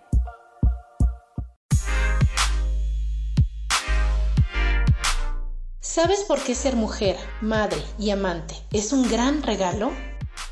¿Sabes 5.93 6.23
por 6.23 6.41
qué 6.41 6.55
ser 6.55 6.77
mujer, 6.77 7.17
madre 7.41 7.83
y 7.99 8.11
amante 8.11 8.55
es 8.71 8.93
un 8.93 9.09
gran 9.11 9.43
regalo? 9.43 9.91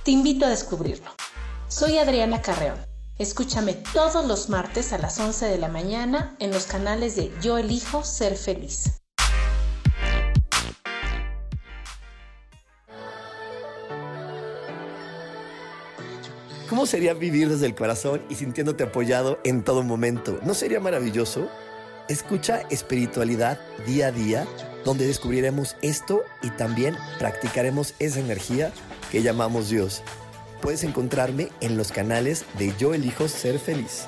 Te 0.04 0.12
invito 0.12 0.46
a 0.46 0.50
descubrirlo. 0.50 1.10
Soy 1.70 1.98
Adriana 1.98 2.42
Carreón. 2.42 2.78
Escúchame 3.18 3.74
todos 3.94 4.26
los 4.26 4.50
martes 4.50 4.92
a 4.92 4.98
las 4.98 5.18
11 5.18 5.46
de 5.46 5.58
la 5.58 5.70
mañana 5.70 6.36
en 6.40 6.52
los 6.52 6.66
canales 6.66 7.16
de 7.16 7.32
Yo 7.42 7.58
elijo 7.58 8.04
ser 8.04 8.36
feliz. 8.36 9.00
¿Cómo 16.68 16.86
sería 16.86 17.14
vivir 17.14 17.48
desde 17.48 17.66
el 17.66 17.76
corazón 17.76 18.22
y 18.30 18.36
sintiéndote 18.36 18.84
apoyado 18.84 19.40
en 19.46 19.64
todo 19.64 19.84
momento? 19.84 20.38
¿No 20.44 20.54
sería 20.54 20.82
maravilloso? 20.82 21.48
Escucha 22.10 22.64
espiritualidad 22.72 23.60
día 23.86 24.08
a 24.08 24.12
día 24.12 24.48
donde 24.84 25.06
descubriremos 25.06 25.76
esto 25.84 26.24
y 26.42 26.50
también 26.50 26.98
practicaremos 27.20 27.94
esa 28.00 28.20
energía 28.20 28.74
que 29.12 29.22
llamamos 29.22 29.70
Dios. 29.70 30.02
Puedes 30.60 30.84
encontrarme 30.84 31.50
en 31.62 31.78
los 31.78 31.92
canales 31.92 32.46
de 32.58 32.74
Yo 32.80 32.96
elijo 32.96 33.28
ser 33.28 33.60
feliz. 33.60 34.08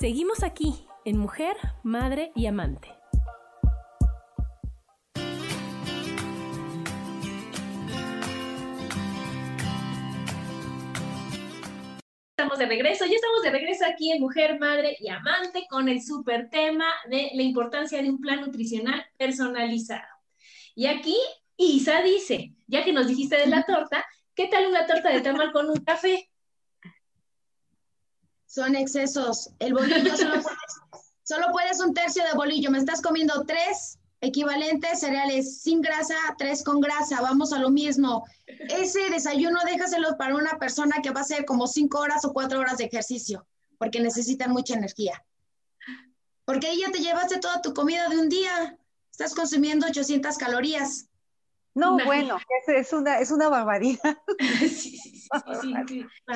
Seguimos 0.00 0.42
aquí 0.42 0.86
en 1.04 1.18
Mujer, 1.18 1.54
Madre 1.82 2.32
y 2.34 2.46
Amante. 2.46 2.88
estamos 12.30 12.58
de 12.58 12.64
regreso, 12.64 13.04
ya 13.04 13.16
estamos 13.16 13.42
de 13.42 13.50
regreso 13.50 13.84
aquí 13.84 14.10
en 14.10 14.22
Mujer, 14.22 14.58
Madre 14.58 14.96
y 14.98 15.10
Amante 15.10 15.66
con 15.68 15.90
el 15.90 16.02
súper 16.02 16.48
tema 16.48 16.86
de 17.10 17.32
la 17.34 17.42
importancia 17.42 18.02
de 18.02 18.08
un 18.08 18.22
plan 18.22 18.40
nutricional 18.40 19.04
personalizado. 19.18 20.08
Y 20.74 20.86
aquí 20.86 21.18
Isa 21.58 22.00
dice, 22.00 22.54
ya 22.66 22.86
que 22.86 22.94
nos 22.94 23.06
dijiste 23.06 23.36
de 23.36 23.48
la 23.48 23.62
torta, 23.66 24.06
¿qué 24.34 24.46
tal 24.46 24.66
una 24.66 24.86
torta 24.86 25.10
de 25.10 25.20
tamal 25.20 25.52
con 25.52 25.68
un 25.68 25.84
café? 25.84 26.29
Son 28.50 28.74
excesos. 28.74 29.50
El 29.60 29.74
bolillo 29.74 30.16
solo 30.16 30.42
puedes, 30.42 30.58
solo 31.22 31.46
puedes 31.52 31.78
un 31.78 31.94
tercio 31.94 32.24
de 32.24 32.32
bolillo. 32.34 32.72
Me 32.72 32.78
estás 32.78 33.00
comiendo 33.00 33.44
tres 33.46 34.00
equivalentes 34.20 34.98
cereales 34.98 35.62
sin 35.62 35.80
grasa, 35.80 36.16
tres 36.36 36.64
con 36.64 36.80
grasa. 36.80 37.20
Vamos 37.20 37.52
a 37.52 37.60
lo 37.60 37.70
mismo. 37.70 38.24
Ese 38.46 39.08
desayuno 39.08 39.60
déjaselo 39.64 40.16
para 40.18 40.34
una 40.34 40.58
persona 40.58 40.96
que 41.00 41.10
va 41.10 41.20
a 41.20 41.22
hacer 41.22 41.44
como 41.44 41.68
cinco 41.68 42.00
horas 42.00 42.24
o 42.24 42.32
cuatro 42.32 42.58
horas 42.58 42.78
de 42.78 42.86
ejercicio, 42.86 43.46
porque 43.78 44.00
necesitan 44.00 44.50
mucha 44.50 44.74
energía. 44.74 45.24
Porque 46.44 46.66
ahí 46.66 46.80
ya 46.80 46.90
te 46.90 46.98
llevaste 46.98 47.38
toda 47.38 47.62
tu 47.62 47.72
comida 47.72 48.08
de 48.08 48.18
un 48.18 48.28
día. 48.28 48.76
Estás 49.12 49.32
consumiendo 49.32 49.86
800 49.86 50.36
calorías. 50.38 51.06
No, 51.72 51.96
bueno, 52.04 52.36
es, 52.66 52.92
una, 52.92 53.20
es 53.20 53.30
una 53.30 53.48
barbaridad. 53.48 54.18
sí, 54.40 54.68
sí, 54.68 54.98
sí, 54.98 55.19
sí, 55.60 55.74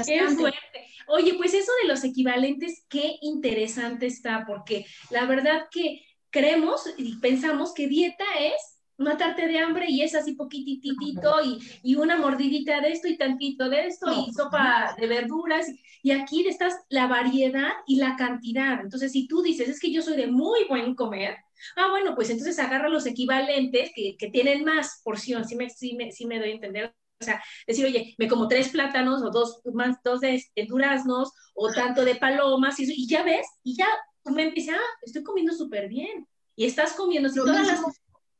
Qué 0.07 0.29
fuerte. 0.29 0.87
Oye, 1.09 1.35
pues 1.35 1.55
eso 1.55 1.73
de 1.83 1.89
los 1.89 2.05
equivalentes, 2.05 2.85
qué 2.89 3.17
interesante 3.23 4.07
está, 4.07 4.45
porque 4.47 4.87
la 5.11 5.27
verdad 5.27 5.67
que 5.71 6.03
creemos 6.31 6.83
y 6.97 7.17
pensamos 7.17 7.75
que 7.75 7.89
dieta 7.89 8.25
es 8.41 8.81
matarte 8.97 9.49
de 9.49 9.59
hambre 9.59 9.87
y 9.89 10.03
es 10.03 10.15
así 10.15 10.35
poquititito 10.35 11.43
y, 11.45 11.59
y, 11.83 11.97
una 11.97 12.17
mordidita 12.17 12.81
de 12.81 12.93
esto 12.93 13.09
y 13.09 13.19
tantito 13.19 13.69
de 13.69 13.87
esto 13.87 14.07
y 14.13 14.33
sopa 14.33 14.95
de 14.97 15.09
verduras 15.09 15.67
y 16.01 16.13
aquí 16.13 16.47
estás 16.47 16.75
la 16.89 17.09
variedad 17.09 17.73
y 17.89 17.97
la 17.97 18.15
cantidad. 18.17 18.81
Entonces, 18.81 19.11
si 19.11 19.27
tú 19.27 19.43
dices, 19.43 19.69
es 19.69 19.81
que 19.81 19.93
yo 19.93 20.01
soy 20.01 20.17
de 20.17 20.29
muy 20.29 20.65
buen 20.69 20.95
comer, 20.95 21.37
Ah, 21.77 21.91
bueno, 21.91 22.15
pues 22.15 22.31
entonces 22.31 22.59
agarra 22.59 22.89
los 22.89 23.07
equivalentes 23.07 23.91
que, 23.95 24.17
tienen 24.31 24.65
más 24.65 25.01
porción, 25.05 25.45
si 25.45 25.57
me, 25.57 25.71
sí 25.71 25.97
me, 26.27 26.39
doy 26.39 26.51
a 26.51 26.55
entender. 26.55 26.95
O 27.21 27.25
sea, 27.25 27.43
decir, 27.67 27.87
oye, 27.87 28.15
me 28.19 28.29
como 28.29 28.49
tres 28.49 28.69
plátanos 28.69 29.23
o 29.23 29.31
dos, 29.31 29.61
más, 29.73 29.97
dos 30.05 30.21
de, 30.21 30.43
duraznos 30.69 31.33
o 31.55 31.73
tanto 31.73 32.05
de 32.05 32.17
palomas 32.17 32.79
y, 32.81 32.93
y 32.93 33.07
ya 33.07 33.23
ves, 33.23 33.47
y 33.63 33.77
ya 33.77 33.87
tú 34.23 34.33
me 34.33 34.45
empiezas, 34.45 34.77
ah, 34.77 34.99
estoy 35.03 35.23
comiendo 35.23 35.53
súper 35.53 35.89
bien. 35.89 36.27
Y 36.57 36.67
estás 36.67 36.93
comiendo, 36.93 37.29
si 37.29 37.37
todas 37.37 37.67
las, 37.67 37.81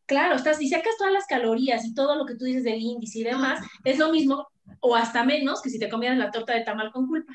claro, 0.07 0.37
estás, 0.37 0.61
y 0.61 0.69
sacas 0.69 0.97
todas 0.99 1.13
las 1.13 1.27
calorías 1.27 1.85
y 1.85 1.95
todo 1.95 2.17
lo 2.17 2.27
que 2.27 2.37
tú 2.37 2.45
dices 2.45 2.65
del 2.65 2.81
índice 2.81 3.21
y 3.21 3.25
demás, 3.25 3.65
es 3.85 3.99
lo 3.99 4.11
mismo 4.11 4.47
o 4.81 4.95
hasta 4.95 5.25
menos 5.25 5.61
que 5.61 5.71
si 5.71 5.79
te 5.79 5.89
comieras 5.89 6.19
la 6.19 6.31
torta 6.31 6.55
de 6.55 6.63
tamal 6.63 6.93
con 6.93 7.07
culpa. 7.07 7.33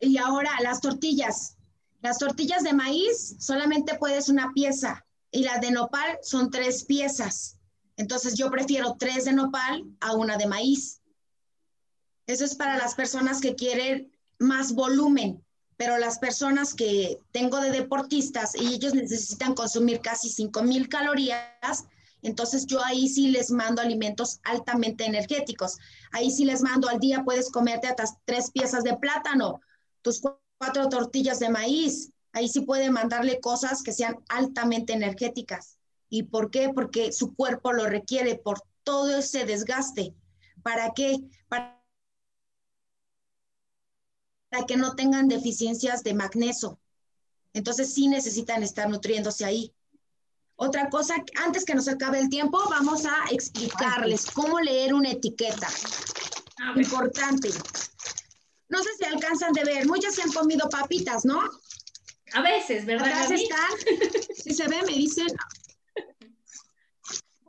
Y 0.00 0.18
ahora 0.18 0.50
las 0.62 0.80
tortillas. 0.80 1.56
Las 2.00 2.18
tortillas 2.18 2.64
de 2.64 2.72
maíz 2.72 3.36
solamente 3.38 3.96
puedes 3.98 4.28
una 4.28 4.52
pieza 4.52 5.04
y 5.30 5.44
las 5.44 5.60
de 5.60 5.70
nopal 5.70 6.18
son 6.22 6.50
tres 6.50 6.84
piezas. 6.84 7.58
Entonces 7.96 8.34
yo 8.34 8.50
prefiero 8.50 8.96
tres 8.98 9.24
de 9.24 9.32
nopal 9.32 9.84
a 10.00 10.14
una 10.14 10.36
de 10.36 10.46
maíz. 10.46 11.00
Eso 12.26 12.44
es 12.44 12.54
para 12.54 12.78
las 12.78 12.94
personas 12.94 13.40
que 13.40 13.54
quieren 13.54 14.12
más 14.38 14.72
volumen, 14.72 15.44
pero 15.76 15.98
las 15.98 16.18
personas 16.18 16.74
que 16.74 17.18
tengo 17.32 17.60
de 17.60 17.70
deportistas 17.70 18.54
y 18.54 18.74
ellos 18.74 18.94
necesitan 18.94 19.54
consumir 19.54 20.00
casi 20.00 20.28
5000 20.28 20.88
calorías, 20.88 21.84
entonces 22.22 22.66
yo 22.66 22.82
ahí 22.84 23.08
sí 23.08 23.28
les 23.28 23.50
mando 23.50 23.82
alimentos 23.82 24.40
altamente 24.44 25.04
energéticos. 25.04 25.76
Ahí 26.12 26.30
sí 26.30 26.44
les 26.44 26.62
mando 26.62 26.88
al 26.88 27.00
día, 27.00 27.24
puedes 27.24 27.50
comerte 27.50 27.88
hasta 27.88 28.04
tres 28.24 28.50
piezas 28.52 28.84
de 28.84 28.96
plátano, 28.96 29.60
tus 30.02 30.22
cuatro 30.58 30.88
tortillas 30.88 31.40
de 31.40 31.50
maíz. 31.50 32.10
Ahí 32.32 32.48
sí 32.48 32.60
puede 32.60 32.90
mandarle 32.90 33.40
cosas 33.40 33.82
que 33.82 33.92
sean 33.92 34.16
altamente 34.28 34.92
energéticas. 34.92 35.78
¿Y 36.14 36.24
por 36.24 36.50
qué? 36.50 36.68
Porque 36.68 37.10
su 37.10 37.34
cuerpo 37.34 37.72
lo 37.72 37.86
requiere 37.86 38.34
por 38.34 38.60
todo 38.82 39.16
ese 39.16 39.46
desgaste. 39.46 40.14
¿Para 40.62 40.92
qué? 40.94 41.16
Para, 41.48 41.80
que 44.68 44.76
no 44.76 44.94
tengan 44.94 45.26
deficiencias 45.28 46.02
de 46.04 46.12
magnesio. 46.12 46.78
Entonces 47.54 47.94
sí 47.94 48.08
necesitan 48.08 48.62
estar 48.62 48.90
nutriéndose 48.90 49.46
ahí. 49.46 49.72
Otra 50.56 50.90
cosa, 50.90 51.14
antes 51.42 51.64
que 51.64 51.74
nos 51.74 51.88
acabe 51.88 52.20
el 52.20 52.28
tiempo, 52.28 52.62
vamos 52.68 53.06
a 53.06 53.30
explicarles 53.30 54.26
cómo 54.26 54.60
leer 54.60 54.92
una 54.92 55.12
etiqueta. 55.12 55.68
Importante. 56.76 57.48
No 58.68 58.82
sé 58.82 58.90
si 58.98 59.04
alcanzan 59.06 59.54
de 59.54 59.64
ver, 59.64 59.86
muchas 59.86 60.14
se 60.14 60.20
han 60.20 60.32
comido 60.32 60.68
papitas, 60.68 61.24
¿no? 61.24 61.40
A 62.34 62.42
veces, 62.42 62.84
¿verdad? 62.84 63.08
Atrás 63.08 63.30
están, 63.30 63.70
si 64.36 64.52
se 64.52 64.68
ve, 64.68 64.82
me 64.82 64.92
dicen. 64.92 65.28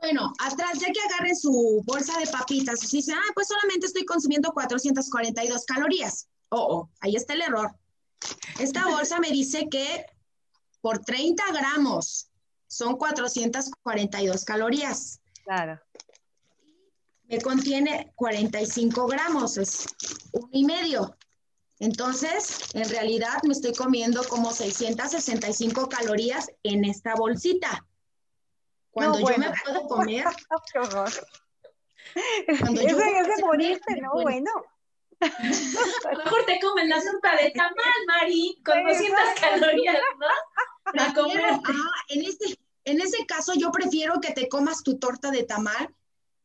Bueno, 0.04 0.34
atrás, 0.38 0.78
ya 0.80 0.92
que 0.92 1.00
agarren 1.00 1.34
su 1.34 1.82
bolsa 1.86 2.18
de 2.18 2.26
papitas, 2.26 2.92
y 2.92 2.98
dicen, 2.98 3.14
ah, 3.16 3.32
pues 3.34 3.48
solamente 3.48 3.86
estoy 3.86 4.04
consumiendo 4.04 4.52
442 4.52 5.64
calorías. 5.64 6.28
Oh, 6.50 6.58
oh, 6.58 6.90
ahí 7.00 7.16
está 7.16 7.32
el 7.32 7.40
error. 7.40 7.74
Esta 8.58 8.86
bolsa 8.90 9.18
me 9.18 9.30
dice 9.30 9.66
que 9.70 10.04
por 10.82 10.98
30 10.98 11.42
gramos 11.52 12.28
son 12.66 12.98
442 12.98 14.44
calorías. 14.44 15.20
Claro. 15.42 15.80
Me 17.26 17.40
contiene 17.40 18.12
45 18.16 19.06
gramos, 19.06 19.56
es 19.56 19.86
un 20.32 20.50
y 20.52 20.66
medio. 20.66 21.16
Entonces, 21.78 22.58
en 22.74 22.86
realidad 22.90 23.38
me 23.44 23.54
estoy 23.54 23.72
comiendo 23.72 24.22
como 24.28 24.52
665 24.52 25.88
calorías 25.88 26.50
en 26.62 26.84
esta 26.84 27.14
bolsita. 27.14 27.86
Cuando 28.94 29.18
yo 29.18 29.38
me 29.38 29.52
puedo 29.64 29.82
comer. 29.88 30.24
Qué 30.72 30.78
horror. 30.78 31.10
Cuando 32.60 32.80
Eso 32.80 33.00
es 33.00 33.36
de 33.36 33.42
morirte, 33.42 34.00
¿no? 34.00 34.12
Bueno. 34.22 34.50
Mejor 35.20 36.44
te 36.46 36.60
comen 36.60 36.88
la 36.88 37.00
sopa 37.00 37.36
de 37.36 37.50
tamal, 37.50 38.06
Mari, 38.06 38.60
con 38.64 38.84
200 38.84 39.20
calorías, 39.40 39.96
¿no? 40.18 40.92
La 40.92 41.14
comer. 41.14 41.42
Ah, 41.44 41.60
en, 42.08 42.24
este, 42.24 42.58
en 42.84 43.00
ese 43.00 43.24
caso, 43.26 43.54
yo 43.54 43.70
prefiero 43.70 44.20
que 44.20 44.32
te 44.32 44.48
comas 44.48 44.82
tu 44.82 44.98
torta 44.98 45.30
de 45.30 45.44
tamal 45.44 45.94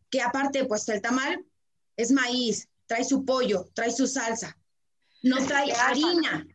que 0.09 0.21
aparte, 0.21 0.65
pues 0.65 0.87
el 0.89 1.01
tamal 1.01 1.45
es 1.97 2.11
maíz, 2.11 2.67
trae 2.87 3.03
su 3.03 3.25
pollo, 3.25 3.67
trae 3.73 3.91
su 3.91 4.07
salsa, 4.07 4.57
no 5.21 5.45
trae 5.45 5.71
harina, 5.73 6.47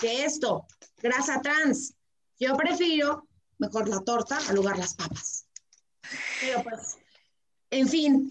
que 0.00 0.24
esto, 0.24 0.66
grasa 0.98 1.40
trans. 1.42 1.94
Yo 2.38 2.56
prefiero 2.56 3.25
mejor 3.58 3.88
la 3.88 4.00
torta 4.00 4.38
al 4.48 4.56
lugar 4.56 4.78
las 4.78 4.94
papas. 4.94 5.46
Pero 6.40 6.62
pues, 6.62 6.98
en 7.70 7.88
fin, 7.88 8.30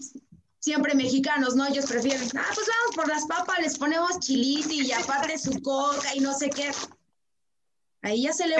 siempre 0.58 0.94
mexicanos, 0.94 1.54
¿no? 1.54 1.66
Ellos 1.66 1.86
prefieren, 1.86 2.28
ah, 2.36 2.50
pues 2.54 2.66
vamos 2.66 2.96
por 2.96 3.08
las 3.08 3.26
papas, 3.26 3.58
les 3.60 3.78
ponemos 3.78 4.18
chiliti 4.20 4.86
y 4.86 4.92
aparte 4.92 5.38
su 5.38 5.60
coca 5.62 6.14
y 6.14 6.20
no 6.20 6.32
sé 6.34 6.50
qué. 6.50 6.70
Ahí 8.02 8.22
ya 8.22 8.32
se 8.32 8.46
le 8.46 8.56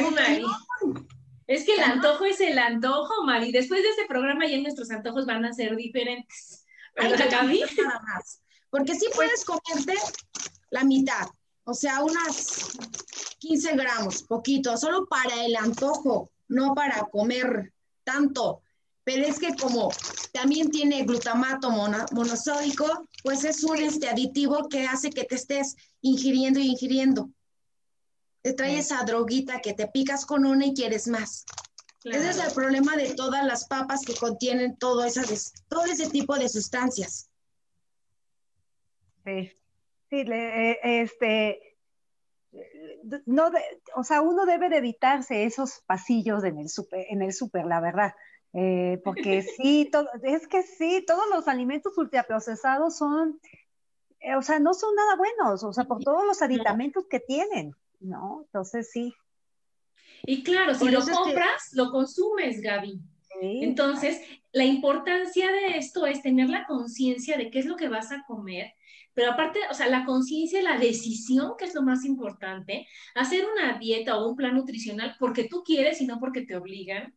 es 1.47 1.65
que 1.65 1.75
el 1.75 1.83
antojo 1.83 2.25
es 2.25 2.41
el 2.41 2.59
antojo, 2.59 3.25
Mari. 3.25 3.53
Después 3.53 3.83
de 3.83 3.91
este 3.91 4.07
programa 4.07 4.47
ya 4.47 4.59
nuestros 4.59 4.91
antojos 4.91 5.27
van 5.27 5.45
a 5.45 5.53
ser 5.53 5.77
diferentes. 5.77 6.65
¿Verdad, 6.97 7.31
Nada 7.31 8.01
más. 8.01 8.41
Porque 8.71 8.95
sí 8.95 9.07
puedes 9.15 9.45
comerte 9.45 9.95
la 10.71 10.83
mitad, 10.83 11.29
o 11.65 11.75
sea, 11.75 12.03
unas 12.03 12.77
15 13.39 13.77
gramos, 13.77 14.23
poquito, 14.23 14.77
solo 14.77 15.07
para 15.07 15.45
el 15.45 15.55
antojo, 15.57 16.31
no 16.49 16.75
para 16.75 17.01
comer 17.11 17.73
tanto. 18.05 18.63
Pero 19.05 19.25
es 19.25 19.39
que 19.39 19.55
como 19.55 19.91
también 20.33 20.71
tiene 20.71 21.05
glutamato 21.05 21.71
monosódico, 21.71 23.09
pues 23.23 23.45
es 23.45 23.63
un 23.63 23.79
este 23.79 24.09
aditivo 24.09 24.69
que 24.69 24.87
hace 24.87 25.11
que 25.11 25.25
te 25.25 25.37
estés 25.37 25.77
ingiriendo 26.01 26.59
y 26.59 26.71
ingiriendo 26.71 27.31
te 28.47 28.53
trae 28.53 28.79
esa 28.79 29.03
droguita 29.03 29.61
que 29.61 29.75
te 29.75 29.89
picas 29.89 30.25
con 30.25 30.47
una 30.47 30.67
y 30.67 30.73
quieres 30.73 31.09
más. 31.09 31.45
Ese 32.05 32.31
es 32.31 32.39
el 32.39 32.53
problema 32.53 32.97
de 32.97 33.13
todas 33.17 33.45
las 33.45 33.67
papas 33.67 34.05
que 34.05 34.15
contienen 34.15 34.77
todo, 34.77 35.05
todo 35.69 35.85
ese 35.87 36.11
tipo 36.11 36.37
de 36.37 36.49
sustancias. 36.49 37.29
Sí, 39.25 39.51
sí, 40.09 40.25
eh, 40.31 40.79
este, 40.85 41.66
no, 43.27 43.51
o 43.95 44.05
sea, 44.05 44.21
uno 44.21 44.47
debe 44.47 44.69
de 44.69 44.79
evitarse 44.79 45.45
esos 45.45 45.83
pasillos 45.87 46.45
en 46.45 46.59
el 46.59 46.69
súper, 46.69 47.07
en 47.09 47.23
el 47.23 47.33
super, 47.33 47.67
la 47.67 47.81
verdad. 47.81 48.15
Eh, 48.53 49.01
porque 49.05 49.43
sí, 49.57 49.89
todo, 49.91 50.09
es 50.23 50.47
que 50.49 50.63
sí, 50.63 51.05
todos 51.07 51.25
los 51.33 51.49
alimentos 51.49 51.97
ultraprocesados 51.99 52.97
son, 52.97 53.41
eh, 54.21 54.35
o 54.37 54.43
sea, 54.43 54.59
no 54.59 54.75
son 54.75 54.95
nada 54.95 55.17
buenos, 55.17 55.63
o 55.65 55.73
sea, 55.73 55.85
por 55.85 56.03
todos 56.03 56.25
los 56.27 56.43
aditamentos 56.43 57.07
que 57.09 57.21
tienen. 57.21 57.75
¿no? 58.01 58.43
Entonces 58.47 58.91
sí. 58.91 59.15
Y 60.25 60.43
claro, 60.43 60.75
si 60.75 60.89
lo 60.91 61.01
compras, 61.01 61.71
lo 61.73 61.91
consumes, 61.91 62.61
Gaby. 62.61 63.01
Entonces, 63.43 64.19
la 64.53 64.65
importancia 64.65 65.53
de 65.53 65.77
esto 65.77 66.07
es 66.07 66.23
tener 66.23 66.49
la 66.49 66.65
conciencia 66.65 67.37
de 67.37 67.51
qué 67.51 67.59
es 67.59 67.67
lo 67.67 67.77
que 67.77 67.89
vas 67.89 68.11
a 68.11 68.25
comer, 68.27 68.73
pero 69.17 69.33
aparte, 69.33 69.61
o 69.71 69.75
sea, 69.75 69.89
la 69.89 70.05
conciencia, 70.05 70.61
la 70.63 70.77
decisión, 70.77 71.55
que 71.59 71.65
es 71.65 71.75
lo 71.75 71.81
más 71.81 72.05
importante, 72.05 72.87
hacer 73.15 73.47
una 73.51 73.79
dieta 73.79 74.19
o 74.19 74.29
un 74.29 74.37
plan 74.37 74.55
nutricional 74.55 75.17
porque 75.19 75.45
tú 75.45 75.65
quieres 75.65 76.03
y 76.03 76.07
no 76.07 76.21
porque 76.21 76.43
te 76.43 76.55
obligan, 76.55 77.17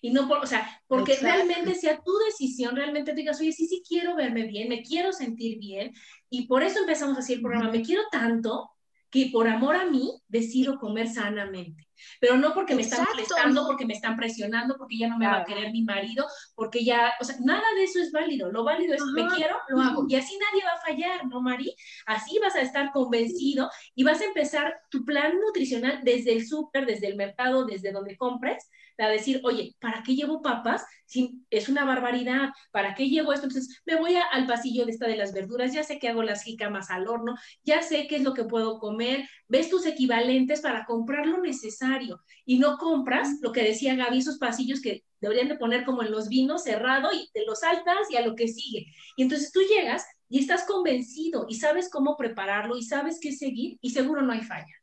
y 0.00 0.12
no 0.12 0.28
por, 0.28 0.38
o 0.38 0.46
sea, 0.46 0.80
porque 0.86 1.16
realmente 1.16 1.74
sea 1.74 2.00
tu 2.00 2.12
decisión, 2.18 2.76
realmente 2.76 3.14
digas, 3.14 3.40
oye, 3.40 3.50
sí, 3.50 3.66
sí 3.66 3.82
quiero 3.84 4.14
verme 4.14 4.44
bien, 4.44 4.68
me 4.68 4.84
quiero 4.84 5.12
sentir 5.12 5.58
bien, 5.58 5.92
y 6.30 6.46
por 6.46 6.62
eso 6.62 6.78
empezamos 6.78 7.18
así 7.18 7.32
el 7.32 7.42
programa, 7.42 7.72
me 7.72 7.82
quiero 7.82 8.02
tanto 8.12 8.70
que 9.14 9.30
por 9.32 9.46
amor 9.46 9.76
a 9.76 9.84
mí 9.84 10.20
decido 10.26 10.76
comer 10.80 11.06
sanamente, 11.06 11.86
pero 12.20 12.36
no 12.36 12.52
porque 12.52 12.74
me 12.74 12.82
están 12.82 13.06
molestando, 13.08 13.64
porque 13.64 13.86
me 13.86 13.92
están 13.92 14.16
presionando, 14.16 14.74
porque 14.76 14.98
ya 14.98 15.06
no 15.06 15.18
me 15.18 15.28
va 15.28 15.36
a 15.36 15.44
querer 15.44 15.70
mi 15.70 15.84
marido, 15.84 16.26
porque 16.56 16.84
ya, 16.84 17.12
o 17.20 17.24
sea, 17.24 17.36
nada 17.38 17.62
de 17.76 17.84
eso 17.84 18.00
es 18.00 18.10
válido, 18.10 18.50
lo 18.50 18.64
válido 18.64 18.92
es, 18.92 19.04
me 19.14 19.24
quiero, 19.28 19.54
lo 19.68 19.80
hago, 19.80 20.04
y 20.08 20.16
así 20.16 20.36
nadie 20.36 20.64
va 20.64 20.72
a 20.72 20.84
fallar, 20.84 21.26
¿no, 21.28 21.40
Mari? 21.40 21.76
Así 22.06 22.40
vas 22.40 22.56
a 22.56 22.62
estar 22.62 22.90
convencido 22.90 23.70
y 23.94 24.02
vas 24.02 24.20
a 24.20 24.24
empezar 24.24 24.74
tu 24.90 25.04
plan 25.04 25.38
nutricional 25.38 26.00
desde 26.02 26.32
el 26.32 26.44
súper, 26.44 26.84
desde 26.84 27.06
el 27.06 27.14
mercado, 27.14 27.66
desde 27.66 27.92
donde 27.92 28.16
compres, 28.16 28.68
a 28.98 29.08
decir, 29.08 29.40
oye, 29.44 29.74
¿para 29.80 30.02
qué 30.02 30.14
llevo 30.14 30.40
papas? 30.42 30.84
Si 31.06 31.42
es 31.50 31.68
una 31.68 31.84
barbaridad, 31.84 32.50
¿para 32.70 32.94
qué 32.94 33.08
llevo 33.08 33.32
esto? 33.32 33.46
Entonces, 33.46 33.82
me 33.84 33.96
voy 33.96 34.16
al 34.16 34.46
pasillo 34.46 34.84
de 34.84 34.92
esta 34.92 35.06
de 35.06 35.16
las 35.16 35.32
verduras, 35.32 35.72
ya 35.72 35.82
sé 35.82 35.98
que 35.98 36.08
hago 36.08 36.22
las 36.22 36.42
jicamas 36.44 36.90
al 36.90 37.08
horno, 37.08 37.34
ya 37.62 37.82
sé 37.82 38.06
qué 38.06 38.16
es 38.16 38.22
lo 38.22 38.34
que 38.34 38.44
puedo 38.44 38.78
comer, 38.78 39.28
ves 39.48 39.68
tus 39.68 39.86
equivalentes 39.86 40.60
para 40.60 40.84
comprar 40.84 41.26
lo 41.26 41.40
necesario 41.40 42.20
y 42.44 42.58
no 42.58 42.78
compras 42.78 43.28
lo 43.42 43.52
que 43.52 43.64
decía 43.64 43.96
Gaby, 43.96 44.18
esos 44.18 44.38
pasillos 44.38 44.80
que 44.80 45.04
deberían 45.20 45.48
de 45.48 45.56
poner 45.56 45.84
como 45.84 46.02
en 46.02 46.10
los 46.10 46.28
vinos, 46.28 46.64
cerrado 46.64 47.10
y 47.12 47.28
te 47.32 47.44
los 47.46 47.60
saltas 47.60 48.10
y 48.10 48.16
a 48.16 48.26
lo 48.26 48.34
que 48.34 48.48
sigue. 48.48 48.86
Y 49.16 49.22
entonces 49.22 49.52
tú 49.52 49.60
llegas 49.60 50.04
y 50.28 50.38
estás 50.38 50.64
convencido 50.64 51.46
y 51.48 51.56
sabes 51.56 51.90
cómo 51.90 52.16
prepararlo 52.16 52.76
y 52.76 52.82
sabes 52.82 53.18
qué 53.20 53.32
seguir 53.32 53.78
y 53.80 53.90
seguro 53.90 54.22
no 54.22 54.32
hay 54.32 54.42
falla. 54.42 54.74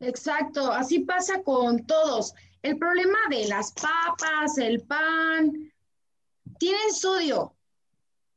Exacto, 0.00 0.72
así 0.72 1.00
pasa 1.00 1.42
con 1.42 1.86
todos. 1.86 2.34
El 2.64 2.78
problema 2.78 3.18
de 3.28 3.46
las 3.46 3.72
papas, 3.72 4.56
el 4.56 4.80
pan, 4.80 5.70
tienen 6.58 6.94
sodio. 6.94 7.54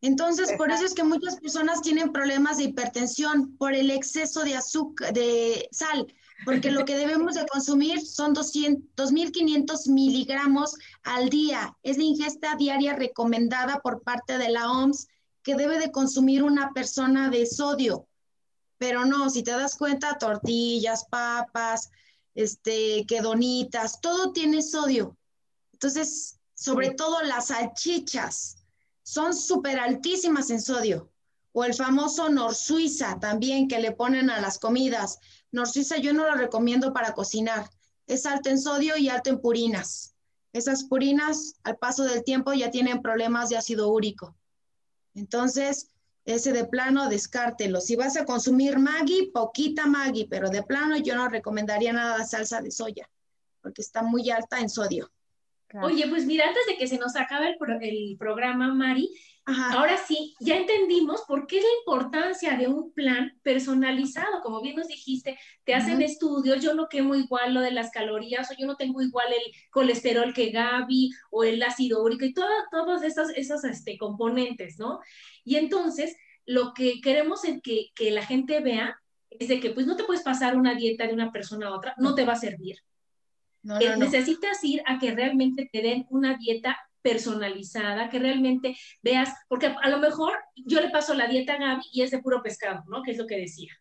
Entonces, 0.01 0.51
por 0.57 0.69
eso 0.69 0.83
es 0.83 0.93
que 0.93 1.05
muchas 1.05 1.39
personas 1.39 1.81
tienen 1.81 2.11
problemas 2.11 2.57
de 2.57 2.65
hipertensión 2.65 3.55
por 3.55 3.73
el 3.73 3.89
exceso 3.89 4.43
de 4.43 4.57
azúcar, 4.57 5.13
de 5.13 5.69
sal, 5.71 6.13
porque 6.43 6.71
lo 6.71 6.83
que 6.83 6.97
debemos 6.97 7.35
de 7.35 7.45
consumir 7.45 8.05
son 8.05 8.35
2.500 8.35 9.87
miligramos 9.91 10.75
al 11.03 11.29
día. 11.29 11.77
Es 11.81 11.97
la 11.97 12.03
ingesta 12.03 12.57
diaria 12.57 12.97
recomendada 12.97 13.79
por 13.79 14.01
parte 14.01 14.37
de 14.37 14.49
la 14.49 14.69
OMS 14.69 15.07
que 15.41 15.55
debe 15.55 15.79
de 15.79 15.93
consumir 15.93 16.43
una 16.43 16.73
persona 16.73 17.29
de 17.29 17.45
sodio. 17.45 18.09
Pero 18.77 19.05
no, 19.05 19.29
si 19.29 19.41
te 19.41 19.51
das 19.51 19.77
cuenta, 19.77 20.17
tortillas, 20.17 21.05
papas, 21.05 21.91
este, 22.37 23.03
que 23.07 23.21
donitas, 23.21 23.99
todo 23.99 24.31
tiene 24.31 24.61
sodio. 24.61 25.17
Entonces, 25.73 26.39
sobre 26.53 26.91
todo 26.91 27.23
las 27.23 27.47
salchichas 27.47 28.63
son 29.01 29.35
súper 29.35 29.79
altísimas 29.79 30.51
en 30.51 30.61
sodio. 30.61 31.11
O 31.51 31.63
el 31.63 31.73
famoso 31.73 32.29
Nor 32.29 32.53
Suiza 32.53 33.19
también 33.19 33.67
que 33.67 33.79
le 33.79 33.91
ponen 33.91 34.29
a 34.29 34.39
las 34.39 34.59
comidas. 34.59 35.17
Nor 35.51 35.67
Suiza 35.67 35.97
yo 35.97 36.13
no 36.13 36.25
lo 36.25 36.35
recomiendo 36.35 36.93
para 36.93 37.13
cocinar. 37.13 37.71
Es 38.05 38.27
alto 38.27 38.49
en 38.49 38.59
sodio 38.59 38.95
y 38.97 39.09
alto 39.09 39.31
en 39.31 39.41
purinas. 39.41 40.13
Esas 40.53 40.83
purinas 40.83 41.55
al 41.63 41.77
paso 41.77 42.03
del 42.03 42.23
tiempo 42.23 42.53
ya 42.53 42.69
tienen 42.69 43.01
problemas 43.01 43.49
de 43.49 43.57
ácido 43.57 43.89
úrico. 43.89 44.35
Entonces, 45.15 45.89
ese 46.27 46.51
de 46.51 46.65
plano 46.65 47.07
descártelo. 47.07 47.79
Si 47.79 47.95
vas 47.95 48.17
a 48.17 48.25
consumir 48.25 48.77
Maggi, 48.77 49.31
poquita 49.33 49.87
Maggi, 49.87 50.25
pero 50.25 50.49
de 50.49 50.61
plano 50.61 50.97
yo 50.97 51.15
no 51.15 51.29
recomendaría 51.29 51.93
nada 51.93 52.17
de 52.17 52.25
salsa 52.25 52.61
de 52.61 52.69
soya, 52.69 53.09
porque 53.61 53.81
está 53.81 54.03
muy 54.03 54.29
alta 54.29 54.59
en 54.59 54.69
sodio. 54.69 55.09
Oye, 55.83 56.07
pues 56.07 56.25
mira, 56.25 56.47
antes 56.47 56.65
de 56.65 56.77
que 56.77 56.87
se 56.87 56.97
nos 56.97 57.15
acabe 57.17 57.57
el, 57.81 58.17
programa, 58.17 58.73
Mari, 58.73 59.09
ahora 59.45 59.97
sí, 59.97 60.33
ya 60.39 60.55
entendimos 60.55 61.23
por 61.27 61.45
qué 61.45 61.57
es 61.57 61.63
la 61.63 61.79
importancia 61.79 62.57
de 62.57 62.67
un 62.67 62.93
plan 62.93 63.37
personalizado. 63.43 64.41
Como 64.43 64.61
bien 64.61 64.77
nos 64.77 64.87
dijiste, 64.87 65.37
te 65.65 65.75
hacen 65.75 66.01
estudios, 66.01 66.63
yo 66.63 66.73
no 66.73 66.87
quemo 66.87 67.15
igual 67.15 67.53
lo 67.53 67.59
de 67.59 67.71
las 67.71 67.91
calorías, 67.91 68.49
o 68.49 68.55
yo 68.57 68.65
no 68.65 68.77
tengo 68.77 69.01
igual 69.01 69.27
el 69.27 69.51
colesterol 69.69 70.33
que 70.33 70.51
Gaby, 70.51 71.11
o 71.31 71.43
el 71.43 71.61
ácido 71.61 72.01
úrico, 72.01 72.23
y 72.23 72.33
todos 72.33 73.03
esos, 73.03 73.29
esos 73.35 73.63
este, 73.65 73.97
componentes, 73.97 74.79
¿no? 74.79 74.99
Y 75.43 75.57
entonces, 75.57 76.15
lo 76.45 76.73
que 76.73 77.01
queremos 77.01 77.43
es 77.43 77.61
que, 77.61 77.87
que 77.93 78.11
la 78.11 78.25
gente 78.25 78.61
vea 78.61 78.97
es 79.29 79.49
de 79.49 79.59
que 79.59 79.71
pues 79.71 79.85
no 79.85 79.97
te 79.97 80.05
puedes 80.05 80.23
pasar 80.23 80.55
una 80.55 80.75
dieta 80.75 81.05
de 81.05 81.13
una 81.13 81.31
persona 81.31 81.67
a 81.67 81.75
otra, 81.75 81.93
no 81.97 82.15
te 82.15 82.25
va 82.25 82.33
a 82.33 82.37
servir. 82.37 82.77
Eh, 83.79 83.97
necesitas 83.97 84.63
ir 84.63 84.81
a 84.85 84.97
que 84.99 85.11
realmente 85.11 85.69
te 85.71 85.81
den 85.81 86.05
una 86.09 86.37
dieta 86.37 86.77
personalizada, 87.01 88.09
que 88.09 88.19
realmente 88.19 88.77
veas, 89.01 89.33
porque 89.47 89.67
a, 89.67 89.89
lo 89.89 89.99
mejor 89.99 90.33
yo 90.55 90.81
le 90.81 90.89
paso 90.89 91.13
la 91.13 91.27
dieta 91.27 91.53
a 91.53 91.57
Gaby 91.57 91.83
y 91.91 92.01
es 92.01 92.11
de 92.11 92.19
puro 92.19 92.41
pescado, 92.41 92.83
¿no? 92.87 93.01
Que 93.03 93.11
es 93.11 93.17
lo 93.17 93.27
que 93.27 93.37
decía. 93.37 93.71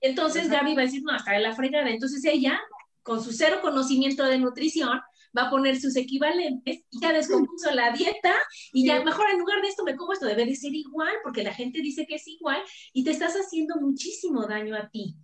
Entonces 0.00 0.48
Gaby 0.48 0.74
va 0.74 0.82
a 0.82 0.84
decir, 0.84 1.02
no, 1.02 1.12
hasta 1.12 1.32
de 1.32 1.40
la 1.40 1.54
fregada. 1.54 1.90
Entonces 1.90 2.24
ella, 2.24 2.58
con 3.02 3.22
su 3.22 3.32
cero 3.32 3.58
conocimiento 3.60 4.24
de 4.24 4.38
nutrición, 4.38 5.00
va 5.36 5.44
a 5.44 5.50
poner 5.50 5.80
sus 5.80 5.96
equivalentes 5.96 6.84
y 6.90 7.00
ya 7.00 7.12
descompuso 7.12 7.70
la 7.72 7.92
dieta 7.92 8.34
y 8.72 8.86
ya 8.86 9.02
mejor 9.02 9.30
en 9.30 9.38
lugar 9.38 9.60
de 9.62 9.68
esto 9.68 9.82
me 9.84 9.96
como 9.96 10.12
esto, 10.12 10.26
debe 10.26 10.44
de 10.44 10.54
ser 10.54 10.74
igual 10.74 11.12
porque 11.22 11.42
la 11.42 11.54
gente 11.54 11.80
dice 11.80 12.06
que 12.06 12.16
es 12.16 12.28
igual 12.28 12.62
y 12.92 13.02
te 13.04 13.10
estás 13.10 13.34
haciendo 13.34 13.76
muchísimo 13.80 14.46
daño 14.46 14.76
a 14.76 14.88
ti, 14.88 15.16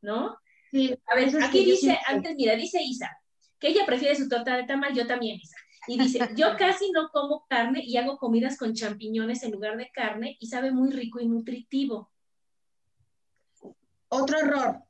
¿no? 0.00 0.38
Sí, 0.70 0.94
a 1.06 1.14
ver, 1.14 1.42
aquí 1.42 1.64
dice, 1.64 1.98
antes, 2.06 2.34
mira, 2.36 2.54
dice 2.54 2.82
Isa, 2.82 3.10
que 3.58 3.68
ella 3.68 3.86
prefiere 3.86 4.14
su 4.14 4.28
torta 4.28 4.56
de 4.56 4.64
tamal, 4.64 4.94
yo 4.94 5.06
también, 5.06 5.38
Isa. 5.40 5.56
Y 5.86 5.98
dice, 5.98 6.20
yo 6.36 6.48
casi 6.58 6.90
no 6.90 7.08
como 7.10 7.46
carne 7.48 7.82
y 7.84 7.96
hago 7.96 8.18
comidas 8.18 8.58
con 8.58 8.74
champiñones 8.74 9.42
en 9.42 9.52
lugar 9.52 9.76
de 9.76 9.90
carne 9.90 10.36
y 10.38 10.46
sabe 10.46 10.70
muy 10.70 10.90
rico 10.90 11.20
y 11.20 11.28
nutritivo. 11.28 12.12
Otro 14.08 14.38
error, 14.38 14.82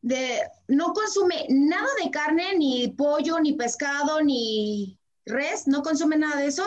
de 0.00 0.40
no 0.68 0.92
consume 0.92 1.46
nada 1.48 1.88
de 2.02 2.10
carne, 2.10 2.56
ni 2.56 2.88
pollo, 2.88 3.40
ni 3.40 3.54
pescado, 3.54 4.22
ni 4.22 4.98
res, 5.24 5.66
no 5.66 5.82
consume 5.82 6.16
nada 6.16 6.40
de 6.40 6.46
eso, 6.46 6.64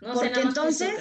porque 0.00 0.40
entonces 0.40 0.94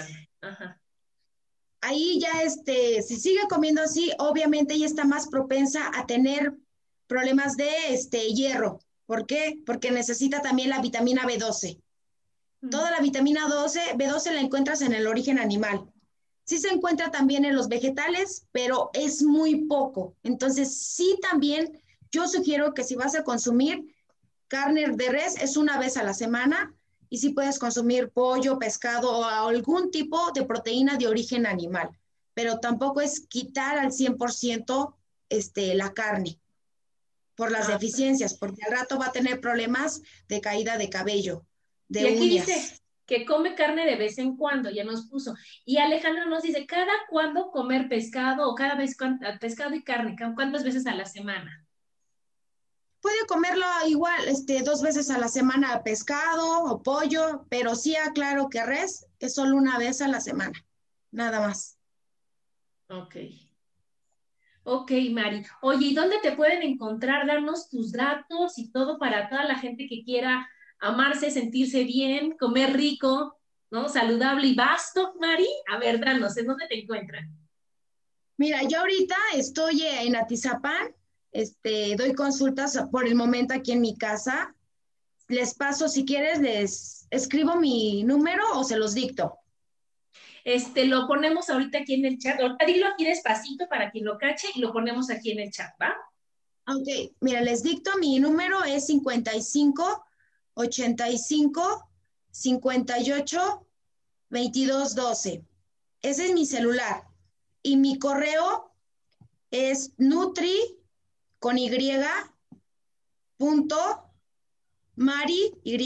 ahí 1.82 2.20
ya 2.20 2.42
este, 2.44 3.02
si 3.02 3.16
sigue 3.18 3.42
comiendo 3.50 3.82
así, 3.82 4.12
obviamente 4.20 4.74
ella 4.74 4.86
está 4.86 5.06
más 5.06 5.28
propensa 5.28 5.92
a 5.94 6.06
tener 6.06 6.54
problemas 7.08 7.58
de 7.58 7.70
este 7.90 8.34
hierro. 8.34 8.80
¿Por 9.06 9.26
qué? 9.26 9.62
Porque 9.66 9.92
necesita 9.92 10.42
también 10.42 10.70
la 10.70 10.82
vitamina 10.82 11.24
B12. 11.24 11.82
Toda 12.70 12.92
la 12.92 13.00
vitamina 13.00 13.48
12, 13.48 13.96
B12 13.96 14.32
la 14.34 14.42
encuentras 14.42 14.82
en 14.82 14.94
el 14.94 15.08
origen 15.08 15.40
animal. 15.40 15.86
Sí 16.44 16.58
se 16.58 16.70
encuentra 16.70 17.12
también 17.12 17.46
en 17.46 17.56
los 17.56 17.68
vegetales, 17.68 18.48
pero 18.52 18.90
es 18.94 19.24
muy 19.24 19.66
poco. 19.66 20.16
Entonces, 20.24 20.78
sí 20.78 21.18
también 21.22 21.80
yo 22.12 22.28
sugiero 22.28 22.74
que 22.74 22.84
si 22.84 22.96
vas 22.96 23.16
a 23.16 23.24
consumir 23.24 23.96
carne 24.48 24.88
de 24.90 25.10
res, 25.10 25.36
es 25.38 25.56
una 25.56 25.78
vez 25.78 25.98
a 25.98 26.04
la 26.04 26.14
semana 26.14 26.74
y 27.10 27.20
si 27.20 27.30
puedes 27.30 27.60
consumir 27.60 28.10
pollo, 28.10 28.60
pescado 28.60 29.20
o 29.20 29.24
algún 29.24 29.92
tipo 29.92 30.32
de 30.34 30.46
proteína 30.46 30.98
de 30.98 31.08
origen 31.08 31.46
animal, 31.46 31.90
pero 32.34 32.60
tampoco 32.60 33.02
es 33.02 33.22
quitar 33.22 33.78
al 33.78 33.92
100% 33.92 34.94
este, 35.30 35.76
la 35.76 35.94
carne 35.94 36.40
por 37.38 37.52
las 37.52 37.70
ah, 37.70 37.74
deficiencias, 37.74 38.34
porque 38.34 38.64
al 38.66 38.72
rato 38.72 38.98
va 38.98 39.06
a 39.06 39.12
tener 39.14 39.40
problemas 39.40 40.02
de 40.28 40.42
caída 40.42 40.78
de 40.78 40.90
cabello, 40.90 41.46
de 41.88 42.02
y 42.02 42.16
aquí 42.16 42.30
Dice, 42.30 42.82
que 43.06 43.26
come 43.26 43.56
carne 43.56 43.86
de 43.86 43.96
vez 43.96 44.18
en 44.18 44.36
cuando, 44.36 44.70
ya 44.70 44.84
nos 44.84 45.08
puso. 45.08 45.36
Y 45.64 45.78
Alejandro 45.78 46.26
nos 46.26 46.44
dice, 46.44 46.66
¿cada 46.66 46.92
cuándo 47.10 47.52
comer 47.52 47.88
pescado 47.88 48.50
o 48.50 48.56
cada 48.56 48.76
vez 48.76 48.98
pescado 49.40 49.76
y 49.76 49.84
carne? 49.84 50.18
¿Cuántas 50.36 50.64
veces 50.64 50.86
a 50.88 50.96
la 50.96 51.06
semana? 51.06 51.66
Puede 53.00 53.26
comerlo 53.28 53.66
igual, 53.88 54.28
este, 54.28 54.64
dos 54.64 54.82
veces 54.82 55.10
a 55.12 55.20
la 55.20 55.30
semana 55.30 55.84
pescado 55.84 56.64
o 56.64 56.82
pollo, 56.82 57.46
pero 57.50 57.76
sí 57.76 57.96
aclaro 57.96 58.50
que 58.50 58.66
res 58.66 59.06
es 59.20 59.36
solo 59.36 59.56
una 59.56 59.78
vez 59.78 60.02
a 60.02 60.08
la 60.08 60.20
semana, 60.20 60.66
nada 61.12 61.40
más. 61.40 61.78
Ok. 62.90 63.16
Ok, 64.70 64.92
Mari. 65.12 65.46
Oye, 65.62 65.88
¿y 65.88 65.94
dónde 65.94 66.18
te 66.22 66.34
pueden 66.34 66.62
encontrar? 66.62 67.26
Darnos 67.26 67.70
tus 67.70 67.94
datos 67.94 68.58
y 68.58 68.70
todo 68.70 69.00
para 69.00 69.30
toda 69.30 69.46
la 69.46 69.56
gente 69.56 69.88
que 69.88 70.04
quiera 70.04 70.46
amarse, 70.78 71.32
sentirse 71.32 71.86
bien, 71.86 72.36
comer 72.38 72.74
rico, 72.74 73.40
¿no? 73.72 73.88
Saludable 73.88 74.46
y 74.46 74.56
vasto, 74.56 75.14
Mari. 75.22 75.48
A 75.72 75.78
ver, 75.78 76.02
danos, 76.02 76.36
¿en 76.36 76.48
dónde 76.48 76.68
te 76.68 76.82
encuentran? 76.82 77.34
Mira, 78.36 78.62
yo 78.64 78.82
ahorita 78.82 79.16
estoy 79.36 79.84
en 79.84 80.18
Atizapán, 80.18 80.94
este, 81.32 81.96
doy 81.96 82.14
consultas 82.14 82.78
por 82.92 83.08
el 83.08 83.16
momento 83.16 83.54
aquí 83.54 83.72
en 83.72 83.80
mi 83.80 83.98
casa. 83.98 84.54
Les 85.30 85.54
paso, 85.54 85.88
si 85.88 86.04
quieres, 86.04 86.42
les 86.42 87.08
escribo 87.10 87.56
mi 87.56 88.04
número 88.04 88.44
o 88.56 88.66
se 88.66 88.76
los 88.76 88.94
dicto. 88.94 89.40
Este, 90.48 90.86
lo 90.86 91.08
ponemos 91.08 91.50
ahorita 91.50 91.80
aquí 91.80 91.96
en 91.96 92.06
el 92.06 92.20
chat. 92.20 92.40
Ahorita 92.40 92.66
dilo 92.66 92.88
aquí 92.88 93.04
despacito 93.04 93.68
para 93.68 93.92
quien 93.92 94.06
lo 94.06 94.18
cache 94.18 94.48
y 94.56 94.62
lo 94.62 94.72
ponemos 94.72 95.10
aquí 95.10 95.32
en 95.32 95.42
el 95.42 95.52
chat, 95.52 95.76
¿va? 95.82 95.94
Ok, 96.74 96.88
mira, 97.20 97.42
les 97.42 97.64
dicto, 97.64 97.98
mi 97.98 98.18
número 98.18 98.64
es 98.64 98.86
55 98.86 100.06
85 100.54 101.90
58 102.32 103.68
22 104.30 104.96
12. 104.96 105.44
Ese 106.02 106.26
es 106.28 106.34
mi 106.34 106.46
celular. 106.46 107.04
Y 107.62 107.76
mi 107.76 108.00
correo 108.00 108.72
es 109.52 109.92
nutri 109.98 110.58
con 111.40 111.58
y 111.58 111.70
punto 113.36 113.76
mari 114.96 115.52
y 115.66 115.78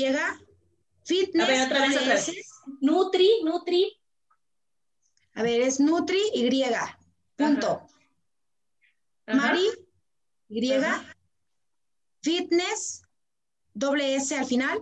fitness. 1.03 1.49
A 1.49 1.51
ver, 1.51 1.65
otra 1.65 1.81
vez, 1.81 1.97
otra 1.97 2.13
vez. 2.13 2.31
Nutri, 2.79 3.41
nutri. 3.43 4.00
A 5.33 5.43
ver, 5.43 5.61
es 5.61 5.79
nutri 5.79 6.19
y 6.33 6.49
punto 7.35 7.87
mari 9.27 9.65
y 10.49 10.61
fitness 12.21 13.03
doble 13.73 14.15
S 14.15 14.35
al 14.35 14.45
final. 14.45 14.81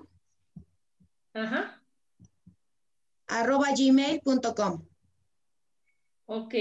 Ajá. 1.34 1.82
arroba 3.28 3.68
gmail.com. 3.78 4.86
Ok. 6.26 6.56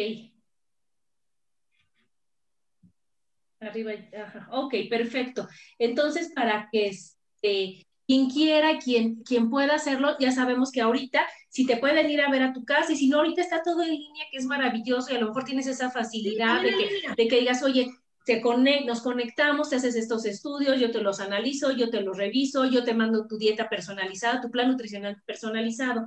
Arriba, 3.61 3.93
ajá. 4.17 4.49
Ok, 4.53 4.75
perfecto. 4.89 5.49
Entonces, 5.79 6.31
para 6.35 6.69
que 6.71 6.89
este, 6.89 7.88
quien 8.09 8.31
quiera, 8.31 8.79
quien, 8.79 9.17
quien 9.23 9.51
pueda 9.51 9.75
hacerlo, 9.75 10.17
ya 10.19 10.33
sabemos 10.33 10.73
que 10.73 10.81
ahorita, 10.81 11.27
si 11.51 11.67
te 11.67 11.77
pueden 11.77 12.11
ir 12.11 12.23
a 12.23 12.31
ver 12.31 12.43
a 12.43 12.55
tu 12.55 12.65
casa, 12.65 12.91
y 12.95 12.97
si 12.97 13.07
no, 13.07 13.19
ahorita 13.19 13.43
está 13.43 13.63
todo 13.63 13.83
en 13.83 13.91
línea, 13.91 14.25
que 14.31 14.39
es 14.39 14.47
maravilloso, 14.47 15.13
y 15.13 15.17
a 15.17 15.21
lo 15.21 15.27
mejor 15.27 15.45
tienes 15.45 15.67
esa 15.67 15.91
facilidad 15.91 16.63
de, 16.63 16.71
que, 16.71 16.89
de 17.15 17.29
que 17.29 17.41
digas, 17.41 17.63
oye, 17.63 17.93
te 18.25 18.41
conect, 18.41 18.87
nos 18.87 19.03
conectamos, 19.03 19.69
te 19.69 19.77
haces 19.77 19.95
estos 19.95 20.25
estudios, 20.25 20.81
yo 20.81 20.91
te 20.91 21.03
los 21.03 21.21
analizo, 21.21 21.73
yo 21.73 21.91
te 21.91 22.01
los 22.01 22.17
reviso, 22.17 22.65
yo 22.65 22.83
te 22.83 22.95
mando 22.95 23.27
tu 23.27 23.37
dieta 23.37 23.69
personalizada, 23.69 24.41
tu 24.41 24.51
plan 24.51 24.71
nutricional 24.71 25.23
personalizado. 25.27 26.07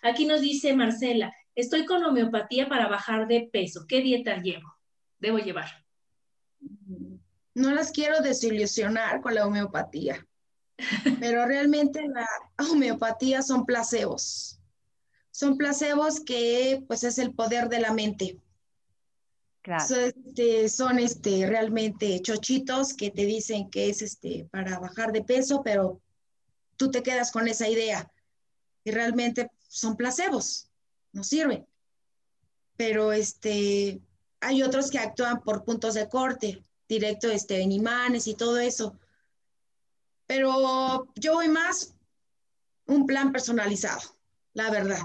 Aquí 0.00 0.24
nos 0.24 0.40
dice 0.40 0.74
Marcela, 0.74 1.34
estoy 1.54 1.84
con 1.84 2.02
homeopatía 2.02 2.66
para 2.66 2.88
bajar 2.88 3.28
de 3.28 3.50
peso. 3.52 3.84
¿Qué 3.86 4.00
dieta 4.00 4.40
llevo? 4.40 4.74
Debo 5.18 5.36
llevar. 5.36 5.68
No 7.54 7.72
las 7.72 7.92
quiero 7.92 8.20
desilusionar 8.20 9.20
con 9.20 9.34
la 9.34 9.46
homeopatía, 9.46 10.26
pero 11.20 11.46
realmente 11.46 12.06
la 12.08 12.26
homeopatía 12.70 13.42
son 13.42 13.64
placebos. 13.64 14.60
Son 15.30 15.56
placebos 15.56 16.20
que 16.20 16.84
pues 16.86 17.04
es 17.04 17.18
el 17.18 17.34
poder 17.34 17.68
de 17.68 17.80
la 17.80 17.92
mente. 17.92 18.38
Claro. 19.62 19.84
Este, 19.94 20.68
son 20.68 20.98
este, 20.98 21.46
realmente 21.46 22.20
chochitos 22.20 22.94
que 22.94 23.10
te 23.10 23.24
dicen 23.24 23.70
que 23.70 23.88
es 23.88 24.02
este, 24.02 24.48
para 24.50 24.78
bajar 24.78 25.12
de 25.12 25.22
peso, 25.22 25.62
pero 25.62 26.00
tú 26.76 26.90
te 26.90 27.02
quedas 27.02 27.30
con 27.30 27.46
esa 27.46 27.68
idea 27.68 28.10
y 28.84 28.90
realmente 28.90 29.50
son 29.68 29.96
placebos, 29.96 30.68
no 31.12 31.22
sirven. 31.22 31.66
Pero 32.76 33.12
este, 33.12 34.00
hay 34.40 34.62
otros 34.62 34.90
que 34.90 34.98
actúan 34.98 35.42
por 35.42 35.64
puntos 35.64 35.94
de 35.94 36.08
corte, 36.08 36.62
directo 36.88 37.30
este, 37.30 37.60
en 37.60 37.70
imanes 37.70 38.26
y 38.26 38.34
todo 38.34 38.58
eso. 38.58 38.98
Pero 40.34 41.12
yo 41.14 41.34
voy 41.34 41.48
más 41.48 41.94
un 42.86 43.06
plan 43.06 43.32
personalizado, 43.32 44.00
la 44.54 44.70
verdad. 44.70 45.02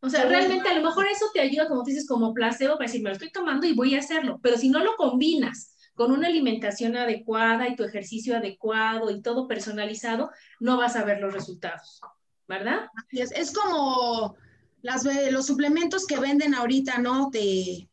O 0.00 0.10
sea, 0.10 0.26
realmente 0.26 0.68
a 0.68 0.74
lo 0.74 0.82
mejor 0.82 1.06
eso 1.06 1.24
te 1.32 1.40
ayuda, 1.40 1.66
como 1.66 1.82
dices, 1.82 2.06
como 2.06 2.34
placebo 2.34 2.74
para 2.74 2.88
decir, 2.88 3.02
me 3.02 3.08
lo 3.08 3.14
estoy 3.14 3.32
tomando 3.32 3.66
y 3.66 3.72
voy 3.72 3.94
a 3.94 4.00
hacerlo. 4.00 4.38
Pero 4.42 4.58
si 4.58 4.68
no 4.68 4.84
lo 4.84 4.96
combinas 4.96 5.74
con 5.94 6.12
una 6.12 6.26
alimentación 6.26 6.94
adecuada 6.94 7.68
y 7.68 7.74
tu 7.74 7.84
ejercicio 7.84 8.36
adecuado 8.36 9.10
y 9.10 9.22
todo 9.22 9.48
personalizado, 9.48 10.30
no 10.60 10.76
vas 10.76 10.96
a 10.96 11.04
ver 11.04 11.20
los 11.20 11.32
resultados, 11.32 12.02
¿verdad? 12.46 12.86
es, 13.12 13.32
es 13.32 13.50
como 13.50 14.36
las, 14.82 15.04
los 15.32 15.46
suplementos 15.46 16.06
que 16.06 16.20
venden 16.20 16.54
ahorita, 16.54 16.98
¿no? 16.98 17.30
De 17.30 17.88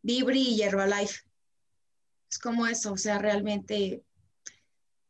Vibri 0.00 0.54
y 0.54 0.62
Herbalife. 0.62 1.20
Es 2.30 2.38
como 2.38 2.66
eso, 2.66 2.94
o 2.94 2.96
sea, 2.96 3.18
realmente, 3.18 4.02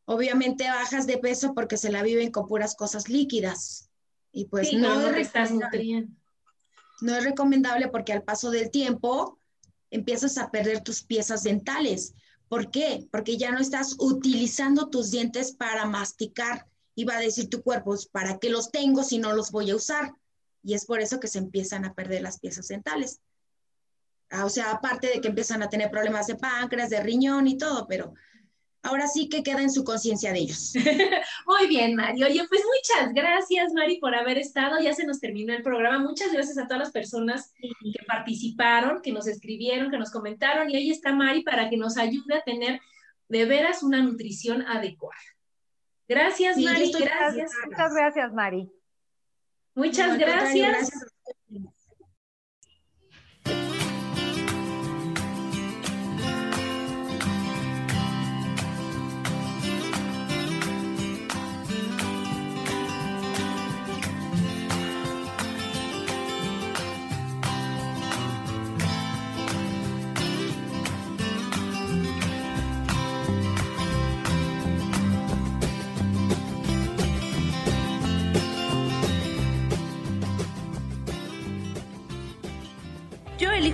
obviamente 0.09 0.67
bajas 0.67 1.05
de 1.05 1.19
peso 1.19 1.53
porque 1.53 1.77
se 1.77 1.91
la 1.91 2.01
viven 2.01 2.31
con 2.31 2.47
puras 2.47 2.75
cosas 2.75 3.09
líquidas. 3.09 3.91
Y 4.31 4.45
pues 4.45 4.73
no, 4.73 4.99
no 4.99 5.09
estás 5.09 5.51
nutriendo. 5.51 6.11
No 7.01 7.15
es 7.15 7.23
recomendable 7.23 7.89
porque 7.89 8.11
al 8.11 8.23
paso 8.23 8.49
del 8.49 8.71
tiempo 8.71 9.37
empiezas 9.91 10.39
a 10.39 10.49
perder 10.49 10.81
tus 10.81 11.03
piezas 11.03 11.43
dentales. 11.43 12.15
¿Por 12.47 12.71
qué? 12.71 13.07
Porque 13.11 13.37
ya 13.37 13.51
no 13.51 13.59
estás 13.59 13.97
utilizando 13.99 14.89
tus 14.89 15.11
dientes 15.11 15.51
para 15.51 15.85
masticar. 15.85 16.65
Y 16.95 17.05
va 17.05 17.17
a 17.17 17.21
decir 17.21 17.47
tu 17.47 17.61
cuerpo, 17.61 17.95
¿para 18.11 18.39
qué 18.39 18.49
los 18.49 18.71
tengo 18.71 19.03
si 19.03 19.19
no 19.19 19.33
los 19.33 19.51
voy 19.51 19.69
a 19.69 19.75
usar? 19.75 20.11
Y 20.63 20.73
es 20.73 20.87
por 20.87 21.01
eso 21.01 21.19
que 21.19 21.27
se 21.27 21.37
empiezan 21.37 21.85
a 21.85 21.93
perder 21.93 22.23
las 22.23 22.39
piezas 22.39 22.67
dentales. 22.67 23.19
Ah, 24.31 24.45
o 24.45 24.49
sea, 24.49 24.71
aparte 24.71 25.07
de 25.07 25.21
que 25.21 25.27
empiezan 25.27 25.61
a 25.61 25.69
tener 25.69 25.91
problemas 25.91 26.25
de 26.25 26.35
páncreas, 26.35 26.89
de 26.89 26.99
riñón 26.99 27.45
y 27.45 27.59
todo, 27.59 27.87
pero 27.87 28.15
ahora 28.83 29.07
sí 29.07 29.29
que 29.29 29.43
queda 29.43 29.61
en 29.61 29.71
su 29.71 29.83
conciencia 29.83 30.31
de 30.31 30.39
ellos. 30.39 30.73
Muy 31.47 31.67
bien, 31.67 31.95
Mari. 31.95 32.23
Oye, 32.23 32.45
pues 32.47 32.61
muchas 32.65 33.13
gracias, 33.13 33.73
Mari, 33.73 33.99
por 33.99 34.15
haber 34.15 34.37
estado. 34.37 34.79
Ya 34.81 34.93
se 34.93 35.05
nos 35.05 35.19
terminó 35.19 35.53
el 35.53 35.63
programa. 35.63 35.99
Muchas 35.99 36.31
gracias 36.31 36.57
a 36.57 36.67
todas 36.67 36.79
las 36.79 36.91
personas 36.91 37.53
que 37.59 38.05
participaron, 38.07 39.01
que 39.01 39.11
nos 39.11 39.27
escribieron, 39.27 39.91
que 39.91 39.97
nos 39.97 40.11
comentaron. 40.11 40.69
Y 40.69 40.75
ahí 40.75 40.91
está 40.91 41.13
Mari 41.13 41.43
para 41.43 41.69
que 41.69 41.77
nos 41.77 41.97
ayude 41.97 42.35
a 42.35 42.41
tener 42.41 42.79
de 43.27 43.45
veras 43.45 43.83
una 43.83 44.01
nutrición 44.01 44.63
adecuada. 44.63 45.21
Gracias, 46.07 46.57
Mari. 46.57 46.91
Gracias. 46.91 47.51
Muchas 47.65 47.93
gracias, 47.93 48.33
Mari. 48.33 48.71
Muchas 49.75 50.17
gracias. 50.17 50.89